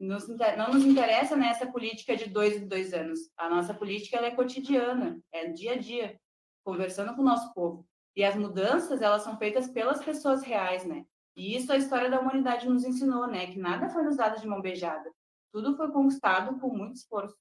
nos, 0.00 0.26
não 0.56 0.72
nos 0.72 0.84
interessa 0.84 1.36
nessa 1.36 1.66
política 1.70 2.16
de 2.16 2.26
dois 2.26 2.56
em 2.56 2.66
dois 2.66 2.94
anos. 2.94 3.30
A 3.36 3.50
nossa 3.50 3.74
política 3.74 4.16
ela 4.16 4.28
é 4.28 4.34
cotidiana, 4.34 5.20
é 5.30 5.48
dia 5.48 5.72
a 5.72 5.76
dia, 5.76 6.18
conversando 6.64 7.14
com 7.14 7.20
o 7.20 7.24
nosso 7.24 7.52
povo. 7.52 7.86
E 8.16 8.24
as 8.24 8.34
mudanças, 8.34 9.02
elas 9.02 9.22
são 9.22 9.36
feitas 9.36 9.68
pelas 9.68 10.02
pessoas 10.02 10.42
reais, 10.42 10.84
né? 10.84 11.04
E 11.36 11.54
isso 11.54 11.72
a 11.72 11.76
história 11.76 12.10
da 12.10 12.18
humanidade 12.18 12.68
nos 12.68 12.84
ensinou, 12.84 13.26
né? 13.26 13.46
Que 13.46 13.58
nada 13.58 13.90
foi 13.90 14.02
nos 14.02 14.16
dado 14.16 14.40
de 14.40 14.48
mão 14.48 14.60
beijada. 14.60 15.08
Tudo 15.52 15.76
foi 15.76 15.92
conquistado 15.92 16.58
com 16.58 16.74
muito 16.74 16.96
esforço. 16.96 17.36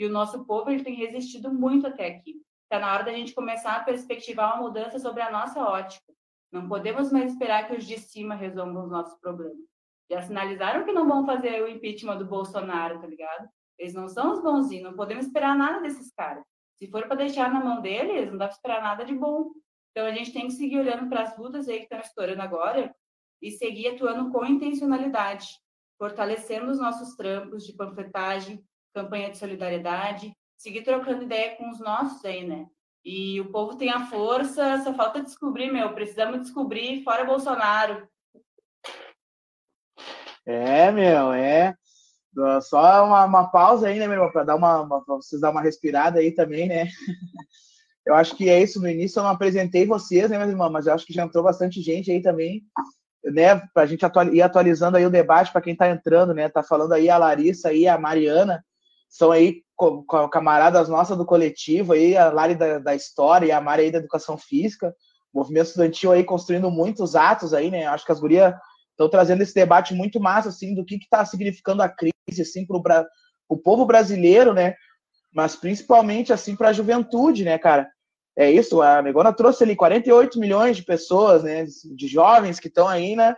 E 0.00 0.06
o 0.06 0.10
nosso 0.10 0.44
povo 0.44 0.70
ele 0.70 0.82
tem 0.82 0.94
resistido 0.94 1.52
muito 1.52 1.86
até 1.86 2.08
aqui. 2.08 2.42
Está 2.64 2.80
na 2.80 2.92
hora 2.92 3.04
da 3.04 3.12
gente 3.12 3.34
começar 3.34 3.76
a 3.76 3.84
perspectivar 3.84 4.54
uma 4.54 4.62
mudança 4.62 4.98
sobre 4.98 5.22
a 5.22 5.30
nossa 5.30 5.62
ótica. 5.62 6.12
Não 6.50 6.68
podemos 6.68 7.12
mais 7.12 7.32
esperar 7.32 7.68
que 7.68 7.76
os 7.76 7.86
de 7.86 7.98
cima 7.98 8.34
resolvam 8.34 8.84
os 8.84 8.90
nossos 8.90 9.18
problemas 9.20 9.70
já 10.10 10.22
sinalizaram 10.22 10.84
que 10.84 10.92
não 10.92 11.08
vão 11.08 11.24
fazer 11.24 11.62
o 11.62 11.68
impeachment 11.68 12.18
do 12.18 12.26
Bolsonaro, 12.26 13.00
tá 13.00 13.06
ligado? 13.06 13.48
Eles 13.78 13.94
não 13.94 14.08
são 14.08 14.32
os 14.32 14.42
bonzinhos, 14.42 14.84
não 14.84 14.96
podemos 14.96 15.26
esperar 15.26 15.56
nada 15.56 15.80
desses 15.80 16.12
caras. 16.12 16.44
Se 16.76 16.90
for 16.90 17.06
para 17.06 17.16
deixar 17.16 17.52
na 17.52 17.64
mão 17.64 17.80
deles, 17.80 18.28
não 18.30 18.36
dá 18.36 18.46
para 18.46 18.56
esperar 18.56 18.82
nada 18.82 19.04
de 19.04 19.14
bom. 19.14 19.52
Então 19.90 20.06
a 20.06 20.12
gente 20.12 20.32
tem 20.32 20.48
que 20.48 20.52
seguir 20.52 20.80
olhando 20.80 21.08
para 21.08 21.22
as 21.22 21.38
lutas 21.38 21.68
aí 21.68 21.78
que 21.78 21.84
estão 21.84 22.00
estourando 22.00 22.42
agora 22.42 22.94
e 23.40 23.50
seguir 23.50 23.88
atuando 23.88 24.30
com 24.32 24.44
intencionalidade, 24.44 25.46
fortalecendo 25.96 26.70
os 26.70 26.78
nossos 26.78 27.14
trampos 27.14 27.64
de 27.64 27.72
panfletagem, 27.74 28.64
campanha 28.92 29.30
de 29.30 29.38
solidariedade, 29.38 30.32
seguir 30.56 30.82
trocando 30.82 31.24
ideia 31.24 31.56
com 31.56 31.70
os 31.70 31.80
nossos 31.80 32.24
aí, 32.24 32.46
né? 32.46 32.66
E 33.04 33.40
o 33.40 33.50
povo 33.50 33.76
tem 33.76 33.90
a 33.90 34.06
força, 34.06 34.82
só 34.82 34.92
falta 34.92 35.22
descobrir, 35.22 35.72
meu, 35.72 35.94
precisamos 35.94 36.40
descobrir 36.40 37.02
fora 37.02 37.24
Bolsonaro, 37.24 38.06
é, 40.46 40.90
meu, 40.90 41.32
é. 41.32 41.74
Só 42.62 43.04
uma, 43.04 43.24
uma 43.24 43.50
pausa 43.50 43.88
aí, 43.88 43.98
né, 43.98 44.06
meu 44.06 44.16
irmão, 44.16 44.32
para 44.32 44.44
dar 44.44 44.56
uma, 44.56 44.80
uma 44.80 45.04
vocês 45.06 45.40
dar 45.40 45.50
uma 45.50 45.60
respirada 45.60 46.18
aí 46.20 46.32
também, 46.32 46.68
né? 46.68 46.86
Eu 48.06 48.14
acho 48.14 48.34
que 48.34 48.48
é 48.48 48.60
isso. 48.60 48.80
No 48.80 48.88
início 48.88 49.20
eu 49.20 49.22
não 49.22 49.30
apresentei 49.30 49.86
vocês, 49.86 50.30
né, 50.30 50.38
meus 50.38 50.50
irmãos, 50.50 50.70
mas 50.70 50.86
eu 50.86 50.94
acho 50.94 51.06
que 51.06 51.12
já 51.12 51.22
entrou 51.22 51.44
bastante 51.44 51.82
gente 51.82 52.10
aí 52.10 52.20
também, 52.22 52.64
né, 53.22 53.56
para 53.74 53.82
a 53.82 53.86
gente 53.86 54.02
ir 54.32 54.42
atualizando 54.42 54.96
aí 54.96 55.04
o 55.04 55.10
debate 55.10 55.52
para 55.52 55.60
quem 55.60 55.74
está 55.74 55.88
entrando, 55.88 56.32
né? 56.34 56.48
Tá 56.48 56.62
falando 56.62 56.92
aí 56.92 57.10
a 57.10 57.18
Larissa 57.18 57.72
e 57.72 57.86
a 57.86 57.98
Mariana, 57.98 58.64
são 59.10 59.30
aí 59.30 59.62
camaradas 60.30 60.88
nossas 60.88 61.18
do 61.18 61.26
coletivo 61.26 61.92
aí, 61.92 62.16
a 62.16 62.30
Lari 62.30 62.54
da, 62.54 62.78
da 62.78 62.94
História 62.94 63.46
e 63.46 63.52
a 63.52 63.60
Mari 63.60 63.82
aí 63.82 63.90
da 63.90 63.98
Educação 63.98 64.38
Física, 64.38 64.94
movimento 65.34 65.66
estudantil 65.66 66.12
aí 66.12 66.24
construindo 66.24 66.70
muitos 66.70 67.14
atos 67.14 67.52
aí, 67.52 67.70
né? 67.70 67.86
Acho 67.86 68.06
que 68.06 68.12
as 68.12 68.20
gurias 68.20 68.54
Estão 69.00 69.08
trazendo 69.08 69.42
esse 69.42 69.54
debate 69.54 69.94
muito 69.94 70.20
massa, 70.20 70.50
assim, 70.50 70.74
do 70.74 70.84
que 70.84 70.96
está 70.96 71.24
significando 71.24 71.82
a 71.82 71.88
crise, 71.88 72.42
assim, 72.42 72.66
para 72.66 73.06
o 73.48 73.56
povo 73.56 73.86
brasileiro, 73.86 74.52
né? 74.52 74.74
Mas 75.32 75.56
principalmente, 75.56 76.34
assim, 76.34 76.54
para 76.54 76.68
a 76.68 76.72
juventude, 76.74 77.42
né, 77.42 77.56
cara? 77.56 77.88
É 78.36 78.50
isso, 78.50 78.82
a 78.82 79.00
Negona 79.00 79.32
trouxe 79.32 79.64
ali 79.64 79.74
48 79.74 80.38
milhões 80.38 80.76
de 80.76 80.82
pessoas, 80.82 81.42
né, 81.42 81.64
de 81.64 82.06
jovens 82.06 82.60
que 82.60 82.68
estão 82.68 82.86
aí, 82.86 83.16
né, 83.16 83.34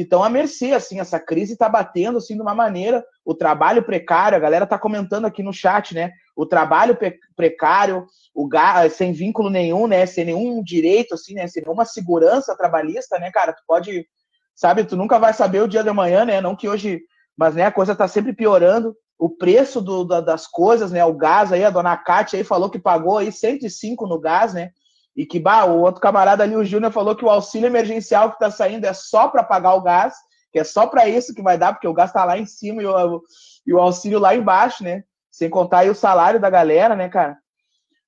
que 0.00 0.04
estão 0.04 0.24
à 0.24 0.30
mercê, 0.30 0.72
assim, 0.72 0.98
essa 0.98 1.20
crise 1.20 1.52
está 1.52 1.68
batendo, 1.68 2.16
assim, 2.16 2.34
de 2.34 2.40
uma 2.40 2.54
maneira, 2.54 3.04
o 3.22 3.34
trabalho 3.34 3.82
precário, 3.82 4.34
a 4.34 4.40
galera 4.40 4.64
está 4.64 4.78
comentando 4.78 5.26
aqui 5.26 5.42
no 5.42 5.52
chat, 5.52 5.94
né, 5.94 6.10
o 6.34 6.46
trabalho 6.46 6.96
precário, 7.36 8.06
o 8.34 8.48
sem 8.90 9.12
vínculo 9.12 9.50
nenhum, 9.50 9.86
né, 9.86 10.06
sem 10.06 10.24
nenhum 10.24 10.62
direito, 10.64 11.14
assim, 11.14 11.34
né, 11.34 11.46
sem 11.48 11.62
nenhuma 11.62 11.84
segurança 11.84 12.56
trabalhista, 12.56 13.18
né, 13.18 13.30
cara, 13.30 13.52
tu 13.52 13.62
pode 13.66 14.06
sabe? 14.54 14.84
Tu 14.84 14.94
nunca 14.96 15.18
vai 15.18 15.32
saber 15.32 15.62
o 15.62 15.68
dia 15.68 15.82
de 15.82 15.88
amanhã, 15.88 16.24
né? 16.24 16.38
Não 16.38 16.54
que 16.54 16.68
hoje, 16.68 17.00
mas 17.34 17.54
né, 17.54 17.64
a 17.64 17.72
coisa 17.72 17.96
tá 17.96 18.06
sempre 18.06 18.34
piorando. 18.34 18.94
O 19.18 19.30
preço 19.30 19.80
do, 19.80 20.04
da, 20.04 20.20
das 20.20 20.46
coisas, 20.46 20.92
né? 20.92 21.02
O 21.02 21.14
gás 21.14 21.50
aí, 21.50 21.64
a 21.64 21.70
dona 21.70 21.96
Kátia 21.96 22.38
aí 22.38 22.44
falou 22.44 22.68
que 22.68 22.78
pagou 22.78 23.16
aí 23.16 23.32
105 23.32 24.06
no 24.06 24.20
gás, 24.20 24.52
né? 24.52 24.70
E 25.16 25.26
que, 25.26 25.40
bah, 25.40 25.64
o 25.64 25.80
outro 25.80 26.00
camarada 26.00 26.42
ali, 26.42 26.56
o 26.56 26.64
Júnior, 26.64 26.92
falou 26.92 27.16
que 27.16 27.24
o 27.24 27.30
auxílio 27.30 27.66
emergencial 27.66 28.32
que 28.32 28.38
tá 28.38 28.50
saindo 28.50 28.84
é 28.84 28.92
só 28.92 29.28
para 29.28 29.42
pagar 29.42 29.74
o 29.74 29.82
gás, 29.82 30.14
que 30.52 30.58
é 30.58 30.64
só 30.64 30.86
para 30.86 31.08
isso 31.08 31.34
que 31.34 31.42
vai 31.42 31.58
dar, 31.58 31.72
porque 31.72 31.88
o 31.88 31.94
gás 31.94 32.12
tá 32.12 32.24
lá 32.24 32.38
em 32.38 32.46
cima 32.46 32.82
e 32.82 32.86
o, 32.86 33.22
e 33.66 33.74
o 33.74 33.78
auxílio 33.78 34.18
lá 34.18 34.34
embaixo, 34.34 34.82
né? 34.84 35.04
Sem 35.30 35.48
contar 35.50 35.80
aí 35.80 35.90
o 35.90 35.94
salário 35.94 36.40
da 36.40 36.50
galera, 36.50 36.96
né, 36.96 37.08
cara? 37.08 37.38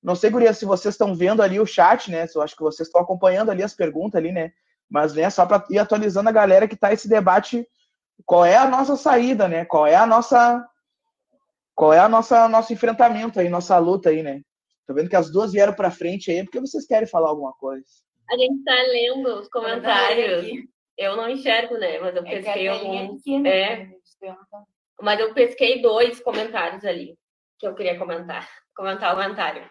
Não 0.01 0.15
sei, 0.15 0.29
Guria, 0.29 0.53
se 0.53 0.65
vocês 0.65 0.93
estão 0.93 1.15
vendo 1.15 1.41
ali 1.41 1.59
o 1.59 1.65
chat, 1.65 2.11
né? 2.11 2.27
Eu 2.35 2.41
acho 2.41 2.55
que 2.55 2.63
vocês 2.63 2.87
estão 2.87 3.01
acompanhando 3.01 3.49
ali 3.49 3.63
as 3.63 3.73
perguntas 3.73 4.19
ali, 4.19 4.31
né? 4.31 4.51
Mas, 4.89 5.13
né, 5.13 5.29
só 5.29 5.45
para 5.45 5.63
ir 5.69 5.79
atualizando 5.79 6.27
a 6.27 6.33
galera 6.33 6.67
que 6.67 6.75
está 6.75 6.91
esse 6.91 7.07
debate, 7.07 7.65
qual 8.25 8.45
é 8.45 8.57
a 8.57 8.67
nossa 8.67 8.95
saída, 8.95 9.47
né? 9.47 9.65
Qual 9.65 9.87
é 9.87 9.95
a 9.95 10.05
nossa 10.05 10.63
qual 11.73 11.91
é 11.91 11.99
a 11.99 12.07
nossa 12.07 12.47
nosso 12.47 12.71
enfrentamento 12.71 13.39
aí, 13.39 13.49
nossa 13.49 13.77
luta 13.77 14.09
aí, 14.09 14.21
né? 14.21 14.41
Tô 14.85 14.93
vendo 14.93 15.09
que 15.09 15.15
as 15.15 15.31
duas 15.31 15.51
vieram 15.51 15.73
para 15.73 15.91
frente 15.91 16.31
aí, 16.31 16.43
porque 16.43 16.59
vocês 16.59 16.85
querem 16.85 17.07
falar 17.07 17.29
alguma 17.29 17.53
coisa. 17.53 17.85
A 18.29 18.37
gente 18.37 18.59
está 18.59 18.73
lendo 18.73 19.39
os 19.39 19.47
comentários. 19.49 20.45
eu 20.97 21.15
não 21.15 21.29
enxergo, 21.29 21.77
né? 21.77 21.99
Mas 21.99 22.15
eu 22.15 22.23
pesquei 22.23 22.67
é. 22.67 23.07
Pequena, 23.07 23.49
é. 23.49 23.85
né? 23.85 23.95
Mas 25.01 25.19
eu 25.19 25.33
pesquei 25.33 25.81
dois 25.81 26.19
comentários 26.19 26.83
ali 26.85 27.17
que 27.63 27.67
eu 27.67 27.75
queria 27.75 27.97
comentar. 27.97 28.47
Comentar 28.75 29.13
o 29.13 29.15
comentário. 29.15 29.69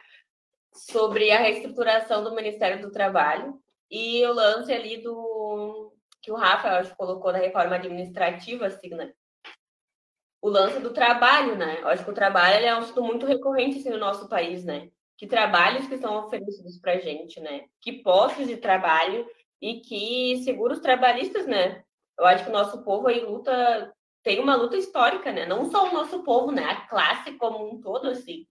Sobre 0.73 1.33
a 1.33 1.39
reestruturação 1.39 2.23
do 2.23 2.37
Ministério 2.37 2.81
do 2.81 2.93
Trabalho 2.93 3.61
e 3.91 4.25
o 4.25 4.33
lance 4.33 4.73
ali 4.73 5.03
do. 5.03 5.93
que 6.23 6.31
o 6.31 6.37
Rafa, 6.37 6.79
acho, 6.79 6.97
colocou 6.97 7.33
na 7.33 7.39
reforma 7.39 7.75
administrativa, 7.75 8.67
assim, 8.67 8.91
né? 8.91 9.13
O 10.41 10.49
lance 10.49 10.79
do 10.79 10.93
trabalho, 10.93 11.57
né? 11.57 11.81
Eu 11.81 11.89
acho 11.89 12.05
que 12.05 12.11
o 12.11 12.15
trabalho 12.15 12.65
é 12.65 12.75
um 12.75 12.79
assunto 12.79 13.03
muito 13.03 13.27
recorrente 13.27 13.79
assim, 13.79 13.91
no 13.91 13.99
nosso 13.99 14.29
país, 14.29 14.65
né? 14.65 14.89
Que 15.23 15.29
trabalhos 15.29 15.87
que 15.87 15.99
são 15.99 16.17
oferecidos 16.17 16.81
para 16.81 16.99
gente, 16.99 17.39
né? 17.39 17.67
Que 17.81 17.93
postos 18.03 18.49
de 18.49 18.57
trabalho 18.57 19.25
e 19.61 19.79
que 19.79 20.43
seguros 20.43 20.81
trabalhistas, 20.81 21.47
né? 21.47 21.85
Eu 22.19 22.27
acho 22.27 22.43
que 22.43 22.51
o 22.51 22.53
nosso 22.53 22.83
povo 22.83 23.07
aí 23.07 23.21
luta, 23.21 23.95
tem 24.25 24.41
uma 24.41 24.57
luta 24.57 24.77
histórica, 24.77 25.31
né? 25.31 25.47
Não 25.47 25.71
só 25.71 25.89
o 25.89 25.93
nosso 25.93 26.25
povo, 26.25 26.51
né? 26.51 26.65
A 26.65 26.89
classe 26.89 27.35
como 27.35 27.73
um 27.73 27.81
todo, 27.81 28.09
assim, 28.09 28.49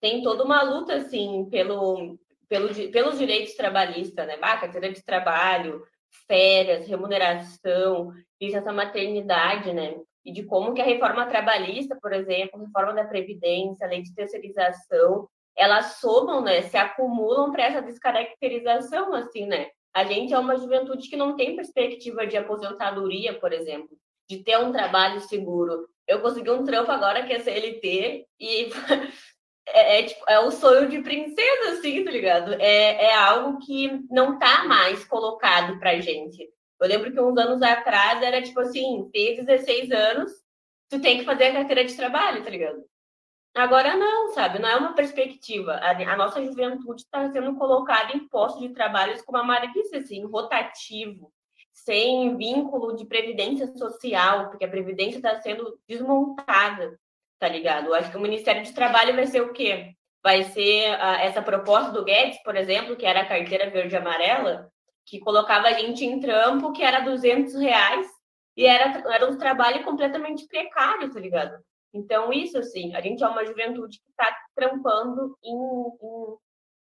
tem 0.00 0.20
toda 0.20 0.42
uma 0.42 0.60
luta, 0.60 0.96
assim, 0.96 1.46
pelo, 1.52 2.18
pelo, 2.48 2.74
pelos 2.90 3.16
direitos 3.16 3.54
trabalhistas, 3.54 4.26
né? 4.26 4.36
Ah, 4.42 4.58
carteira 4.58 4.90
de 4.92 5.04
trabalho, 5.04 5.84
férias, 6.26 6.88
remuneração, 6.88 8.12
licença 8.42 8.72
maternidade, 8.72 9.72
né? 9.72 9.94
E 10.24 10.32
de 10.32 10.42
como 10.42 10.74
que 10.74 10.82
a 10.82 10.84
reforma 10.84 11.26
trabalhista, 11.26 11.96
por 12.02 12.12
exemplo, 12.12 12.58
reforma 12.58 12.92
da 12.92 13.04
Previdência, 13.04 13.86
lei 13.86 14.02
de 14.02 14.12
terceirização, 14.12 15.28
elas 15.58 15.96
somam, 15.96 16.40
né? 16.40 16.62
Se 16.62 16.76
acumulam 16.76 17.50
para 17.50 17.64
essa 17.64 17.82
descaracterização, 17.82 19.12
assim, 19.12 19.44
né? 19.44 19.68
A 19.92 20.04
gente 20.04 20.32
é 20.32 20.38
uma 20.38 20.56
juventude 20.56 21.08
que 21.08 21.16
não 21.16 21.34
tem 21.34 21.56
perspectiva 21.56 22.24
de 22.26 22.36
aposentadoria, 22.36 23.34
por 23.34 23.52
exemplo, 23.52 23.90
de 24.30 24.44
ter 24.44 24.56
um 24.58 24.70
trabalho 24.70 25.20
seguro. 25.20 25.88
Eu 26.06 26.20
consegui 26.20 26.50
um 26.50 26.64
trampo 26.64 26.92
agora 26.92 27.24
que 27.26 27.32
é 27.32 27.40
CLT 27.40 28.26
e 28.38 28.70
é, 29.66 29.98
é, 29.98 30.02
tipo, 30.04 30.24
é 30.28 30.38
o 30.38 30.52
sonho 30.52 30.88
de 30.88 31.02
princesa, 31.02 31.72
assim, 31.72 32.04
tá 32.04 32.10
ligado? 32.12 32.52
É, 32.54 33.06
é 33.06 33.14
algo 33.14 33.58
que 33.58 33.90
não 34.08 34.38
tá 34.38 34.64
mais 34.64 35.04
colocado 35.04 35.78
pra 35.80 35.98
gente. 35.98 36.48
Eu 36.80 36.86
lembro 36.86 37.12
que 37.12 37.20
uns 37.20 37.36
anos 37.36 37.60
atrás 37.60 38.22
era 38.22 38.40
tipo 38.40 38.60
assim, 38.60 39.10
ter 39.12 39.42
16 39.44 39.90
anos, 39.90 40.30
tu 40.88 41.00
tem 41.00 41.18
que 41.18 41.24
fazer 41.24 41.46
a 41.46 41.52
carteira 41.54 41.84
de 41.84 41.96
trabalho, 41.96 42.44
tá 42.44 42.50
ligado? 42.50 42.80
Agora 43.54 43.96
não, 43.96 44.28
sabe? 44.32 44.58
Não 44.58 44.68
é 44.68 44.76
uma 44.76 44.94
perspectiva. 44.94 45.72
A, 45.72 45.90
a 45.90 46.16
nossa 46.16 46.44
juventude 46.44 47.02
está 47.02 47.30
sendo 47.30 47.56
colocada 47.56 48.16
em 48.16 48.28
postos 48.28 48.62
de 48.62 48.68
trabalhos 48.70 49.22
com 49.22 49.32
uma 49.32 49.42
maluquice, 49.42 49.96
assim, 49.96 50.24
rotativo, 50.24 51.32
sem 51.72 52.36
vínculo 52.36 52.94
de 52.94 53.04
previdência 53.06 53.66
social, 53.76 54.48
porque 54.48 54.64
a 54.64 54.68
previdência 54.68 55.18
está 55.18 55.40
sendo 55.40 55.78
desmontada, 55.88 56.98
tá 57.38 57.48
ligado? 57.48 57.86
Eu 57.86 57.94
acho 57.94 58.10
que 58.10 58.16
o 58.16 58.20
Ministério 58.20 58.62
de 58.62 58.72
Trabalho 58.72 59.14
vai 59.14 59.26
ser 59.26 59.40
o 59.40 59.52
quê? 59.52 59.94
Vai 60.22 60.42
ser 60.44 60.94
uh, 60.94 61.20
essa 61.20 61.42
proposta 61.42 61.92
do 61.92 62.04
Guedes, 62.04 62.42
por 62.42 62.56
exemplo, 62.56 62.96
que 62.96 63.06
era 63.06 63.22
a 63.22 63.26
carteira 63.26 63.70
verde 63.70 63.94
e 63.94 63.98
amarela, 63.98 64.70
que 65.06 65.20
colocava 65.20 65.68
a 65.68 65.72
gente 65.72 66.04
em 66.04 66.20
trampo, 66.20 66.72
que 66.72 66.82
era 66.82 67.00
200 67.00 67.54
reais, 67.54 68.06
e 68.56 68.66
era, 68.66 69.02
era 69.14 69.30
um 69.30 69.38
trabalho 69.38 69.84
completamente 69.84 70.46
precário, 70.46 71.12
tá 71.12 71.20
ligado? 71.20 71.56
Então, 71.92 72.32
isso, 72.32 72.58
assim, 72.58 72.94
a 72.94 73.00
gente 73.00 73.22
é 73.22 73.26
uma 73.26 73.44
juventude 73.44 73.98
que 73.98 74.10
está 74.10 74.36
trampando 74.54 75.36
em, 75.42 75.54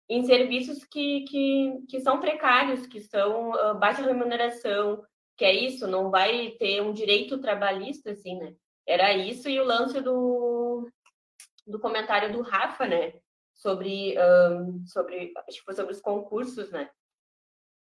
em, 0.09 0.19
em, 0.19 0.23
serviços 0.25 0.83
que, 0.85 1.21
que, 1.21 1.85
que 1.89 1.99
são 2.01 2.19
precários, 2.19 2.85
que 2.87 2.99
são 2.99 3.51
uh, 3.51 3.77
baixa 3.79 4.01
remuneração, 4.01 5.01
que 5.37 5.45
é 5.45 5.53
isso, 5.53 5.87
não 5.87 6.09
vai 6.09 6.51
ter 6.59 6.81
um 6.81 6.91
direito 6.91 7.39
trabalhista, 7.39 8.11
assim, 8.11 8.37
né? 8.37 8.53
Era 8.85 9.13
isso 9.13 9.49
e 9.49 9.59
o 9.59 9.65
lance 9.65 10.01
do, 10.01 10.89
do 11.65 11.79
comentário 11.79 12.31
do 12.31 12.41
Rafa, 12.41 12.87
né? 12.87 13.13
Sobre, 13.53 14.15
um, 14.19 14.85
sobre, 14.85 15.33
acho 15.47 15.59
que 15.59 15.65
foi 15.65 15.73
sobre 15.73 15.93
os 15.93 16.01
concursos, 16.01 16.69
né? 16.71 16.89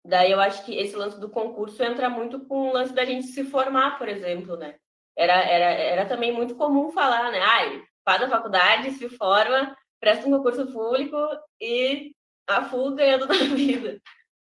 Daí 0.05 0.31
eu 0.33 0.41
acho 0.41 0.65
que 0.65 0.77
esse 0.77 0.95
lance 0.95 1.19
do 1.19 1.31
concurso 1.31 1.83
entra 1.83 2.11
muito 2.11 2.45
com 2.47 2.69
o 2.69 2.73
lance 2.73 2.93
da 2.93 3.05
gente 3.05 3.27
se 3.29 3.45
formar, 3.45 3.99
por 3.99 4.09
exemplo, 4.09 4.57
né? 4.57 4.79
Era, 5.17 5.35
era, 5.35 5.65
era 5.65 6.07
também 6.07 6.33
muito 6.33 6.55
comum 6.57 6.91
falar, 6.91 7.31
né? 7.31 7.41
Ai, 7.41 7.83
faz 8.05 8.23
a 8.23 8.29
faculdade, 8.29 8.93
se 8.93 9.09
forma, 9.09 9.77
presta 10.01 10.27
um 10.27 10.31
concurso 10.31 10.67
público 10.73 11.17
e 11.61 12.13
a 12.47 12.65
full 12.65 12.95
ganhando 12.95 13.27
da 13.29 13.35
vida. 13.35 14.01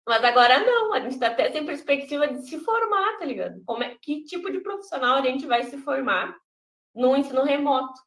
Mas 0.07 0.23
agora 0.23 0.59
não, 0.59 0.93
a 0.93 0.99
gente 0.99 1.13
está 1.13 1.27
até 1.27 1.51
sem 1.51 1.65
perspectiva 1.65 2.27
de 2.27 2.47
se 2.47 2.59
formar, 2.59 3.17
tá 3.17 3.25
ligado? 3.25 3.61
Como 3.65 3.83
é, 3.83 3.95
que 4.01 4.23
tipo 4.23 4.51
de 4.51 4.59
profissional 4.59 5.15
a 5.15 5.21
gente 5.21 5.45
vai 5.47 5.63
se 5.63 5.77
formar 5.79 6.37
no 6.93 7.15
ensino 7.15 7.43
remoto, 7.43 7.99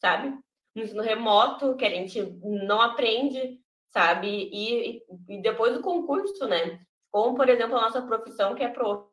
sabe? 0.00 0.38
No 0.74 0.82
ensino 0.82 1.02
remoto, 1.02 1.74
que 1.76 1.84
a 1.84 1.90
gente 1.90 2.22
não 2.42 2.80
aprende, 2.80 3.60
sabe? 3.92 4.48
E, 4.52 5.02
e 5.28 5.42
depois 5.42 5.74
do 5.74 5.82
concurso, 5.82 6.46
né? 6.46 6.80
Como, 7.10 7.36
por 7.36 7.48
exemplo, 7.48 7.76
a 7.76 7.82
nossa 7.82 8.02
profissão, 8.02 8.54
que 8.54 8.62
é 8.62 8.68
prof, 8.68 9.08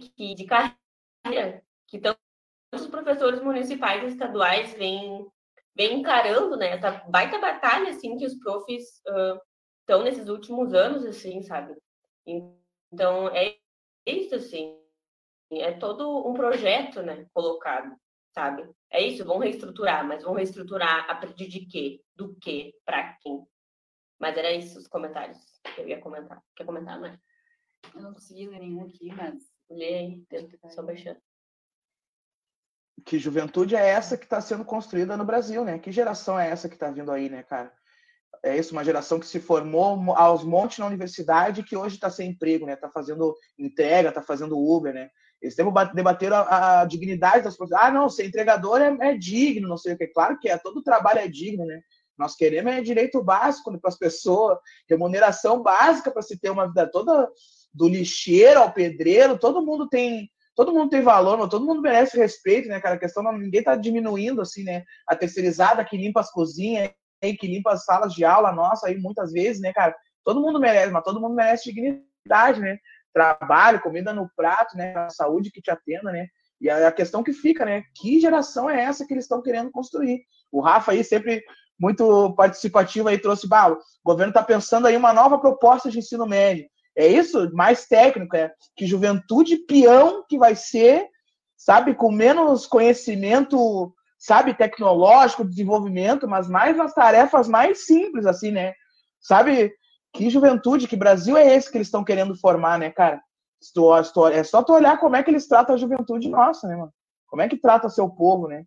que, 0.00 0.34
de 0.34 0.44
carreira 0.44 1.62
que 1.86 1.98
tantos 1.98 2.86
professores 2.90 3.40
municipais 3.40 4.02
e 4.02 4.06
estaduais 4.06 4.74
vêm, 4.74 5.26
vêm 5.74 6.00
encarando, 6.00 6.56
né? 6.56 6.68
Essa 6.70 6.90
baita 7.08 7.38
batalha, 7.38 7.90
assim, 7.90 8.16
que 8.16 8.26
os 8.26 8.34
profs 8.34 9.00
estão 9.80 10.00
uh, 10.00 10.04
nesses 10.04 10.28
últimos 10.28 10.74
anos, 10.74 11.04
assim, 11.04 11.42
sabe? 11.42 11.74
Então, 12.26 13.28
é 13.28 13.56
isso, 14.06 14.34
assim. 14.34 14.78
É 15.50 15.72
todo 15.72 16.28
um 16.28 16.34
projeto, 16.34 17.02
né, 17.02 17.24
colocado, 17.32 17.96
sabe? 18.34 18.68
É 18.90 19.00
isso, 19.00 19.24
vão 19.24 19.38
reestruturar, 19.38 20.06
mas 20.06 20.24
vão 20.24 20.34
reestruturar 20.34 21.08
a 21.08 21.14
partir 21.14 21.48
de 21.48 21.66
quê? 21.66 22.02
Do 22.16 22.34
quê? 22.40 22.74
Para 22.84 23.16
quem? 23.22 23.46
Mas 24.18 24.36
era 24.36 24.52
isso 24.52 24.78
os 24.78 24.88
comentários 24.88 25.38
que 25.74 25.80
eu 25.80 25.88
ia 25.88 26.00
comentar. 26.00 26.42
Quer 26.56 26.64
comentar, 26.64 26.98
mais? 26.98 27.16
Eu 27.94 28.02
não 28.02 28.12
consegui 28.12 28.48
ler 28.48 28.58
nenhum 28.58 28.84
aqui, 28.86 29.12
mas 29.14 29.55
Lê 29.70 29.94
aí, 29.94 30.26
só 30.70 30.82
baixando. 30.82 31.20
Que 33.04 33.18
juventude 33.18 33.76
é 33.76 33.86
essa 33.86 34.16
que 34.16 34.24
está 34.24 34.40
sendo 34.40 34.64
construída 34.64 35.16
no 35.16 35.24
Brasil, 35.24 35.64
né? 35.64 35.78
Que 35.78 35.92
geração 35.92 36.38
é 36.38 36.50
essa 36.50 36.68
que 36.68 36.74
está 36.74 36.90
vindo 36.90 37.12
aí, 37.12 37.28
né, 37.28 37.42
cara? 37.42 37.72
É 38.42 38.56
isso, 38.56 38.72
uma 38.72 38.84
geração 38.84 39.18
que 39.18 39.26
se 39.26 39.40
formou 39.40 40.12
aos 40.14 40.44
montes 40.44 40.78
na 40.78 40.86
universidade 40.86 41.62
que 41.62 41.76
hoje 41.76 41.96
está 41.96 42.10
sem 42.10 42.30
emprego, 42.30 42.66
né? 42.66 42.74
Está 42.74 42.88
fazendo 42.88 43.34
entrega, 43.58 44.08
está 44.08 44.22
fazendo 44.22 44.58
Uber, 44.58 44.94
né? 44.94 45.10
Eles 45.40 45.54
sempre 45.54 45.72
debateram 45.94 46.36
a, 46.36 46.80
a, 46.80 46.84
dignidade 46.84 47.44
das 47.44 47.54
pessoas. 47.54 47.72
Ah, 47.72 47.90
não, 47.90 48.08
ser 48.08 48.26
entregador 48.26 48.80
é, 48.80 48.96
é, 49.00 49.16
digno, 49.16 49.68
não 49.68 49.76
sei 49.76 49.94
o 49.94 49.98
que. 49.98 50.06
Claro 50.08 50.38
que 50.38 50.48
é, 50.48 50.56
todo 50.56 50.82
trabalho 50.82 51.20
é 51.20 51.28
digno, 51.28 51.64
né? 51.66 51.80
Nós 52.18 52.34
queremos 52.34 52.72
é 52.72 52.80
direito 52.80 53.22
básico 53.22 53.78
para 53.78 53.88
as 53.88 53.98
pessoas, 53.98 54.58
remuneração 54.88 55.62
básica 55.62 56.10
para 56.10 56.22
se 56.22 56.38
ter 56.38 56.50
uma 56.50 56.66
vida 56.66 56.90
toda 56.90 57.30
do 57.76 57.88
lixeiro 57.88 58.60
ao 58.60 58.72
pedreiro, 58.72 59.38
todo 59.38 59.64
mundo 59.64 59.86
tem 59.86 60.30
todo 60.54 60.72
mundo 60.72 60.88
tem 60.88 61.02
valor, 61.02 61.36
mas 61.36 61.50
todo 61.50 61.66
mundo 61.66 61.82
merece 61.82 62.16
respeito, 62.16 62.66
né, 62.66 62.80
cara? 62.80 62.94
A 62.94 62.98
questão 62.98 63.22
não, 63.22 63.36
ninguém 63.36 63.62
tá 63.62 63.76
diminuindo 63.76 64.40
assim, 64.40 64.64
né? 64.64 64.84
A 65.06 65.14
terceirizada 65.14 65.84
que 65.84 65.98
limpa 65.98 66.20
as 66.20 66.30
cozinhas, 66.30 66.90
que 67.20 67.46
limpa 67.46 67.72
as 67.72 67.84
salas 67.84 68.14
de 68.14 68.24
aula 68.24 68.50
nossa 68.50 68.88
aí 68.88 68.96
muitas 68.96 69.32
vezes, 69.32 69.60
né, 69.60 69.70
cara? 69.74 69.94
Todo 70.24 70.40
mundo 70.40 70.58
merece, 70.58 70.90
mas 70.90 71.04
todo 71.04 71.20
mundo 71.20 71.34
merece 71.34 71.70
dignidade, 71.70 72.58
né? 72.58 72.78
Trabalho, 73.12 73.82
comida 73.82 74.14
no 74.14 74.30
prato, 74.34 74.74
né? 74.78 74.96
A 74.96 75.10
saúde 75.10 75.50
que 75.50 75.60
te 75.60 75.70
atenda, 75.70 76.10
né? 76.10 76.26
E 76.58 76.70
a 76.70 76.90
questão 76.90 77.22
que 77.22 77.34
fica, 77.34 77.66
né? 77.66 77.82
Que 77.94 78.18
geração 78.18 78.70
é 78.70 78.82
essa 78.82 79.06
que 79.06 79.12
eles 79.12 79.24
estão 79.24 79.42
querendo 79.42 79.70
construir? 79.70 80.22
O 80.50 80.62
Rafa 80.62 80.92
aí 80.92 81.04
sempre 81.04 81.44
muito 81.78 82.34
participativo 82.34 83.08
aí 83.08 83.18
trouxe, 83.18 83.46
bah, 83.46 83.68
o 83.68 83.78
governo 84.02 84.30
está 84.30 84.42
pensando 84.42 84.86
aí 84.86 84.96
uma 84.96 85.12
nova 85.12 85.38
proposta 85.38 85.90
de 85.90 85.98
ensino 85.98 86.26
médio. 86.26 86.66
É 86.96 87.06
isso? 87.06 87.54
Mais 87.54 87.86
técnico, 87.86 88.34
é 88.34 88.52
que 88.74 88.86
juventude 88.86 89.58
peão 89.58 90.24
que 90.26 90.38
vai 90.38 90.56
ser, 90.56 91.06
sabe, 91.56 91.94
com 91.94 92.10
menos 92.10 92.66
conhecimento, 92.66 93.94
sabe, 94.18 94.54
tecnológico, 94.54 95.44
desenvolvimento, 95.44 96.26
mas 96.26 96.48
mais 96.48 96.76
nas 96.76 96.94
tarefas 96.94 97.46
mais 97.46 97.84
simples, 97.84 98.24
assim, 98.24 98.50
né? 98.50 98.72
Sabe, 99.20 99.72
que 100.14 100.30
juventude, 100.30 100.88
que 100.88 100.96
Brasil 100.96 101.36
é 101.36 101.54
esse 101.54 101.70
que 101.70 101.76
eles 101.76 101.88
estão 101.88 102.02
querendo 102.02 102.34
formar, 102.34 102.78
né, 102.78 102.90
cara? 102.90 103.20
É 104.32 104.44
só 104.44 104.62
tu 104.62 104.72
olhar 104.72 104.98
como 104.98 105.16
é 105.16 105.22
que 105.22 105.30
eles 105.30 105.46
tratam 105.46 105.74
a 105.74 105.78
juventude 105.78 106.28
nossa, 106.28 106.66
né, 106.66 106.76
mano? 106.76 106.92
Como 107.26 107.42
é 107.42 107.48
que 107.48 107.56
trata 107.56 107.90
seu 107.90 108.08
povo, 108.08 108.48
né? 108.48 108.60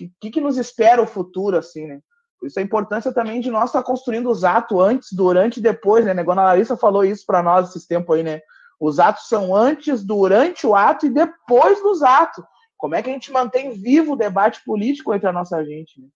O 0.00 0.08
que, 0.20 0.30
que 0.30 0.40
nos 0.40 0.58
espera 0.58 1.00
o 1.00 1.06
futuro, 1.06 1.56
assim, 1.56 1.86
né? 1.86 2.00
Isso 2.42 2.58
a 2.58 2.62
importância 2.62 3.12
também 3.12 3.40
de 3.40 3.50
nós 3.50 3.70
estar 3.70 3.82
construindo 3.82 4.30
os 4.30 4.44
atos 4.44 4.78
antes, 4.78 5.12
durante 5.12 5.58
e 5.58 5.62
depois, 5.62 6.04
né? 6.04 6.22
Quando 6.22 6.40
a 6.40 6.44
Larissa 6.44 6.76
falou 6.76 7.04
isso 7.04 7.24
para 7.26 7.42
nós 7.42 7.70
esses 7.70 7.86
tempos 7.86 8.16
aí, 8.16 8.22
né? 8.22 8.40
Os 8.78 8.98
atos 8.98 9.28
são 9.28 9.54
antes, 9.54 10.04
durante 10.04 10.66
o 10.66 10.74
ato 10.74 11.06
e 11.06 11.10
depois 11.10 11.82
dos 11.82 12.02
atos. 12.02 12.44
Como 12.76 12.94
é 12.94 13.02
que 13.02 13.08
a 13.08 13.12
gente 13.12 13.32
mantém 13.32 13.70
vivo 13.70 14.12
o 14.12 14.16
debate 14.16 14.62
político 14.64 15.14
entre 15.14 15.28
a 15.28 15.32
nossa 15.32 15.64
gente? 15.64 16.00
Né? 16.00 16.08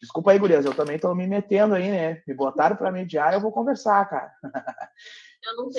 Desculpa 0.00 0.32
aí, 0.32 0.38
gurias, 0.38 0.64
eu 0.64 0.74
também 0.74 0.98
tô 0.98 1.14
me 1.14 1.26
metendo 1.28 1.76
aí, 1.76 1.88
né? 1.88 2.22
Me 2.26 2.34
botaram 2.34 2.74
para 2.74 2.90
mediar, 2.90 3.32
eu 3.32 3.40
vou 3.40 3.52
conversar, 3.52 4.04
cara. 4.10 4.32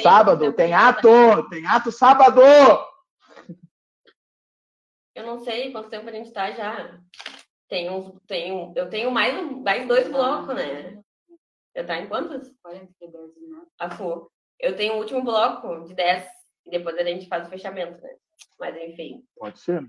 sábado, 0.01 0.53
tem 0.53 0.73
ato! 0.73 1.09
Tem 1.49 1.65
ato 1.65 1.91
sábado! 1.91 2.41
Eu 5.13 5.25
não 5.25 5.39
sei 5.39 5.71
quanto 5.71 5.89
tempo 5.89 6.09
a 6.09 6.11
gente 6.11 6.31
tá 6.31 6.51
já. 6.51 6.97
Tem 7.73 7.89
um, 7.89 8.19
tem 8.27 8.51
um, 8.51 8.71
eu 8.75 8.87
tenho 8.87 9.09
mais, 9.09 9.33
mais 9.63 9.87
dois 9.87 10.07
blocos, 10.07 10.53
né? 10.53 11.01
Eu 11.73 11.83
tá 11.87 11.99
em 11.99 12.07
quantos? 12.07 12.53
42, 12.61 13.35
né? 13.35 13.65
A 13.79 13.89
FU. 13.89 14.31
Eu 14.59 14.75
tenho 14.75 14.93
o 14.93 14.97
último 14.99 15.23
bloco 15.23 15.83
de 15.85 15.95
10 15.95 16.23
e 16.67 16.69
depois 16.69 16.95
a 16.95 17.03
gente 17.03 17.27
faz 17.27 17.47
o 17.47 17.49
fechamento, 17.49 17.99
né? 17.99 18.15
Mas 18.59 18.77
enfim. 18.77 19.23
Pode 19.35 19.57
ser. 19.57 19.83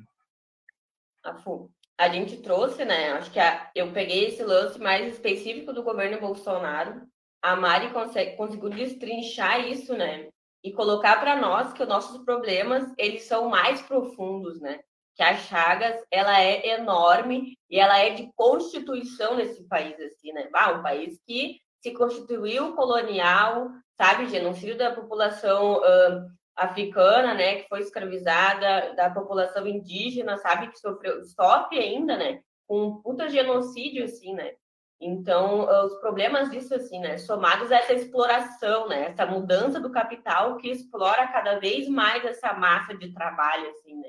A 1.25 1.35
FU. 1.35 1.71
A 1.99 2.09
gente 2.09 2.39
trouxe, 2.39 2.87
né? 2.87 3.13
Acho 3.13 3.31
que 3.31 3.39
a, 3.39 3.71
eu 3.75 3.93
peguei 3.93 4.29
esse 4.29 4.43
lance 4.43 4.81
mais 4.81 5.13
específico 5.13 5.71
do 5.71 5.83
governo 5.83 6.19
Bolsonaro. 6.19 7.07
A 7.43 7.55
Mari 7.55 7.93
consegue, 7.93 8.35
conseguiu 8.35 8.71
destrinchar 8.71 9.61
isso, 9.61 9.95
né? 9.95 10.31
E 10.63 10.73
colocar 10.73 11.21
para 11.21 11.37
nós 11.37 11.75
que 11.75 11.83
os 11.83 11.89
nossos 11.91 12.25
problemas, 12.25 12.91
eles 12.97 13.25
são 13.25 13.51
mais 13.51 13.83
profundos, 13.83 14.59
né? 14.59 14.81
Que 15.15 15.23
a 15.23 15.37
Chagas 15.37 16.03
ela 16.11 16.41
é 16.41 16.75
enorme 16.75 17.57
e 17.71 17.79
ela 17.79 17.99
é 17.99 18.11
de 18.11 18.31
constituição 18.35 19.37
nesse 19.37 19.67
país 19.69 19.99
assim, 20.01 20.33
né? 20.33 20.49
Ah, 20.53 20.73
um 20.73 20.83
país 20.83 21.19
que 21.27 21.61
se 21.81 21.93
constituiu 21.93 22.75
colonial, 22.75 23.71
sabe, 23.97 24.29
genocídio 24.29 24.77
da 24.77 24.95
população 24.95 25.79
uh, 25.79 26.27
africana, 26.57 27.35
né, 27.35 27.57
que 27.57 27.69
foi 27.69 27.81
escravizada, 27.81 28.95
da 28.95 29.11
população 29.11 29.67
indígena, 29.67 30.39
sabe, 30.39 30.69
que 30.69 30.79
sofreu, 30.79 31.23
sofre 31.25 31.79
ainda, 31.79 32.17
né, 32.17 32.41
com 32.67 32.85
um 32.85 33.03
puta 33.03 33.29
genocídio 33.29 34.05
assim, 34.05 34.35
né? 34.35 34.53
Então, 35.01 35.69
os 35.85 35.97
problemas 35.97 36.51
disso, 36.51 36.75
assim, 36.75 36.99
né, 37.01 37.19
somados 37.19 37.71
a 37.71 37.77
essa 37.77 37.93
exploração, 37.93 38.89
né, 38.89 39.09
essa 39.09 39.27
mudança 39.27 39.79
do 39.79 39.91
capital 39.91 40.57
que 40.57 40.71
explora 40.71 41.27
cada 41.29 41.59
vez 41.59 41.87
mais 41.89 42.25
essa 42.25 42.55
massa 42.55 42.95
de 42.97 43.13
trabalho, 43.13 43.69
assim, 43.71 43.97
né 43.97 44.09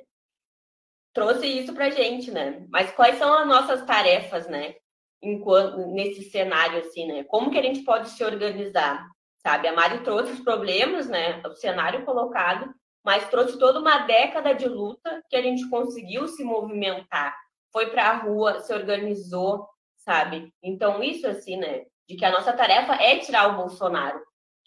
trouxe 1.16 1.48
isso 1.48 1.74
para 1.74 1.90
gente, 1.90 2.30
né? 2.30 2.64
Mas 2.70 2.92
quais 2.92 3.18
são 3.18 3.34
as 3.34 3.48
nossas 3.48 3.84
tarefas, 3.86 4.48
né? 4.50 4.76
Enquanto, 5.24 5.78
nesse 5.88 6.30
cenário, 6.30 6.80
assim, 6.80 7.08
né? 7.08 7.24
Como 7.24 7.50
que 7.50 7.58
a 7.58 7.62
gente 7.62 7.84
pode 7.84 8.10
se 8.10 8.24
organizar, 8.24 9.08
sabe? 9.42 9.68
A 9.70 9.74
Mari 9.74 10.04
trouxe 10.04 10.34
os 10.34 10.42
problemas, 10.42 11.08
né? 11.08 11.42
O 11.46 11.56
cenário 11.56 12.04
colocado, 12.04 12.70
mas 13.04 13.30
trouxe 13.30 13.58
toda 13.58 13.80
uma 13.80 14.00
década 14.00 14.54
de 14.54 14.68
luta 14.68 15.24
que 15.30 15.38
a 15.38 15.42
gente 15.42 15.68
conseguiu 15.70 16.28
se 16.28 16.44
movimentar. 16.44 17.34
Foi 17.72 17.90
para 17.90 18.10
a 18.10 18.18
rua, 18.18 18.60
se 18.60 18.74
organizou, 18.74 19.68
sabe? 19.96 20.54
Então, 20.62 21.02
isso, 21.02 21.26
assim, 21.28 21.56
né? 21.56 21.86
De 22.10 22.18
que 22.18 22.26
a 22.26 22.32
nossa 22.32 22.52
tarefa 22.52 22.94
é 22.96 23.20
tirar 23.20 23.54
o 23.54 23.58
Bolsonaro. 23.58 24.20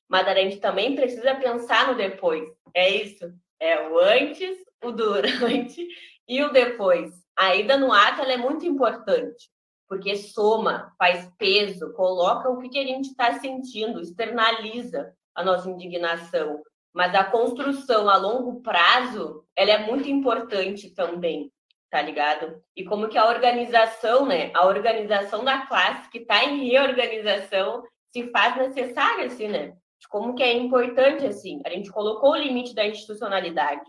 Mas 0.08 0.26
a 0.26 0.34
gente 0.34 0.56
também 0.56 0.96
precisa 0.96 1.34
pensar 1.34 1.88
no 1.88 1.94
depois. 1.94 2.48
É 2.74 2.88
isso. 2.88 3.30
É 3.60 3.86
o 3.86 3.98
antes, 3.98 4.56
o 4.82 4.90
durante 4.90 5.86
e 6.28 6.42
o 6.42 6.52
depois. 6.52 7.10
A 7.36 7.56
ida 7.56 7.76
no 7.76 7.92
ato 7.92 8.22
é 8.22 8.36
muito 8.36 8.66
importante, 8.66 9.48
porque 9.88 10.16
soma, 10.16 10.92
faz 10.98 11.30
peso, 11.38 11.92
coloca 11.94 12.50
o 12.50 12.58
que, 12.58 12.68
que 12.68 12.78
a 12.78 12.84
gente 12.84 13.08
está 13.08 13.38
sentindo, 13.40 14.00
externaliza 14.00 15.14
a 15.34 15.42
nossa 15.42 15.70
indignação. 15.70 16.60
Mas 16.92 17.14
a 17.14 17.24
construção 17.24 18.08
a 18.08 18.16
longo 18.16 18.60
prazo, 18.60 19.44
ela 19.56 19.70
é 19.70 19.86
muito 19.86 20.08
importante 20.08 20.90
também, 20.90 21.50
tá 21.90 22.02
ligado? 22.02 22.60
E 22.76 22.84
como 22.84 23.08
que 23.08 23.16
a 23.16 23.28
organização, 23.28 24.26
né? 24.26 24.50
A 24.54 24.66
organização 24.66 25.44
da 25.44 25.66
classe 25.66 26.10
que 26.10 26.18
está 26.18 26.44
em 26.44 26.68
reorganização 26.68 27.84
se 28.12 28.30
faz 28.30 28.56
necessária, 28.56 29.26
assim, 29.26 29.48
né? 29.48 29.74
Como 30.10 30.34
que 30.34 30.42
é 30.42 30.52
importante, 30.52 31.26
assim. 31.26 31.60
A 31.64 31.70
gente 31.70 31.90
colocou 31.90 32.32
o 32.32 32.36
limite 32.36 32.74
da 32.74 32.86
institucionalidade 32.86 33.88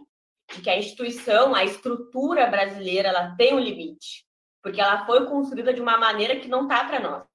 de 0.52 0.62
que 0.62 0.70
a 0.70 0.78
instituição, 0.78 1.54
a 1.54 1.64
estrutura 1.64 2.48
brasileira, 2.48 3.10
ela 3.10 3.36
tem 3.36 3.54
um 3.54 3.60
limite, 3.60 4.26
porque 4.62 4.82
ela 4.82 5.06
foi 5.06 5.26
construída 5.28 5.74
de 5.74 5.82
uma 5.82 5.98
maneira 5.98 6.40
que 6.40 6.48
não 6.48 6.68
tá 6.68 6.84
para 6.86 7.00
nós. 7.00 7.28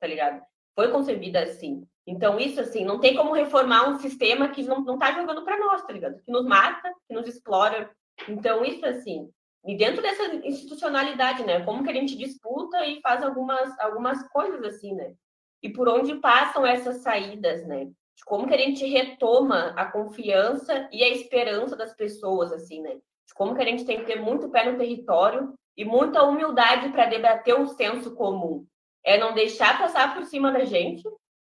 Tá 0.00 0.06
ligado? 0.06 0.42
Foi 0.74 0.90
concebida 0.90 1.42
assim. 1.42 1.86
Então, 2.06 2.40
isso, 2.40 2.60
assim, 2.60 2.84
não 2.84 2.98
tem 2.98 3.14
como 3.14 3.34
reformar 3.34 3.88
um 3.88 3.98
sistema 3.98 4.48
que 4.48 4.62
não, 4.62 4.80
não 4.80 4.98
tá 4.98 5.12
jogando 5.12 5.44
para 5.44 5.58
nós, 5.58 5.82
tá 5.82 5.92
ligado? 5.92 6.20
Que 6.22 6.32
nos 6.32 6.46
mata, 6.46 6.92
que 7.06 7.14
nos 7.14 7.28
explora. 7.28 7.94
Então, 8.26 8.64
isso, 8.64 8.84
assim, 8.86 9.30
e 9.64 9.76
dentro 9.76 10.00
dessa 10.00 10.24
institucionalidade, 10.46 11.44
né? 11.44 11.64
Como 11.64 11.84
que 11.84 11.90
a 11.90 11.94
gente 11.94 12.16
disputa 12.16 12.84
e 12.86 13.00
faz 13.02 13.22
algumas, 13.22 13.78
algumas 13.78 14.26
coisas 14.28 14.62
assim, 14.64 14.94
né? 14.94 15.14
E 15.62 15.68
por 15.68 15.88
onde 15.88 16.14
passam 16.16 16.66
essas 16.66 17.02
saídas, 17.02 17.66
né? 17.66 17.90
De 18.20 18.24
como 18.26 18.46
que 18.46 18.54
a 18.54 18.58
gente 18.58 18.86
retoma 18.86 19.72
a 19.76 19.86
confiança 19.86 20.88
e 20.92 21.02
a 21.02 21.08
esperança 21.08 21.74
das 21.74 21.94
pessoas, 21.94 22.52
assim, 22.52 22.82
né? 22.82 22.96
De 23.26 23.34
como 23.34 23.54
que 23.54 23.62
a 23.62 23.64
gente 23.64 23.86
tem 23.86 23.98
que 23.98 24.04
ter 24.04 24.20
muito 24.20 24.50
pé 24.50 24.70
no 24.70 24.76
território 24.76 25.54
e 25.74 25.86
muita 25.86 26.22
humildade 26.22 26.90
para 26.90 27.06
debater 27.06 27.58
o 27.58 27.66
senso 27.66 28.14
comum. 28.14 28.66
É 29.02 29.16
não 29.16 29.32
deixar 29.32 29.78
passar 29.78 30.14
por 30.14 30.26
cima 30.26 30.52
da 30.52 30.66
gente, 30.66 31.02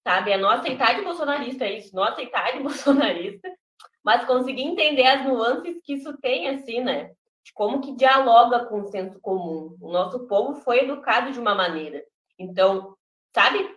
sabe? 0.02 0.32
É 0.32 0.38
não 0.38 0.48
aceitar 0.48 0.94
de 0.94 1.02
bolsonarista 1.02 1.66
é 1.66 1.76
isso, 1.76 1.94
não 1.94 2.02
aceitar 2.02 2.52
de 2.52 2.60
bolsonarista, 2.64 3.52
mas 4.02 4.24
conseguir 4.24 4.62
entender 4.62 5.06
as 5.06 5.26
nuances 5.26 5.78
que 5.82 5.92
isso 5.92 6.16
tem, 6.16 6.48
assim, 6.48 6.80
né? 6.80 7.10
De 7.44 7.52
como 7.52 7.82
que 7.82 7.94
dialoga 7.94 8.64
com 8.64 8.80
o 8.80 8.86
senso 8.86 9.20
comum. 9.20 9.76
O 9.82 9.92
nosso 9.92 10.26
povo 10.26 10.54
foi 10.62 10.84
educado 10.84 11.30
de 11.30 11.38
uma 11.38 11.54
maneira. 11.54 12.02
Então, 12.38 12.96
sabe? 13.34 13.68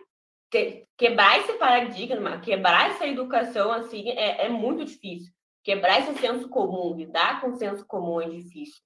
Quebrar 0.96 1.40
esse 1.40 1.52
paradigma, 1.54 2.40
quebrar 2.40 2.90
essa 2.90 3.06
educação, 3.06 3.70
assim, 3.72 4.10
é, 4.10 4.46
é 4.46 4.48
muito 4.48 4.84
difícil. 4.84 5.32
Quebrar 5.62 6.00
esse 6.00 6.18
senso 6.20 6.48
comum, 6.48 6.94
lidar 6.94 7.40
com 7.40 7.50
o 7.50 7.56
senso 7.56 7.84
comum 7.86 8.20
é 8.20 8.28
difícil. 8.28 8.80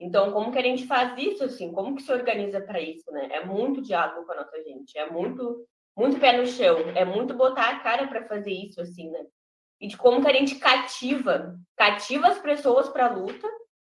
Então, 0.00 0.32
como 0.32 0.50
que 0.50 0.58
a 0.58 0.62
gente 0.62 0.86
faz 0.86 1.16
isso, 1.16 1.44
assim? 1.44 1.70
Como 1.70 1.94
que 1.94 2.02
se 2.02 2.12
organiza 2.12 2.60
para 2.60 2.80
isso, 2.80 3.10
né? 3.12 3.28
É 3.30 3.44
muito 3.44 3.82
diálogo 3.82 4.26
com 4.26 4.32
a 4.32 4.36
nossa 4.36 4.60
gente, 4.62 4.98
é 4.98 5.08
muito, 5.08 5.64
muito 5.96 6.18
pé 6.18 6.36
no 6.36 6.46
chão, 6.46 6.76
é 6.96 7.04
muito 7.04 7.34
botar 7.34 7.68
a 7.68 7.80
cara 7.80 8.08
para 8.08 8.26
fazer 8.26 8.50
isso, 8.50 8.80
assim, 8.80 9.10
né? 9.10 9.24
E 9.80 9.86
de 9.86 9.96
como 9.96 10.20
que 10.22 10.28
a 10.28 10.32
gente 10.32 10.56
cativa, 10.56 11.56
cativa 11.76 12.28
as 12.28 12.38
pessoas 12.38 12.88
para 12.88 13.06
a 13.06 13.12
luta, 13.12 13.48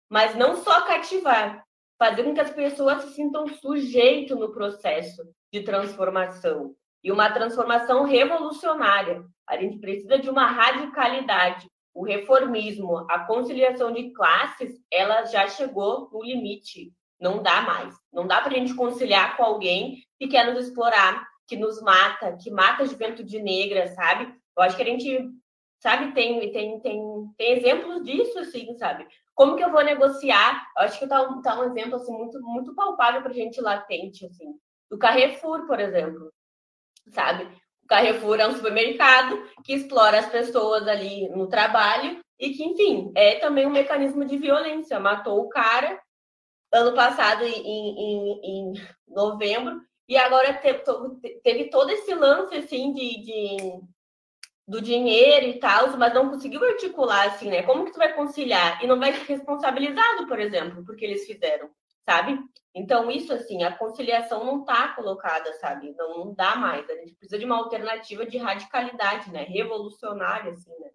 mas 0.09 0.35
não 0.35 0.57
só 0.57 0.83
cativar, 0.87 1.63
fazer 1.99 2.23
com 2.23 2.33
que 2.33 2.41
as 2.41 2.51
pessoas 2.51 3.03
se 3.03 3.15
sintam 3.15 3.47
sujeito 3.49 4.37
no 4.37 4.53
processo 4.53 5.23
de 5.53 5.63
transformação, 5.63 6.75
e 7.03 7.13
uma 7.13 7.31
transformação 7.31 8.05
revolucionária. 8.05 9.25
A 9.47 9.57
gente 9.57 9.79
precisa 9.79 10.19
de 10.19 10.29
uma 10.29 10.47
radicalidade. 10.47 11.67
O 11.95 12.05
reformismo, 12.05 13.07
a 13.11 13.21
conciliação 13.21 13.93
de 13.93 14.11
classes, 14.13 14.79
ela 14.93 15.25
já 15.25 15.49
chegou 15.49 16.09
no 16.13 16.23
limite. 16.23 16.93
Não 17.21 17.43
dá 17.43 17.63
mais. 17.63 17.95
Não 18.13 18.27
dá 18.27 18.41
para 18.41 18.53
a 18.53 18.59
gente 18.59 18.75
conciliar 18.75 19.37
com 19.37 19.43
alguém 19.43 20.03
que 20.19 20.29
quer 20.29 20.53
nos 20.53 20.67
explorar, 20.67 21.27
que 21.47 21.57
nos 21.57 21.81
mata, 21.83 22.37
que 22.37 22.51
mata 22.51 22.83
a 22.83 22.87
juventude 22.87 23.43
negra, 23.43 23.89
sabe? 23.89 24.33
Eu 24.57 24.63
acho 24.63 24.77
que 24.77 24.83
a 24.83 24.87
gente, 24.87 25.29
sabe, 25.81 26.13
tem, 26.13 26.53
tem, 26.53 26.81
tem, 26.81 27.03
tem 27.37 27.53
exemplos 27.53 28.05
disso, 28.05 28.39
assim, 28.39 28.77
sabe? 28.77 29.07
Como 29.35 29.57
que 29.57 29.65
eu 29.65 29.73
vou 29.73 29.83
negociar? 29.83 30.67
Eu 30.77 30.85
acho 30.85 30.99
que 30.99 31.07
tá 31.07 31.25
tá 31.43 31.59
um 31.59 31.65
exemplo, 31.65 31.97
assim, 31.97 32.13
muito, 32.13 32.41
muito 32.43 32.75
palpável 32.75 33.23
para 33.23 33.31
a 33.31 33.35
gente 33.35 33.61
latente, 33.61 34.27
assim. 34.27 34.53
Do 34.91 34.99
Carrefour, 34.99 35.67
por 35.67 35.81
exemplo 35.81 36.33
sabe? 37.13 37.45
O 37.83 37.87
Carrefour 37.89 38.39
é 38.39 38.47
um 38.47 38.55
supermercado 38.55 39.43
que 39.65 39.73
explora 39.73 40.19
as 40.19 40.27
pessoas 40.27 40.87
ali 40.87 41.29
no 41.31 41.49
trabalho 41.49 42.21
e 42.39 42.51
que, 42.51 42.65
enfim, 42.65 43.11
é 43.15 43.37
também 43.37 43.67
um 43.67 43.71
mecanismo 43.71 44.25
de 44.25 44.37
violência. 44.37 45.01
Matou 45.01 45.41
o 45.41 45.49
cara 45.49 45.99
ano 46.73 46.95
passado, 46.95 47.45
em, 47.45 47.51
em, 47.51 48.41
em 48.43 48.73
novembro, 49.09 49.81
e 50.09 50.17
agora 50.17 50.55
teve, 50.55 51.71
todo 51.71 51.91
esse 51.91 52.15
lance, 52.15 52.55
assim, 52.55 52.93
de, 52.93 53.23
de 53.23 53.81
do 54.67 54.83
dinheiro 54.83 55.47
e 55.47 55.59
tal, 55.59 55.97
mas 55.97 56.13
não 56.13 56.29
conseguiu 56.29 56.63
articular, 56.63 57.27
assim, 57.27 57.51
né? 57.51 57.63
Como 57.63 57.87
que 57.87 57.93
tu 57.93 57.99
vai 57.99 58.13
conciliar? 58.15 58.83
E 58.85 58.87
não 58.87 58.99
vai 58.99 59.15
ser 59.15 59.25
responsabilizado, 59.25 60.27
por 60.27 60.39
exemplo, 60.39 60.85
porque 60.85 61.07
eles 61.07 61.27
fizeram, 61.27 61.71
sabe? 62.09 62.41
Então, 62.75 63.11
isso, 63.11 63.35
assim, 63.35 63.63
a 63.65 63.77
conciliação 63.77 64.43
não 64.43 64.61
está 64.61 64.95
colocada, 64.95 65.53
sabe? 65.55 65.95
Não, 65.95 66.25
não 66.25 66.35
dá 66.35 66.57
mais. 66.57 66.89
A 66.89 66.95
gente 66.95 67.15
precisa 67.15 67.39
de 67.39 67.45
uma 67.45 67.59
alternativa 67.59 68.25
de 68.25 68.39
radicalidade, 68.39 69.31
né? 69.31 69.43
Revolucionária, 69.43 70.53
assim, 70.53 70.71
né? 70.79 70.89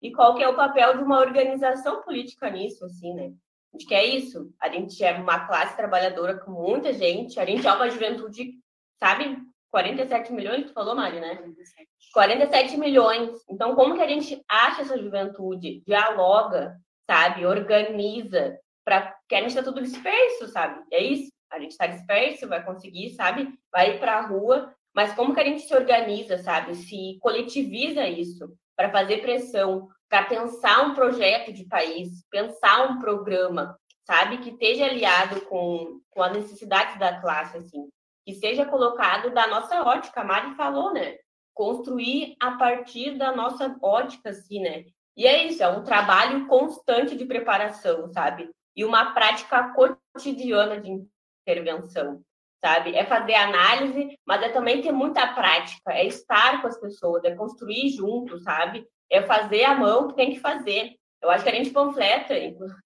E 0.00 0.12
qual 0.12 0.36
que 0.36 0.44
é 0.44 0.48
o 0.48 0.54
papel 0.54 0.96
de 0.96 1.02
uma 1.02 1.18
organização 1.18 2.02
política 2.02 2.48
nisso, 2.48 2.84
assim, 2.84 3.12
né? 3.14 3.32
A 3.72 3.76
gente 3.76 3.88
quer 3.88 4.04
isso. 4.04 4.54
A 4.60 4.68
gente 4.68 5.02
é 5.02 5.12
uma 5.12 5.44
classe 5.48 5.76
trabalhadora 5.76 6.38
com 6.38 6.52
muita 6.52 6.92
gente. 6.92 7.40
A 7.40 7.44
gente 7.44 7.66
é 7.66 7.72
uma 7.72 7.90
juventude, 7.90 8.52
sabe? 9.00 9.38
47 9.72 10.32
milhões, 10.32 10.66
tu 10.66 10.72
falou, 10.72 10.94
Mari, 10.94 11.18
né? 11.18 11.34
47. 11.34 11.88
47 12.12 12.76
milhões. 12.76 13.30
Então, 13.48 13.74
como 13.74 13.96
que 13.96 14.02
a 14.02 14.08
gente 14.08 14.40
acha 14.48 14.82
essa 14.82 14.96
juventude? 14.96 15.82
Dialoga, 15.84 16.76
sabe? 17.08 17.44
Organiza, 17.44 18.56
para 18.90 19.16
que 19.28 19.36
a 19.36 19.38
gente 19.38 19.50
está 19.50 19.62
tudo 19.62 19.80
disperso, 19.80 20.48
sabe? 20.48 20.82
É 20.90 21.00
isso. 21.00 21.30
A 21.48 21.60
gente 21.60 21.70
está 21.70 21.86
disperso, 21.86 22.48
vai 22.48 22.64
conseguir, 22.64 23.10
sabe? 23.10 23.48
Vai 23.70 23.98
para 23.98 24.18
a 24.18 24.26
rua, 24.26 24.74
mas 24.92 25.14
como 25.14 25.32
que 25.32 25.40
a 25.40 25.44
gente 25.44 25.62
se 25.62 25.72
organiza, 25.72 26.38
sabe? 26.38 26.74
Se 26.74 27.16
coletiviza 27.20 28.04
isso 28.08 28.52
para 28.76 28.90
fazer 28.90 29.18
pressão, 29.18 29.88
para 30.08 30.24
pensar 30.24 30.82
um 30.82 30.94
projeto 30.94 31.52
de 31.52 31.66
país, 31.66 32.24
pensar 32.28 32.90
um 32.90 32.98
programa, 32.98 33.78
sabe? 34.04 34.38
Que 34.38 34.50
esteja 34.50 34.86
aliado 34.86 35.42
com, 35.42 36.00
com 36.10 36.22
as 36.24 36.32
necessidades 36.32 36.98
da 36.98 37.20
classe, 37.20 37.58
assim. 37.58 37.88
Que 38.26 38.34
seja 38.34 38.66
colocado 38.66 39.32
da 39.32 39.46
nossa 39.46 39.82
ótica, 39.82 40.22
a 40.22 40.24
Mari 40.24 40.56
falou, 40.56 40.92
né? 40.92 41.16
Construir 41.54 42.34
a 42.40 42.52
partir 42.52 43.16
da 43.16 43.30
nossa 43.30 43.76
ótica, 43.80 44.30
assim, 44.30 44.60
né? 44.60 44.84
E 45.16 45.28
é 45.28 45.46
isso, 45.46 45.62
é 45.62 45.68
um 45.68 45.84
trabalho 45.84 46.48
constante 46.48 47.16
de 47.16 47.24
preparação, 47.24 48.08
sabe? 48.08 48.50
E 48.80 48.84
uma 48.84 49.12
prática 49.12 49.74
cotidiana 49.74 50.80
de 50.80 51.04
intervenção, 51.46 52.22
sabe? 52.64 52.96
É 52.96 53.04
fazer 53.04 53.34
análise, 53.34 54.18
mas 54.26 54.42
é 54.42 54.48
também 54.48 54.80
ter 54.80 54.90
muita 54.90 55.34
prática, 55.34 55.92
é 55.92 56.06
estar 56.06 56.62
com 56.62 56.66
as 56.66 56.80
pessoas, 56.80 57.22
é 57.24 57.34
construir 57.34 57.90
junto, 57.90 58.38
sabe? 58.38 58.88
É 59.10 59.20
fazer 59.20 59.64
a 59.64 59.74
mão 59.74 60.08
que 60.08 60.16
tem 60.16 60.30
que 60.32 60.40
fazer. 60.40 60.96
Eu 61.20 61.28
acho 61.28 61.44
que 61.44 61.50
a 61.50 61.54
gente 61.54 61.68
panfleta, 61.68 62.32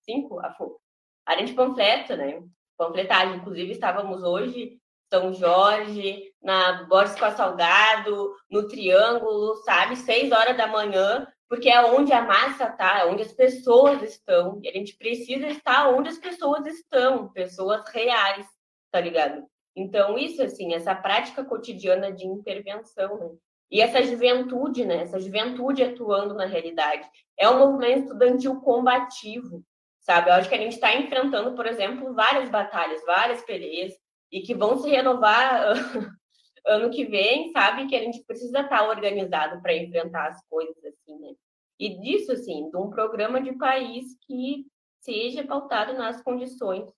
cinco, 0.01 0.41
a 0.41 1.37
gente 1.37 1.55
panfleta, 1.55 2.17
né? 2.17 2.43
Panfletagem, 2.77 3.37
inclusive 3.37 3.71
estávamos 3.71 4.25
hoje 4.25 4.77
São 5.13 5.33
Jorge, 5.33 6.33
na 6.43 6.83
Borges 6.89 7.17
com 7.17 7.25
a 7.25 7.31
Salgado, 7.31 8.35
no 8.51 8.67
Triângulo, 8.67 9.55
sabe? 9.59 9.95
Seis 9.95 10.33
horas 10.33 10.57
da 10.57 10.67
manhã, 10.67 11.25
porque 11.55 11.69
é 11.69 11.81
onde 11.85 12.13
a 12.13 12.21
massa 12.21 12.65
está, 12.65 12.99
é 12.99 13.07
onde 13.07 13.23
as 13.23 13.33
pessoas 13.33 14.03
estão. 14.03 14.59
E 14.61 14.69
a 14.69 14.73
gente 14.73 14.97
precisa 14.97 15.47
estar 15.47 15.89
onde 15.89 16.09
as 16.09 16.19
pessoas 16.19 16.67
estão, 16.67 17.29
pessoas 17.29 17.89
reais, 17.91 18.45
tá 18.91 19.01
ligado? 19.01 19.47
Então, 19.77 20.19
isso, 20.19 20.43
assim, 20.43 20.75
essa 20.75 20.97
prática 20.97 21.45
cotidiana 21.45 22.11
de 22.11 22.27
intervenção, 22.27 23.17
né? 23.19 23.31
E 23.71 23.81
essa 23.81 24.03
juventude, 24.03 24.85
né? 24.85 25.03
Essa 25.03 25.21
juventude 25.21 25.85
atuando 25.85 26.35
na 26.35 26.45
realidade. 26.45 27.09
É 27.39 27.49
um 27.49 27.61
movimento 27.61 28.07
estudantil 28.07 28.61
combativo, 28.61 29.65
sabe? 30.01 30.31
Eu 30.31 30.35
acho 30.35 30.49
que 30.49 30.57
a 30.57 30.59
gente 30.59 30.75
está 30.75 30.93
enfrentando, 30.93 31.55
por 31.55 31.67
exemplo, 31.67 32.15
várias 32.15 32.49
batalhas, 32.49 33.01
várias 33.05 33.43
peleas, 33.43 33.93
e 34.33 34.41
que 34.41 34.57
vão 34.57 34.77
se 34.79 34.91
renovar 34.91 35.73
ano 36.67 36.91
que 36.91 37.05
vem, 37.05 37.53
sabe? 37.53 37.87
Que 37.87 37.95
a 37.95 38.03
gente 38.03 38.25
precisa 38.25 38.63
estar 38.63 38.79
tá 38.81 38.89
organizado 38.89 39.63
para 39.63 39.77
enfrentar 39.77 40.31
as 40.31 40.45
coisas, 40.49 40.85
assim, 40.85 41.17
né? 41.21 41.35
E 41.79 42.01
disso, 42.01 42.33
assim, 42.33 42.71
de 42.71 42.77
um 42.77 42.91
programa 42.91 43.41
de 43.41 43.53
país 43.53 44.17
que 44.27 44.67
seja 45.01 45.45
pautado 45.45 45.93
nas 45.95 46.23
condições 46.23 46.89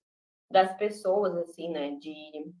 das 0.51 0.75
pessoas, 0.77 1.35
assim, 1.37 1.69
né? 1.69 1.91
De 1.95 2.53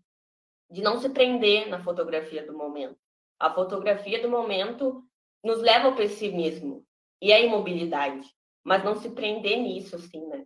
de 0.69 0.81
não 0.81 0.97
se 0.97 1.09
prender 1.09 1.69
na 1.69 1.81
fotografia 1.81 2.45
do 2.45 2.55
momento. 2.55 2.97
A 3.39 3.53
fotografia 3.53 4.21
do 4.21 4.29
momento 4.29 5.03
nos 5.43 5.59
leva 5.59 5.87
ao 5.87 5.95
pessimismo 5.95 6.85
e 7.21 7.31
à 7.31 7.39
imobilidade, 7.39 8.27
mas 8.63 8.83
não 8.83 8.95
se 8.95 9.09
prender 9.11 9.57
nisso, 9.59 9.95
assim, 9.95 10.25
né? 10.27 10.45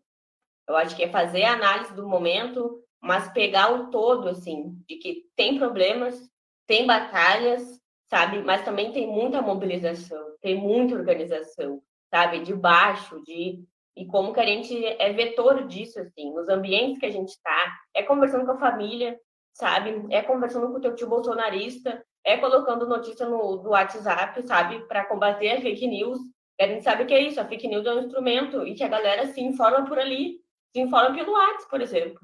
Eu 0.67 0.75
acho 0.75 0.95
que 0.95 1.03
é 1.03 1.09
fazer 1.09 1.43
a 1.43 1.53
análise 1.53 1.93
do 1.95 2.07
momento, 2.07 2.83
mas 3.01 3.33
pegar 3.33 3.73
o 3.73 3.89
todo, 3.89 4.29
assim, 4.29 4.75
de 4.87 4.97
que 4.97 5.25
tem 5.35 5.57
problemas, 5.57 6.29
tem 6.67 6.85
batalhas, 6.85 7.80
sabe? 8.11 8.43
Mas 8.43 8.65
também 8.65 8.91
tem 8.91 9.07
muita 9.07 9.41
mobilização, 9.41 10.35
tem 10.41 10.59
muita 10.59 10.95
organização, 10.95 11.81
sabe? 12.13 12.41
De 12.41 12.53
baixo, 12.53 13.23
de 13.23 13.63
e 13.95 14.05
como 14.05 14.33
que 14.33 14.39
a 14.39 14.45
gente 14.45 14.85
é 14.85 15.11
vetor 15.11 15.67
disso, 15.67 15.99
assim, 15.99 16.33
nos 16.33 16.47
ambientes 16.47 16.97
que 16.97 17.05
a 17.05 17.11
gente 17.11 17.29
está, 17.29 17.79
é 17.93 18.03
conversando 18.03 18.45
com 18.45 18.51
a 18.51 18.59
família, 18.59 19.17
sabe? 19.53 20.05
É 20.09 20.21
conversando 20.21 20.67
com 20.67 20.77
o 20.77 20.81
teu 20.81 20.95
tio 20.95 21.09
bolsonarista, 21.09 22.03
é 22.23 22.37
colocando 22.37 22.87
notícia 22.87 23.25
no, 23.25 23.61
no 23.63 23.69
WhatsApp, 23.69 24.41
sabe? 24.43 24.79
Para 24.87 25.05
combater 25.05 25.49
a 25.49 25.61
fake 25.61 25.87
news. 25.87 26.19
A 26.59 26.67
gente 26.67 26.83
sabe 26.83 27.05
que 27.05 27.13
é 27.13 27.21
isso, 27.21 27.39
a 27.39 27.45
fake 27.45 27.67
news 27.67 27.85
é 27.85 27.93
um 27.93 27.99
instrumento 28.01 28.65
e 28.65 28.75
que 28.75 28.83
a 28.83 28.87
galera 28.87 29.25
se 29.27 29.41
informa 29.41 29.85
por 29.85 29.97
ali, 29.97 30.39
se 30.73 30.81
informa 30.81 31.13
pelo 31.13 31.33
WhatsApp, 31.33 31.69
por 31.69 31.81
exemplo. 31.81 32.21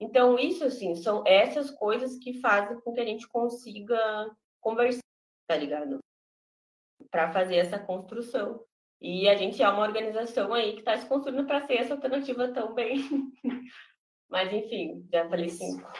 Então, 0.00 0.38
isso, 0.38 0.64
assim, 0.64 0.94
são 0.94 1.22
essas 1.26 1.70
coisas 1.70 2.16
que 2.18 2.40
fazem 2.40 2.80
com 2.80 2.92
que 2.92 3.00
a 3.00 3.04
gente 3.04 3.28
consiga 3.28 4.30
conversar, 4.60 5.02
tá 5.46 5.56
ligado? 5.56 5.98
Para 7.10 7.32
fazer 7.32 7.56
essa 7.56 7.78
construção. 7.78 8.64
E 9.00 9.28
a 9.28 9.36
gente 9.36 9.62
é 9.62 9.68
uma 9.68 9.82
organização 9.82 10.54
aí 10.54 10.74
que 10.74 10.78
está 10.80 10.96
se 10.96 11.06
construindo 11.06 11.46
para 11.46 11.66
ser 11.66 11.74
essa 11.74 11.94
alternativa 11.94 12.52
também. 12.52 12.98
Mas, 14.30 14.52
enfim, 14.52 15.06
já 15.12 15.28
falei 15.28 15.48
cinco. 15.48 15.90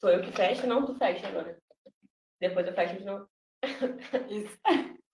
Sou 0.00 0.10
eu 0.10 0.22
que 0.22 0.32
fecho? 0.32 0.66
Não, 0.66 0.84
tu 0.84 0.94
fecha 0.96 1.28
agora. 1.28 1.58
Depois 2.40 2.66
eu 2.66 2.74
fecho 2.74 2.98
de 2.98 3.04
novo. 3.04 3.28
Isso. 4.28 4.58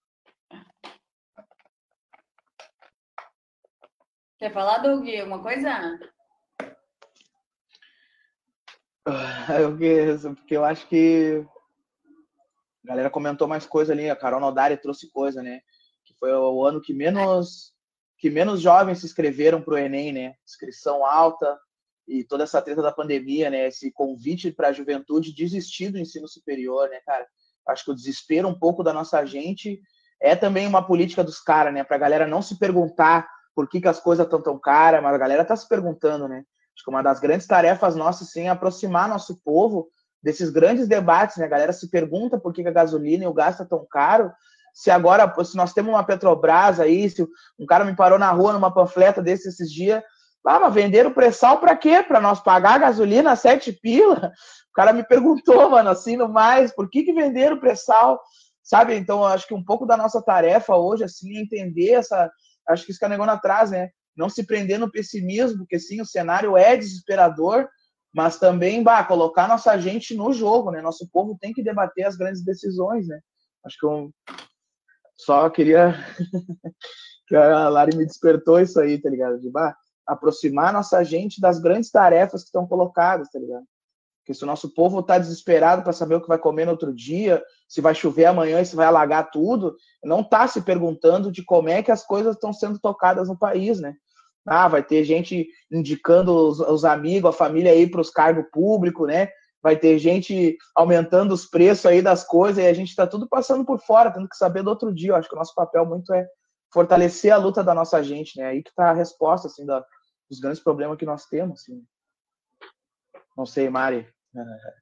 Quer 4.40 4.52
falar, 4.54 4.78
Doug, 4.78 5.06
alguma 5.06 5.42
coisa? 5.42 5.68
Ah, 9.06 9.06
eu, 9.06 9.39
porque 10.36 10.56
eu 10.56 10.64
acho 10.64 10.86
que 10.88 11.44
a 12.84 12.88
galera 12.88 13.10
comentou 13.10 13.46
mais 13.46 13.66
coisa 13.66 13.92
ali, 13.92 14.08
a 14.08 14.16
Carol 14.16 14.40
Nodari 14.40 14.76
trouxe 14.76 15.10
coisa, 15.10 15.42
né? 15.42 15.60
Que 16.04 16.14
foi 16.14 16.32
o 16.32 16.64
ano 16.64 16.80
que 16.80 16.92
menos 16.92 17.72
que 18.18 18.28
menos 18.28 18.60
jovens 18.60 18.98
se 18.98 19.06
inscreveram 19.06 19.62
para 19.62 19.74
o 19.74 19.78
Enem, 19.78 20.12
né? 20.12 20.34
Inscrição 20.44 21.06
alta, 21.06 21.58
e 22.10 22.24
toda 22.24 22.42
essa 22.42 22.60
treta 22.60 22.82
da 22.82 22.92
pandemia, 22.92 23.48
né? 23.48 23.68
Esse 23.68 23.90
convite 23.92 24.50
para 24.50 24.68
a 24.68 24.72
juventude 24.72 25.32
desistir 25.32 25.90
do 25.90 25.98
ensino 25.98 26.26
superior, 26.26 26.88
né, 26.90 26.98
cara? 27.06 27.26
Acho 27.68 27.84
que 27.84 27.90
o 27.92 27.94
desespero 27.94 28.48
um 28.48 28.58
pouco 28.58 28.82
da 28.82 28.92
nossa 28.92 29.24
gente 29.24 29.80
é 30.20 30.34
também 30.34 30.66
uma 30.66 30.84
política 30.84 31.22
dos 31.22 31.40
caras, 31.40 31.72
né? 31.72 31.84
Para 31.84 31.96
a 31.96 32.00
galera 32.00 32.26
não 32.26 32.42
se 32.42 32.58
perguntar 32.58 33.30
por 33.54 33.68
que, 33.68 33.80
que 33.80 33.88
as 33.88 34.00
coisas 34.00 34.26
estão 34.26 34.42
tão 34.42 34.58
caras, 34.58 35.02
mas 35.02 35.14
a 35.14 35.18
galera 35.18 35.44
tá 35.44 35.54
se 35.54 35.68
perguntando, 35.68 36.26
né? 36.26 36.44
Acho 36.80 36.84
que 36.86 36.90
uma 36.90 37.02
das 37.02 37.20
grandes 37.20 37.46
tarefas 37.46 37.94
nossas, 37.94 38.30
sim, 38.30 38.44
é 38.44 38.48
aproximar 38.48 39.06
nosso 39.06 39.38
povo 39.44 39.88
desses 40.22 40.48
grandes 40.48 40.88
debates, 40.88 41.36
né? 41.36 41.44
A 41.44 41.48
galera 41.48 41.74
se 41.74 41.90
pergunta 41.90 42.40
por 42.40 42.54
que, 42.54 42.66
a 42.66 42.70
gasolina 42.70 43.24
e 43.24 43.26
o 43.26 43.34
gás 43.34 43.58
tá 43.58 43.66
tão 43.66 43.86
caro, 43.90 44.32
se 44.72 44.90
agora, 44.90 45.30
se 45.44 45.58
nós 45.58 45.74
temos 45.74 45.92
uma 45.92 46.02
Petrobras 46.02 46.80
aí, 46.80 47.10
se 47.10 47.22
um 47.58 47.66
cara 47.66 47.84
me 47.84 47.94
parou 47.94 48.18
na 48.18 48.30
rua 48.30 48.54
numa 48.54 48.72
panfleta 48.72 49.20
desse 49.20 49.48
esses 49.50 49.70
dias, 49.70 50.02
ah, 50.46 50.58
mas 50.58 50.72
venderam 50.72 51.12
pré-sal 51.12 51.60
para 51.60 51.76
quê? 51.76 52.02
Para 52.02 52.18
nós 52.18 52.40
pagar 52.40 52.76
a 52.76 52.78
gasolina 52.78 53.36
sete 53.36 53.72
pila? 53.74 54.32
O 54.70 54.72
cara 54.72 54.94
me 54.94 55.04
perguntou, 55.04 55.68
mano, 55.68 55.90
assim, 55.90 56.16
no 56.16 56.30
mais, 56.30 56.74
por 56.74 56.88
que, 56.88 57.02
que 57.02 57.12
venderam 57.12 57.60
pré-sal? 57.60 58.18
Sabe? 58.62 58.94
Então, 58.94 59.22
acho 59.22 59.46
que 59.46 59.52
um 59.52 59.62
pouco 59.62 59.84
da 59.84 59.98
nossa 59.98 60.22
tarefa 60.22 60.76
hoje, 60.76 61.04
assim, 61.04 61.36
é 61.36 61.42
entender 61.42 61.90
essa. 61.90 62.30
Acho 62.66 62.86
que 62.86 62.90
isso 62.90 62.98
que 62.98 63.04
a 63.04 63.08
Negona 63.08 63.36
traz, 63.36 63.70
né? 63.70 63.90
Não 64.20 64.28
se 64.28 64.44
prender 64.44 64.78
no 64.78 64.90
pessimismo, 64.90 65.60
porque 65.60 65.78
sim, 65.78 66.02
o 66.02 66.04
cenário 66.04 66.54
é 66.54 66.76
desesperador, 66.76 67.66
mas 68.12 68.38
também, 68.38 68.82
bah, 68.82 69.02
colocar 69.02 69.48
nossa 69.48 69.78
gente 69.78 70.14
no 70.14 70.30
jogo, 70.30 70.70
né? 70.70 70.82
Nosso 70.82 71.08
povo 71.10 71.38
tem 71.40 71.54
que 71.54 71.62
debater 71.62 72.04
as 72.04 72.16
grandes 72.16 72.44
decisões, 72.44 73.08
né? 73.08 73.18
Acho 73.64 73.78
que 73.78 73.86
eu 73.86 74.10
só 75.16 75.48
queria 75.48 75.94
que 77.26 77.34
a 77.34 77.70
Lari 77.70 77.96
me 77.96 78.04
despertou 78.04 78.60
isso 78.60 78.78
aí, 78.78 79.00
tá 79.00 79.08
ligado? 79.08 79.40
De, 79.40 79.48
bah, 79.50 79.74
aproximar 80.06 80.70
nossa 80.70 81.02
gente 81.02 81.40
das 81.40 81.58
grandes 81.58 81.90
tarefas 81.90 82.42
que 82.42 82.48
estão 82.48 82.66
colocadas, 82.66 83.30
tá 83.30 83.38
ligado? 83.38 83.64
Porque 84.18 84.34
se 84.34 84.44
o 84.44 84.46
nosso 84.46 84.74
povo 84.74 85.00
está 85.00 85.18
desesperado 85.18 85.82
para 85.82 85.94
saber 85.94 86.16
o 86.16 86.20
que 86.20 86.28
vai 86.28 86.38
comer 86.38 86.66
no 86.66 86.72
outro 86.72 86.94
dia, 86.94 87.42
se 87.66 87.80
vai 87.80 87.94
chover 87.94 88.26
amanhã 88.26 88.60
e 88.60 88.66
se 88.66 88.76
vai 88.76 88.86
alagar 88.86 89.30
tudo, 89.30 89.74
não 90.04 90.20
está 90.20 90.46
se 90.46 90.60
perguntando 90.60 91.32
de 91.32 91.42
como 91.42 91.70
é 91.70 91.82
que 91.82 91.90
as 91.90 92.04
coisas 92.04 92.34
estão 92.34 92.52
sendo 92.52 92.78
tocadas 92.78 93.28
no 93.28 93.38
país, 93.38 93.80
né? 93.80 93.94
Ah, 94.46 94.68
vai 94.68 94.82
ter 94.82 95.04
gente 95.04 95.48
indicando 95.70 96.34
os, 96.34 96.60
os 96.60 96.84
amigos, 96.84 97.30
a 97.30 97.36
família 97.36 97.72
aí 97.72 97.88
para 97.88 98.00
os 98.00 98.10
cargos 98.10 98.46
públicos, 98.50 99.06
né? 99.06 99.30
Vai 99.62 99.76
ter 99.76 99.98
gente 99.98 100.56
aumentando 100.74 101.34
os 101.34 101.44
preços 101.44 101.86
aí 101.86 102.00
das 102.00 102.24
coisas 102.24 102.64
e 102.64 102.66
a 102.66 102.72
gente 102.72 102.88
está 102.88 103.06
tudo 103.06 103.28
passando 103.28 103.64
por 103.64 103.78
fora, 103.78 104.10
tendo 104.10 104.28
que 104.28 104.36
saber 104.36 104.62
do 104.62 104.70
outro 104.70 104.94
dia. 104.94 105.10
Eu 105.10 105.16
acho 105.16 105.28
que 105.28 105.34
o 105.34 105.38
nosso 105.38 105.54
papel 105.54 105.84
muito 105.84 106.12
é 106.14 106.26
fortalecer 106.72 107.32
a 107.32 107.36
luta 107.36 107.62
da 107.62 107.74
nossa 107.74 108.02
gente, 108.02 108.38
né? 108.38 108.46
Aí 108.46 108.62
que 108.62 108.70
está 108.70 108.90
a 108.90 108.94
resposta, 108.94 109.48
assim, 109.48 109.66
da, 109.66 109.84
dos 110.30 110.40
grandes 110.40 110.62
problemas 110.62 110.96
que 110.96 111.04
nós 111.04 111.26
temos, 111.26 111.60
assim. 111.60 111.84
Não 113.36 113.44
sei, 113.44 113.68
Mari. 113.68 114.08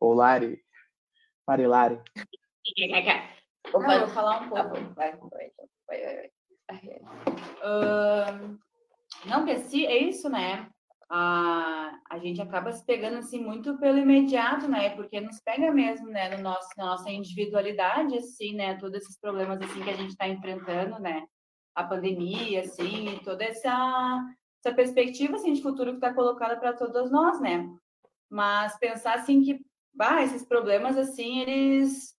Ou 0.00 0.14
Lari. 0.14 0.60
Mari 1.46 1.66
Lari. 1.66 2.00
Não, 3.72 3.80
vou 3.80 4.08
falar 4.08 4.42
um 4.42 4.48
pouco. 4.48 4.94
Vai, 4.94 5.16
vai, 5.16 5.50
vai, 5.88 6.10
vai. 6.18 6.30
Uh, 7.62 8.58
não, 9.24 9.44
porque 9.44 9.86
é 9.86 9.96
isso, 9.98 10.28
né? 10.28 10.68
A, 11.08 12.00
a 12.10 12.18
gente 12.18 12.42
acaba 12.42 12.72
se 12.72 12.84
pegando 12.84 13.18
assim 13.18 13.40
muito 13.40 13.78
pelo 13.78 13.98
imediato, 13.98 14.66
né? 14.68 14.90
Porque 14.90 15.20
nos 15.20 15.40
pega 15.40 15.70
mesmo, 15.70 16.08
né? 16.08 16.36
No 16.36 16.42
nosso, 16.42 16.68
na 16.76 16.86
nossa 16.86 17.10
individualidade, 17.10 18.16
assim, 18.16 18.54
né? 18.54 18.76
Todos 18.76 19.02
esses 19.02 19.18
problemas 19.20 19.60
assim 19.62 19.82
que 19.82 19.90
a 19.90 19.96
gente 19.96 20.10
está 20.10 20.28
enfrentando, 20.28 20.98
né? 20.98 21.24
A 21.74 21.84
pandemia, 21.84 22.62
assim, 22.62 23.20
toda 23.24 23.44
essa 23.44 24.24
essa 24.64 24.74
perspectiva 24.74 25.36
assim, 25.36 25.52
de 25.52 25.62
futuro 25.62 25.92
que 25.92 25.98
está 25.98 26.12
colocada 26.12 26.56
para 26.56 26.72
todas 26.72 27.10
nós, 27.10 27.40
né? 27.40 27.68
Mas 28.28 28.76
pensar 28.78 29.14
assim 29.14 29.42
que 29.42 29.60
bah, 29.94 30.22
esses 30.22 30.44
problemas 30.44 30.96
assim, 30.96 31.40
eles 31.40 32.16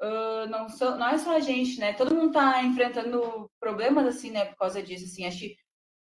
uh, 0.00 0.48
não 0.48 0.68
são, 0.68 0.96
não 0.96 1.08
é 1.08 1.18
só 1.18 1.36
a 1.36 1.40
gente, 1.40 1.78
né? 1.80 1.92
Todo 1.94 2.14
mundo 2.14 2.28
está 2.28 2.62
enfrentando 2.62 3.50
problemas 3.58 4.06
assim, 4.06 4.30
né? 4.30 4.46
Por 4.46 4.56
causa 4.56 4.82
disso, 4.82 5.04
assim, 5.04 5.26
acho 5.26 5.40
que 5.40 5.56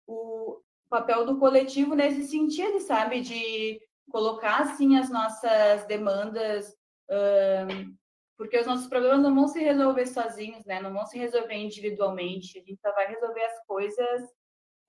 o 0.10 0.62
papel 0.89 1.26
do 1.26 1.38
coletivo 1.38 1.95
nesse 1.95 2.24
sentido, 2.24 2.80
sabe, 2.80 3.22
de 3.22 3.80
colocar 4.10 4.62
assim 4.62 4.97
as 4.97 5.10
nossas 5.10 5.86
demandas, 5.86 6.68
uh, 7.10 7.95
porque 8.36 8.57
os 8.57 8.66
nossos 8.66 8.88
problemas 8.88 9.22
não 9.22 9.36
vão 9.36 9.47
se 9.47 9.60
resolver 9.60 10.07
sozinhos, 10.07 10.66
né? 10.66 10.82
Não 10.82 10.91
vão 10.91 11.05
se 11.05 11.18
resolver 11.18 11.55
individualmente. 11.55 12.57
A 12.57 12.62
gente 12.62 12.82
só 12.82 12.91
vai 12.93 13.07
resolver 13.07 13.43
as 13.43 13.66
coisas 13.68 14.22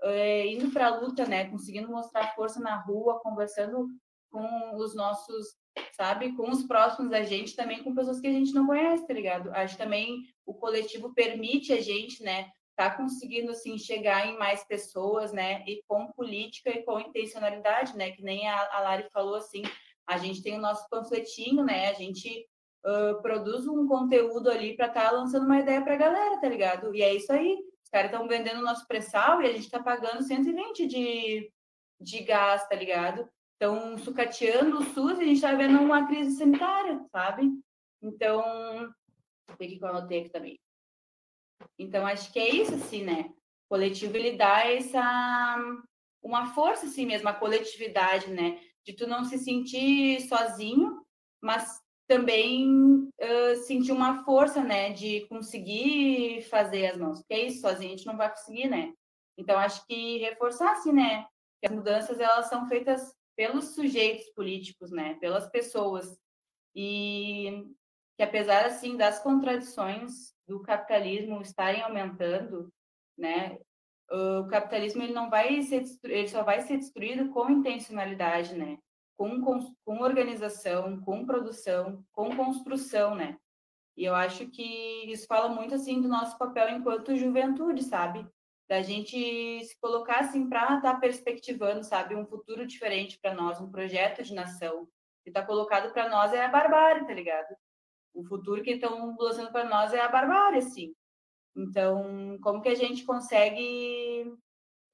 uh, 0.03 0.47
indo 0.47 0.71
para 0.71 0.87
a 0.87 1.01
luta, 1.01 1.27
né? 1.27 1.51
Conseguindo 1.51 1.89
mostrar 1.89 2.35
força 2.35 2.61
na 2.61 2.77
rua, 2.81 3.21
conversando 3.21 3.89
com 4.31 4.77
os 4.77 4.95
nossos 4.95 5.61
sabe? 5.93 6.33
Com 6.33 6.51
os 6.51 6.65
próximos 6.65 7.11
da 7.11 7.23
gente, 7.23 7.55
também 7.55 7.83
com 7.83 7.95
pessoas 7.95 8.21
que 8.21 8.27
a 8.27 8.33
gente 8.33 8.55
não 8.55 8.67
conhece, 8.67 9.07
tá 9.07 9.13
ligado? 9.13 9.51
Acho 9.51 9.77
também 9.77 10.23
o 10.47 10.55
coletivo 10.55 11.13
permite 11.13 11.73
a 11.73 11.81
gente, 11.81 12.23
né, 12.23 12.49
tá 12.89 12.97
conseguindo 12.97 13.51
assim 13.51 13.79
chegar 13.79 14.27
em 14.27 14.39
mais 14.39 14.65
pessoas, 14.65 15.33
né? 15.33 15.63
E 15.67 15.83
com 15.87 16.11
política 16.13 16.71
e 16.71 16.83
com 16.83 17.01
intencionalidade, 17.01 17.97
né? 17.97 18.11
Que 18.11 18.23
nem 18.23 18.49
a, 18.49 18.77
a 18.77 18.81
Lari 18.81 19.09
falou 19.13 19.37
assim, 19.37 19.63
a 20.07 20.19
gente 20.19 20.43
tem 20.43 20.57
o 20.57 20.61
nosso 20.61 20.89
panfletinho, 20.89 21.65
né? 21.65 21.89
A 21.89 21.93
gente 21.93 22.47
uh, 22.87 23.21
produz 23.23 23.67
um 23.67 23.87
conteúdo 23.87 24.51
ali 24.51 24.77
para 24.77 24.87
estar 24.87 25.11
tá 25.11 25.11
lançando 25.11 25.45
uma 25.45 25.61
ideia 25.61 25.83
para 25.83 25.95
a 25.95 25.99
galera, 25.99 26.41
tá 26.41 26.49
ligado? 26.49 26.95
E 26.95 27.03
é 27.03 27.15
isso 27.15 27.33
aí. 27.33 27.59
Os 27.85 27.91
caras 27.91 28.11
estão 28.11 28.29
vendendo 28.29 28.61
o 28.61 28.65
nosso 28.65 28.87
pré-sal 28.87 29.43
e 29.43 29.47
a 29.47 29.53
gente 29.53 29.65
está 29.65 29.83
pagando 29.83 30.23
120 30.23 30.87
de, 30.87 31.53
de 32.01 32.21
gás, 32.23 32.67
tá 32.69 32.75
ligado? 32.75 33.29
estão 33.61 33.99
sucateando 33.99 34.79
o 34.79 34.85
SUS 34.85 35.19
e 35.19 35.23
a 35.23 35.25
gente 35.27 35.35
está 35.35 35.55
vendo 35.55 35.79
uma 35.81 36.07
crise 36.07 36.39
sanitária, 36.39 36.99
sabe? 37.13 37.53
Então, 38.01 38.43
peguei 39.59 39.79
que 39.79 39.85
eu 39.85 39.89
anotei 39.89 40.21
aqui 40.21 40.31
também. 40.31 40.59
Então, 41.79 42.07
acho 42.07 42.33
que 42.33 42.39
é 42.39 42.49
isso, 42.49 42.75
assim, 42.75 43.03
né? 43.03 43.31
O 43.67 43.75
coletivo, 43.75 44.17
ele 44.17 44.37
dá 44.37 44.67
essa... 44.67 45.57
Uma 46.23 46.53
força, 46.55 46.87
assim 46.87 47.07
mesmo, 47.07 47.29
a 47.29 47.35
coletividade, 47.35 48.31
né? 48.31 48.61
De 48.85 48.93
tu 48.93 49.07
não 49.07 49.25
se 49.25 49.39
sentir 49.39 50.21
sozinho, 50.23 51.03
mas 51.43 51.81
também 52.07 52.69
uh, 52.69 53.57
sentir 53.65 53.93
uma 53.93 54.23
força, 54.25 54.63
né? 54.63 54.91
De 54.91 55.27
conseguir 55.29 56.43
fazer 56.51 56.89
as 56.89 56.97
mãos. 56.97 57.21
Porque 57.21 57.35
é 57.35 57.47
isso, 57.47 57.61
sozinho 57.61 57.93
a 57.93 57.97
gente 57.97 58.07
não 58.07 58.17
vai 58.17 58.31
conseguir, 58.31 58.69
né? 58.69 58.93
Então, 59.39 59.59
acho 59.59 59.87
que 59.87 60.19
reforçar, 60.19 60.73
assim, 60.73 60.93
né? 60.93 61.27
Que 61.61 61.69
as 61.69 61.73
mudanças, 61.73 62.21
elas 62.21 62.47
são 62.49 62.69
feitas 62.69 63.15
pelos 63.37 63.75
sujeitos 63.75 64.29
políticos, 64.35 64.91
né, 64.91 65.15
pelas 65.15 65.49
pessoas. 65.49 66.19
E 66.75 67.65
que 68.21 68.25
apesar 68.25 68.67
assim 68.67 68.99
das 68.99 69.19
contradições 69.19 70.35
do 70.47 70.61
capitalismo 70.61 71.41
estarem 71.41 71.81
aumentando, 71.81 72.71
né, 73.17 73.59
o 74.11 74.47
capitalismo 74.47 75.03
ele 75.03 75.15
não 75.15 75.31
vai 75.31 75.63
ser 75.63 75.85
ele 76.05 76.29
só 76.29 76.43
vai 76.43 76.61
ser 76.61 76.77
destruído 76.77 77.31
com 77.31 77.49
intencionalidade, 77.49 78.55
né? 78.55 78.77
Com, 79.17 79.41
com, 79.41 79.75
com 79.87 80.03
organização, 80.03 81.01
com 81.01 81.25
produção, 81.25 82.05
com 82.13 82.37
construção, 82.37 83.15
né? 83.15 83.39
E 83.97 84.05
eu 84.05 84.15
acho 84.15 84.49
que 84.49 85.11
isso 85.11 85.27
fala 85.27 85.49
muito 85.49 85.75
assim 85.75 86.03
do 86.03 86.09
nosso 86.09 86.37
papel 86.37 86.69
enquanto 86.69 87.17
juventude, 87.17 87.83
sabe? 87.85 88.29
da 88.69 88.83
gente 88.83 89.65
se 89.65 89.81
colocar 89.81 90.21
assim 90.21 90.47
para 90.47 90.77
estar 90.77 90.93
tá 90.93 91.01
perspectivando, 91.01 91.83
sabe, 91.83 92.15
um 92.15 92.27
futuro 92.27 92.67
diferente 92.67 93.19
para 93.19 93.35
nós, 93.35 93.61
um 93.61 93.71
projeto 93.71 94.23
de 94.23 94.35
nação 94.35 94.87
que 95.25 95.31
está 95.31 95.43
colocado 95.43 95.91
para 95.93 96.09
nós 96.09 96.35
é 96.35 96.45
a 96.45 96.49
barbárie, 96.49 97.07
tá 97.07 97.13
ligado? 97.15 97.57
O 98.15 98.25
futuro 98.25 98.63
que 98.63 98.73
estão 98.73 99.17
lançando 99.19 99.53
para 99.53 99.69
nós 99.69 99.93
é 99.93 100.01
a 100.01 100.09
barbárie, 100.09 100.59
assim. 100.59 100.95
Então, 101.57 102.39
como 102.43 102.63
que 102.63 102.69
a 102.69 102.75
gente 102.75 103.05
consegue 103.05 104.33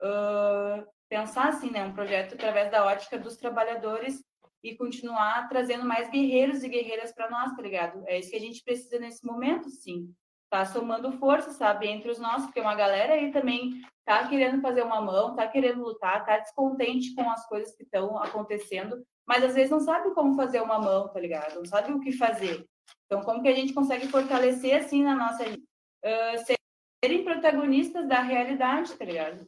uh, 0.02 0.86
pensar 1.08 1.48
assim, 1.48 1.70
né, 1.70 1.84
um 1.84 1.92
projeto 1.92 2.34
através 2.34 2.70
da 2.70 2.84
ótica 2.84 3.18
dos 3.18 3.36
trabalhadores 3.36 4.24
e 4.62 4.74
continuar 4.74 5.48
trazendo 5.48 5.84
mais 5.84 6.10
guerreiros 6.10 6.64
e 6.64 6.68
guerreiras 6.68 7.12
para 7.12 7.30
nós, 7.30 7.54
tá 7.54 7.62
ligado? 7.62 8.02
É 8.06 8.18
isso 8.18 8.30
que 8.30 8.36
a 8.36 8.40
gente 8.40 8.62
precisa 8.64 8.98
nesse 8.98 9.24
momento, 9.24 9.70
sim 9.70 10.14
tá 10.48 10.64
somando 10.64 11.12
força, 11.12 11.50
sabe, 11.50 11.88
entre 11.88 12.10
os 12.10 12.18
nossos, 12.18 12.46
porque 12.46 12.60
uma 12.60 12.74
galera 12.74 13.14
aí 13.14 13.32
também 13.32 13.82
tá 14.04 14.26
querendo 14.28 14.60
fazer 14.62 14.82
uma 14.82 15.00
mão, 15.00 15.34
tá 15.34 15.46
querendo 15.46 15.82
lutar, 15.82 16.24
tá 16.24 16.38
descontente 16.38 17.14
com 17.14 17.28
as 17.30 17.46
coisas 17.46 17.74
que 17.74 17.82
estão 17.82 18.16
acontecendo, 18.18 19.04
mas 19.26 19.42
às 19.42 19.54
vezes 19.54 19.70
não 19.70 19.80
sabe 19.80 20.14
como 20.14 20.34
fazer 20.34 20.62
uma 20.62 20.78
mão, 20.78 21.08
tá 21.08 21.18
ligado? 21.18 21.56
Não 21.56 21.64
sabe 21.64 21.92
o 21.92 22.00
que 22.00 22.12
fazer. 22.12 22.64
Então, 23.06 23.22
como 23.22 23.42
que 23.42 23.48
a 23.48 23.54
gente 23.54 23.72
consegue 23.72 24.08
fortalecer, 24.08 24.76
assim, 24.76 25.02
na 25.02 25.14
nossa... 25.14 25.44
Uh, 25.44 26.56
serem 27.04 27.24
protagonistas 27.24 28.08
da 28.08 28.20
realidade, 28.20 28.94
tá 28.94 29.04
ligado? 29.04 29.46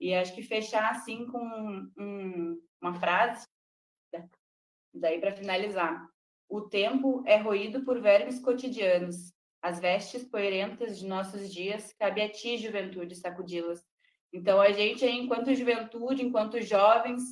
E 0.00 0.14
acho 0.14 0.34
que 0.34 0.42
fechar, 0.42 0.90
assim, 0.90 1.26
com 1.26 1.40
um, 1.98 2.60
uma 2.80 2.94
frase, 2.94 3.46
daí 4.94 5.20
para 5.20 5.34
finalizar. 5.34 6.08
O 6.48 6.62
tempo 6.62 7.22
é 7.26 7.36
roído 7.36 7.84
por 7.84 8.00
vermes 8.00 8.40
cotidianos, 8.40 9.34
as 9.60 9.80
vestes 9.80 10.24
poerentas 10.24 10.98
de 10.98 11.06
nossos 11.06 11.52
dias, 11.52 11.92
cabe 11.98 12.22
a 12.22 12.30
ti, 12.30 12.56
juventude, 12.56 13.16
sacudi-las. 13.16 13.84
Então, 14.32 14.60
a 14.60 14.70
gente, 14.70 15.04
enquanto 15.04 15.54
juventude, 15.54 16.24
enquanto 16.24 16.60
jovens, 16.60 17.22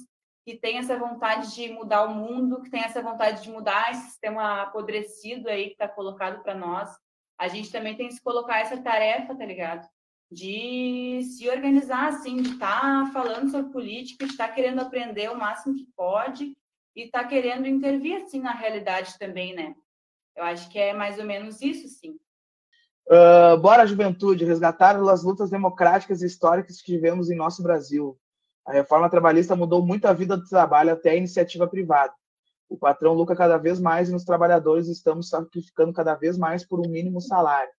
que 0.47 0.57
tem 0.57 0.78
essa 0.78 0.97
vontade 0.97 1.53
de 1.57 1.68
mudar 1.72 2.05
o 2.05 2.14
mundo, 2.14 2.62
que 2.62 2.70
tem 2.70 2.80
essa 2.80 3.03
vontade 3.03 3.42
de 3.42 3.51
mudar 3.51 3.90
esse 3.90 4.11
sistema 4.11 4.62
apodrecido 4.62 5.49
aí 5.49 5.66
que 5.66 5.72
está 5.72 5.88
colocado 5.88 6.40
para 6.40 6.55
nós, 6.55 6.88
a 7.36 7.49
gente 7.49 7.72
também 7.72 7.97
tem 7.97 8.07
que 8.07 8.14
se 8.14 8.22
colocar 8.22 8.61
essa 8.61 8.80
tarefa, 8.80 9.34
tá 9.34 9.44
ligado? 9.44 9.84
De 10.30 11.20
se 11.24 11.51
organizar, 11.51 12.11
assim, 12.11 12.36
de 12.36 12.51
estar 12.51 12.80
tá 12.80 13.11
falando 13.12 13.51
sobre 13.51 13.72
política, 13.72 14.24
de 14.24 14.30
estar 14.30 14.47
tá 14.47 14.55
querendo 14.55 14.78
aprender 14.78 15.28
o 15.32 15.36
máximo 15.36 15.74
que 15.74 15.88
pode 15.97 16.57
e 16.94 17.03
estar 17.03 17.24
tá 17.24 17.28
querendo 17.28 17.66
intervir, 17.66 18.22
assim, 18.22 18.40
na 18.40 18.53
realidade 18.53 19.18
também, 19.18 19.53
né? 19.53 19.74
Eu 20.36 20.44
acho 20.44 20.70
que 20.70 20.78
é 20.78 20.94
mais 20.94 21.18
ou 21.18 21.24
menos 21.24 21.61
isso, 21.61 21.88
sim. 21.88 22.16
Uh, 23.09 23.59
bora, 23.59 23.84
juventude, 23.84 24.44
resgatar 24.44 24.97
as 25.11 25.24
lutas 25.24 25.51
democráticas 25.51 26.22
e 26.22 26.26
históricas 26.26 26.80
que 26.80 26.92
tivemos 26.92 27.30
em 27.30 27.36
nosso 27.36 27.64
Brasil. 27.64 28.16
A 28.66 28.72
reforma 28.72 29.08
trabalhista 29.08 29.54
mudou 29.54 29.84
muito 29.84 30.06
a 30.06 30.12
vida 30.12 30.36
do 30.36 30.48
trabalho 30.48 30.92
até 30.92 31.10
a 31.10 31.16
iniciativa 31.16 31.68
privada. 31.68 32.12
O 32.68 32.76
patrão 32.76 33.12
lucra 33.12 33.36
cada 33.36 33.56
vez 33.56 33.80
mais 33.80 34.08
e 34.08 34.12
nos 34.12 34.24
trabalhadores 34.24 34.88
estamos 34.88 35.28
sacrificando 35.28 35.92
cada 35.92 36.14
vez 36.14 36.36
mais 36.36 36.66
por 36.66 36.80
um 36.80 36.90
mínimo 36.90 37.20
salário. 37.20 37.70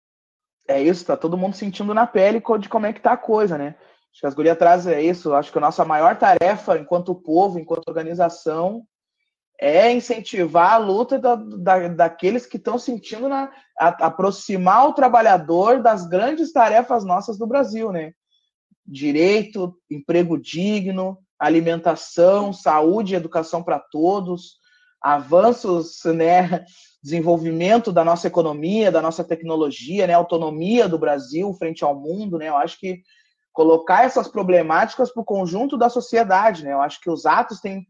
É 0.66 0.82
isso, 0.82 1.06
tá 1.06 1.18
todo 1.18 1.38
mundo 1.38 1.56
sentindo 1.56 1.94
na 1.94 2.08
pele 2.08 2.42
de 2.60 2.70
como 2.70 2.86
é 2.86 2.94
que 2.94 3.02
tá 3.02 3.14
a 3.14 3.18
coisa, 3.18 3.58
né? 3.58 3.76
Acho 4.12 4.22
que 4.22 4.28
as 4.28 4.34
gurias 4.34 4.58
trazem 4.58 4.94
é 4.94 5.02
isso. 5.02 5.34
Acho 5.34 5.52
que 5.52 5.58
a 5.58 5.62
nossa 5.62 5.86
maior 5.86 6.18
tarefa 6.18 6.78
enquanto 6.78 7.14
povo, 7.14 7.60
enquanto 7.60 7.88
organização, 7.88 8.86
é 9.60 9.92
incentivar 9.92 10.74
a 10.74 10.78
luta 10.78 11.20
da, 11.20 11.36
da, 11.36 11.88
daqueles 11.88 12.46
que 12.46 12.58
estão 12.58 12.78
sentindo 12.78 13.28
na, 13.28 13.52
a, 13.78 13.88
aproximar 14.08 14.88
o 14.88 14.94
trabalhador 14.94 15.82
das 15.82 16.06
grandes 16.08 16.52
tarefas 16.52 17.04
nossas 17.04 17.38
do 17.38 17.48
Brasil, 17.48 17.92
né? 17.92 18.14
Direito, 18.88 19.78
emprego 19.90 20.38
digno, 20.38 21.18
alimentação, 21.38 22.54
saúde 22.54 23.14
e 23.14 23.18
educação 23.18 23.62
para 23.62 23.80
todos, 23.80 24.58
avanços, 25.02 26.02
né? 26.06 26.66
Desenvolvimento 27.04 27.92
da 27.92 28.04
nossa 28.04 28.28
economia, 28.28 28.92
da 28.92 29.02
nossa 29.02 29.24
tecnologia, 29.24 30.08
né? 30.08 30.14
Autonomia 30.14 30.88
do 30.88 30.98
Brasil 30.98 31.54
frente 31.54 31.84
ao 31.84 32.00
mundo, 32.00 32.38
né? 32.38 32.50
Eu 32.50 32.58
acho 32.58 32.80
que 32.80 33.02
colocar 33.54 34.04
essas 34.04 34.28
problemáticas 34.28 35.12
para 35.12 35.22
o 35.22 35.26
conjunto 35.26 35.78
da 35.78 35.90
sociedade, 35.90 36.64
né? 36.64 36.74
Eu 36.74 36.82
acho 36.82 37.00
que 37.02 37.10
os 37.10 37.26
atos 37.26 37.60
têm 37.60 37.86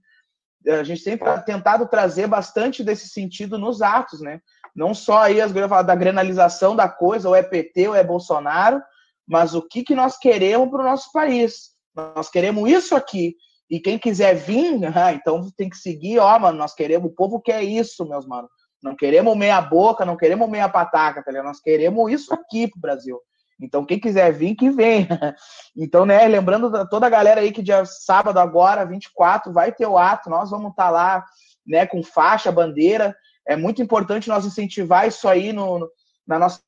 a 0.67 0.83
gente 0.83 1.01
sempre 1.01 1.31
tem 1.31 1.55
tentado 1.55 1.87
trazer 1.87 2.27
bastante 2.27 2.83
desse 2.83 3.07
sentido 3.07 3.57
nos 3.57 3.81
atos, 3.81 4.19
né? 4.19 4.41
Não 4.75 4.93
só 4.93 5.19
aí 5.19 5.39
as 5.39 5.51
da 5.51 5.95
granalização 5.95 6.75
da 6.75 6.89
coisa, 6.89 7.29
ou 7.29 7.35
é 7.35 7.41
PT 7.41 7.87
ou 7.87 7.95
é 7.95 8.03
Bolsonaro, 8.03 8.81
mas 9.27 9.53
o 9.53 9.61
que, 9.61 9.83
que 9.83 9.95
nós 9.95 10.17
queremos 10.17 10.69
para 10.69 10.81
o 10.81 10.85
nosso 10.85 11.11
país. 11.11 11.71
Nós 11.95 12.29
queremos 12.29 12.69
isso 12.69 12.95
aqui. 12.95 13.35
E 13.69 13.79
quem 13.79 13.97
quiser 13.99 14.35
vir, 14.35 14.79
ah, 14.95 15.11
então 15.11 15.49
tem 15.57 15.69
que 15.69 15.77
seguir, 15.77 16.19
ó, 16.19 16.39
mano, 16.39 16.57
nós 16.57 16.73
queremos, 16.73 17.11
o 17.11 17.13
povo 17.13 17.41
quer 17.41 17.61
isso, 17.63 18.07
meus 18.07 18.25
mano. 18.25 18.47
Não 18.81 18.95
queremos 18.95 19.35
meia 19.35 19.59
boca, 19.59 20.05
não 20.05 20.15
queremos 20.15 20.47
meia 20.49 20.69
pataca, 20.69 21.23
tá 21.23 21.31
ligado? 21.31 21.47
Nós 21.47 21.59
queremos 21.59 22.11
isso 22.11 22.33
aqui 22.33 22.67
pro 22.69 22.79
Brasil. 22.79 23.19
Então, 23.59 23.83
quem 23.83 23.99
quiser 23.99 24.31
vir, 24.31 24.55
que 24.55 24.69
venha. 24.69 25.07
Então, 25.75 26.05
né, 26.05 26.27
lembrando 26.27 26.87
toda 26.89 27.05
a 27.05 27.09
galera 27.09 27.41
aí 27.41 27.51
que 27.51 27.61
dia 27.61 27.85
sábado 27.85 28.39
agora, 28.39 28.85
24, 28.85 29.53
vai 29.53 29.71
ter 29.71 29.85
o 29.85 29.97
ato, 29.97 30.29
nós 30.29 30.49
vamos 30.49 30.71
estar 30.71 30.85
tá 30.85 30.89
lá, 30.89 31.25
né, 31.65 31.85
com 31.85 32.03
faixa, 32.03 32.51
bandeira. 32.51 33.15
É 33.47 33.55
muito 33.55 33.81
importante 33.81 34.27
nós 34.27 34.45
incentivar 34.45 35.07
isso 35.07 35.27
aí 35.27 35.53
no, 35.53 35.87
na 36.27 36.39
nossa 36.39 36.59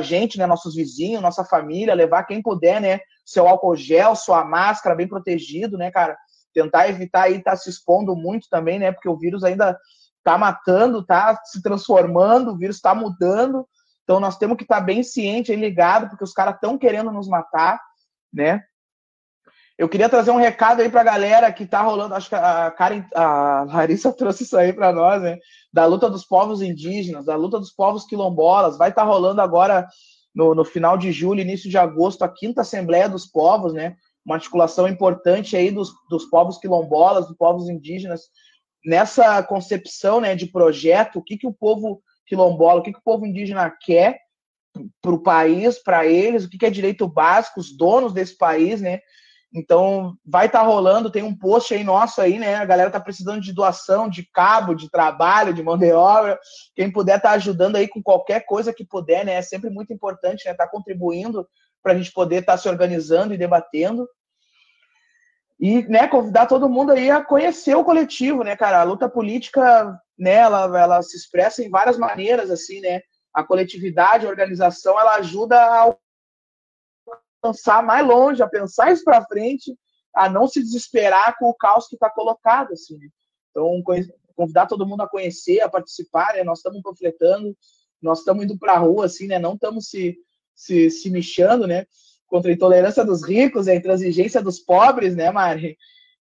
gente, 0.00 0.38
né, 0.38 0.46
nossos 0.46 0.74
vizinhos, 0.74 1.22
nossa 1.22 1.44
família, 1.44 1.94
levar 1.94 2.24
quem 2.24 2.42
puder, 2.42 2.80
né, 2.80 3.00
seu 3.24 3.46
álcool 3.46 3.76
gel, 3.76 4.14
sua 4.14 4.44
máscara 4.44 4.94
bem 4.94 5.08
protegido, 5.08 5.78
né, 5.78 5.90
cara? 5.90 6.16
Tentar 6.52 6.88
evitar 6.88 7.22
aí 7.22 7.36
estar 7.36 7.52
tá 7.52 7.56
se 7.56 7.70
expondo 7.70 8.16
muito 8.16 8.48
também, 8.50 8.78
né? 8.78 8.90
Porque 8.90 9.08
o 9.08 9.16
vírus 9.16 9.44
ainda 9.44 9.78
tá 10.24 10.36
matando, 10.36 11.04
tá 11.04 11.40
se 11.44 11.62
transformando, 11.62 12.50
o 12.50 12.56
vírus 12.56 12.76
está 12.76 12.94
mudando. 12.94 13.66
Então 14.02 14.18
nós 14.18 14.36
temos 14.36 14.56
que 14.56 14.64
estar 14.64 14.80
tá 14.80 14.80
bem 14.80 15.02
ciente 15.02 15.52
e 15.52 15.56
ligado, 15.56 16.08
porque 16.08 16.24
os 16.24 16.32
caras 16.32 16.56
estão 16.56 16.76
querendo 16.76 17.12
nos 17.12 17.28
matar, 17.28 17.80
né? 18.32 18.64
Eu 19.80 19.88
queria 19.88 20.10
trazer 20.10 20.30
um 20.30 20.36
recado 20.36 20.82
aí 20.82 20.90
para 20.90 21.00
a 21.00 21.04
galera 21.04 21.50
que 21.50 21.62
está 21.62 21.80
rolando, 21.80 22.14
acho 22.14 22.28
que 22.28 22.34
a, 22.34 22.70
Karen, 22.70 23.02
a 23.14 23.64
Larissa 23.64 24.12
trouxe 24.12 24.42
isso 24.42 24.54
aí 24.54 24.74
para 24.74 24.92
nós, 24.92 25.22
né? 25.22 25.38
Da 25.72 25.86
luta 25.86 26.10
dos 26.10 26.22
povos 26.22 26.60
indígenas, 26.60 27.24
da 27.24 27.34
luta 27.34 27.58
dos 27.58 27.70
povos 27.70 28.04
quilombolas. 28.04 28.76
Vai 28.76 28.90
estar 28.90 29.00
tá 29.00 29.08
rolando 29.08 29.40
agora 29.40 29.88
no, 30.34 30.54
no, 30.54 30.66
final 30.66 30.98
de 30.98 31.10
julho, 31.10 31.40
início 31.40 31.70
de 31.70 31.78
agosto, 31.78 32.22
a 32.22 32.28
quinta 32.28 32.60
Assembleia 32.60 33.08
dos 33.08 33.24
Povos, 33.24 33.72
né? 33.72 33.96
Uma 34.22 34.34
articulação 34.34 34.86
importante 34.86 35.56
aí 35.56 35.70
dos, 35.70 35.94
dos 36.10 36.26
povos 36.26 36.58
quilombolas, 36.58 37.26
dos 37.26 37.36
povos 37.38 37.70
indígenas, 37.70 38.28
nessa 38.84 39.42
concepção 39.42 40.20
né, 40.20 40.34
de 40.34 40.44
projeto, 40.44 41.20
o 41.20 41.24
que, 41.24 41.38
que 41.38 41.46
o 41.46 41.54
povo 41.54 42.02
quilombola, 42.26 42.80
o 42.80 42.82
que, 42.82 42.92
que 42.92 42.98
o 42.98 43.02
povo 43.02 43.24
indígena 43.24 43.74
quer 43.82 44.18
para 45.00 45.12
o 45.14 45.22
país, 45.22 45.78
para 45.82 46.06
eles, 46.06 46.44
o 46.44 46.50
que, 46.50 46.58
que 46.58 46.66
é 46.66 46.70
direito 46.70 47.08
básico, 47.08 47.58
os 47.58 47.74
donos 47.74 48.12
desse 48.12 48.36
país, 48.36 48.82
né? 48.82 49.00
Então, 49.52 50.16
vai 50.24 50.46
estar 50.46 50.60
tá 50.60 50.64
rolando, 50.64 51.10
tem 51.10 51.24
um 51.24 51.36
post 51.36 51.74
aí 51.74 51.82
nosso 51.82 52.20
aí, 52.20 52.38
né? 52.38 52.54
A 52.54 52.64
galera 52.64 52.90
tá 52.90 53.00
precisando 53.00 53.40
de 53.40 53.52
doação, 53.52 54.08
de 54.08 54.24
cabo, 54.32 54.74
de 54.74 54.88
trabalho, 54.88 55.52
de 55.52 55.62
mão 55.62 55.76
de 55.76 55.90
obra. 55.92 56.38
Quem 56.76 56.90
puder 56.90 57.20
tá 57.20 57.32
ajudando 57.32 57.76
aí 57.76 57.88
com 57.88 58.00
qualquer 58.00 58.46
coisa 58.46 58.72
que 58.72 58.84
puder, 58.84 59.24
né? 59.24 59.34
É 59.34 59.42
sempre 59.42 59.68
muito 59.68 59.92
importante, 59.92 60.46
né? 60.46 60.54
Tá 60.54 60.68
contribuindo 60.68 61.48
para 61.82 61.92
a 61.92 61.96
gente 61.96 62.12
poder 62.12 62.40
estar 62.40 62.52
tá 62.52 62.58
se 62.58 62.68
organizando 62.68 63.34
e 63.34 63.38
debatendo. 63.38 64.08
E, 65.58 65.82
né, 65.88 66.06
convidar 66.06 66.46
todo 66.46 66.68
mundo 66.68 66.92
aí 66.92 67.10
a 67.10 67.22
conhecer 67.22 67.74
o 67.74 67.84
coletivo, 67.84 68.44
né, 68.44 68.56
cara? 68.56 68.80
A 68.80 68.84
luta 68.84 69.08
política, 69.08 70.00
né, 70.16 70.34
ela, 70.34 70.64
ela 70.78 71.02
se 71.02 71.16
expressa 71.16 71.62
em 71.62 71.68
várias 71.68 71.98
maneiras, 71.98 72.50
assim, 72.50 72.80
né? 72.80 73.02
A 73.34 73.42
coletividade, 73.42 74.26
a 74.26 74.30
organização, 74.30 74.98
ela 74.98 75.16
ajuda 75.16 75.60
a 75.60 75.94
pensar 77.40 77.82
mais 77.82 78.06
longe, 78.06 78.42
a 78.42 78.48
pensar 78.48 78.92
isso 78.92 79.04
para 79.04 79.24
frente, 79.24 79.76
a 80.14 80.28
não 80.28 80.46
se 80.46 80.60
desesperar 80.60 81.36
com 81.38 81.46
o 81.46 81.54
caos 81.54 81.86
que 81.86 81.94
está 81.94 82.10
colocado, 82.10 82.72
assim. 82.72 82.98
Né? 82.98 83.08
Então, 83.50 83.82
convidar 84.34 84.66
todo 84.66 84.86
mundo 84.86 85.02
a 85.02 85.08
conhecer, 85.08 85.60
a 85.60 85.68
participar, 85.68 86.34
né? 86.34 86.42
Nós 86.42 86.58
estamos 86.60 86.80
panfletando, 86.82 87.56
nós 88.00 88.20
estamos 88.20 88.44
indo 88.44 88.58
para 88.58 88.72
a 88.72 88.78
rua, 88.78 89.06
assim, 89.06 89.26
né? 89.26 89.38
Não 89.38 89.54
estamos 89.54 89.88
se, 89.88 90.16
se, 90.54 90.90
se 90.90 91.10
mexendo, 91.10 91.66
né? 91.66 91.86
Contra 92.26 92.50
a 92.50 92.54
intolerância 92.54 93.04
dos 93.04 93.22
ricos, 93.22 93.68
a 93.68 93.74
intransigência 93.74 94.40
dos 94.40 94.58
pobres, 94.58 95.14
né, 95.14 95.30
Mari? 95.30 95.76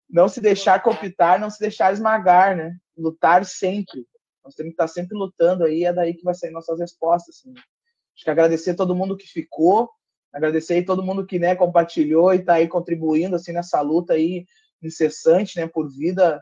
Não 0.09 0.27
se 0.27 0.39
deixar 0.39 0.83
cooptar, 0.83 1.39
não 1.39 1.49
se 1.49 1.59
deixar 1.59 1.91
esmagar, 1.91 2.55
né? 2.55 2.77
Lutar 2.95 3.43
sempre. 3.43 4.05
Nós 4.43 4.53
temos 4.53 4.71
que 4.71 4.73
estar 4.75 4.87
sempre 4.87 5.17
lutando 5.17 5.63
aí, 5.63 5.85
é 5.85 5.91
daí 5.91 6.13
que 6.13 6.23
vai 6.23 6.35
sair 6.35 6.51
nossas 6.51 6.79
respostas. 6.79 7.37
Assim. 7.37 7.53
Acho 7.55 8.23
que 8.23 8.29
agradecer 8.29 8.71
a 8.71 8.75
todo 8.75 8.95
mundo 8.95 9.17
que 9.17 9.25
ficou, 9.25 9.89
Agradecer 10.35 10.73
aí 10.73 10.83
todo 10.83 11.01
mundo 11.01 11.25
que 11.25 11.39
né, 11.39 11.55
compartilhou 11.55 12.33
e 12.33 12.39
está 12.39 12.55
aí 12.55 12.67
contribuindo 12.67 13.37
assim 13.37 13.53
nessa 13.53 13.79
luta 13.79 14.15
aí 14.15 14.45
incessante, 14.83 15.57
né, 15.57 15.65
por 15.65 15.89
vida 15.89 16.41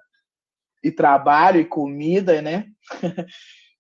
e 0.84 0.92
trabalho 0.92 1.62
e 1.62 1.66
comida, 1.66 2.42
né? 2.42 2.66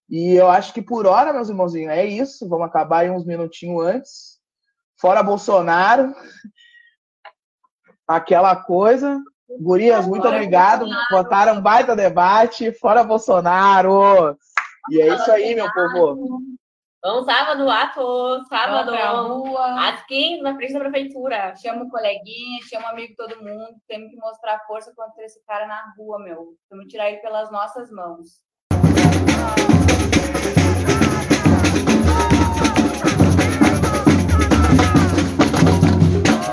e 0.07 0.36
eu 0.36 0.51
acho 0.51 0.72
que 0.72 0.84
por 0.84 1.07
hora, 1.07 1.34
meus 1.34 1.49
irmãozinhos, 1.49 1.91
é 1.91 2.05
isso. 2.05 2.47
Vamos 2.47 2.68
acabar 2.68 2.99
aí 2.99 3.09
uns 3.09 3.26
minutinhos 3.26 3.84
antes. 3.84 4.39
Fora 5.01 5.24
Bolsonaro. 5.24 6.14
Aquela 8.07 8.55
coisa. 8.55 9.20
Gurias, 9.59 10.05
muito 10.07 10.28
obrigado. 10.28 10.86
Botaram 11.09 11.55
um 11.55 11.61
baita 11.61 11.95
debate. 11.95 12.72
Fora 12.72 13.03
Bolsonaro. 13.03 14.38
E 14.91 15.01
é 15.01 15.16
isso 15.16 15.32
aí, 15.32 15.55
meu 15.55 15.72
povo. 15.74 16.39
Vamos 17.04 17.26
sábado, 17.26 17.70
ato, 17.70 18.45
sábado, 18.47 18.93
rua. 19.28 19.89
às 19.89 20.06
15 20.06 20.41
na 20.41 20.56
frente 20.56 20.72
da 20.72 20.80
prefeitura. 20.80 21.54
Chama 21.58 21.84
o 21.84 21.89
coleguinha, 21.89 22.62
chama 22.70 22.88
o 22.88 22.91
amigo 22.91 23.14
todo 23.18 23.43
mundo. 23.43 23.76
Temos 23.89 24.10
que 24.10 24.16
mostrar 24.16 24.66
força 24.66 24.93
contra 24.95 25.26
esse 25.26 25.43
cara 25.45 25.68
na 25.68 25.93
rua, 25.97 26.18
meu. 26.20 26.56
Vamos 26.72 26.88
tirar 26.88 27.10
ele 27.10 27.18
pelas 27.18 27.51
nossas 27.51 27.91
mãos. 27.91 28.41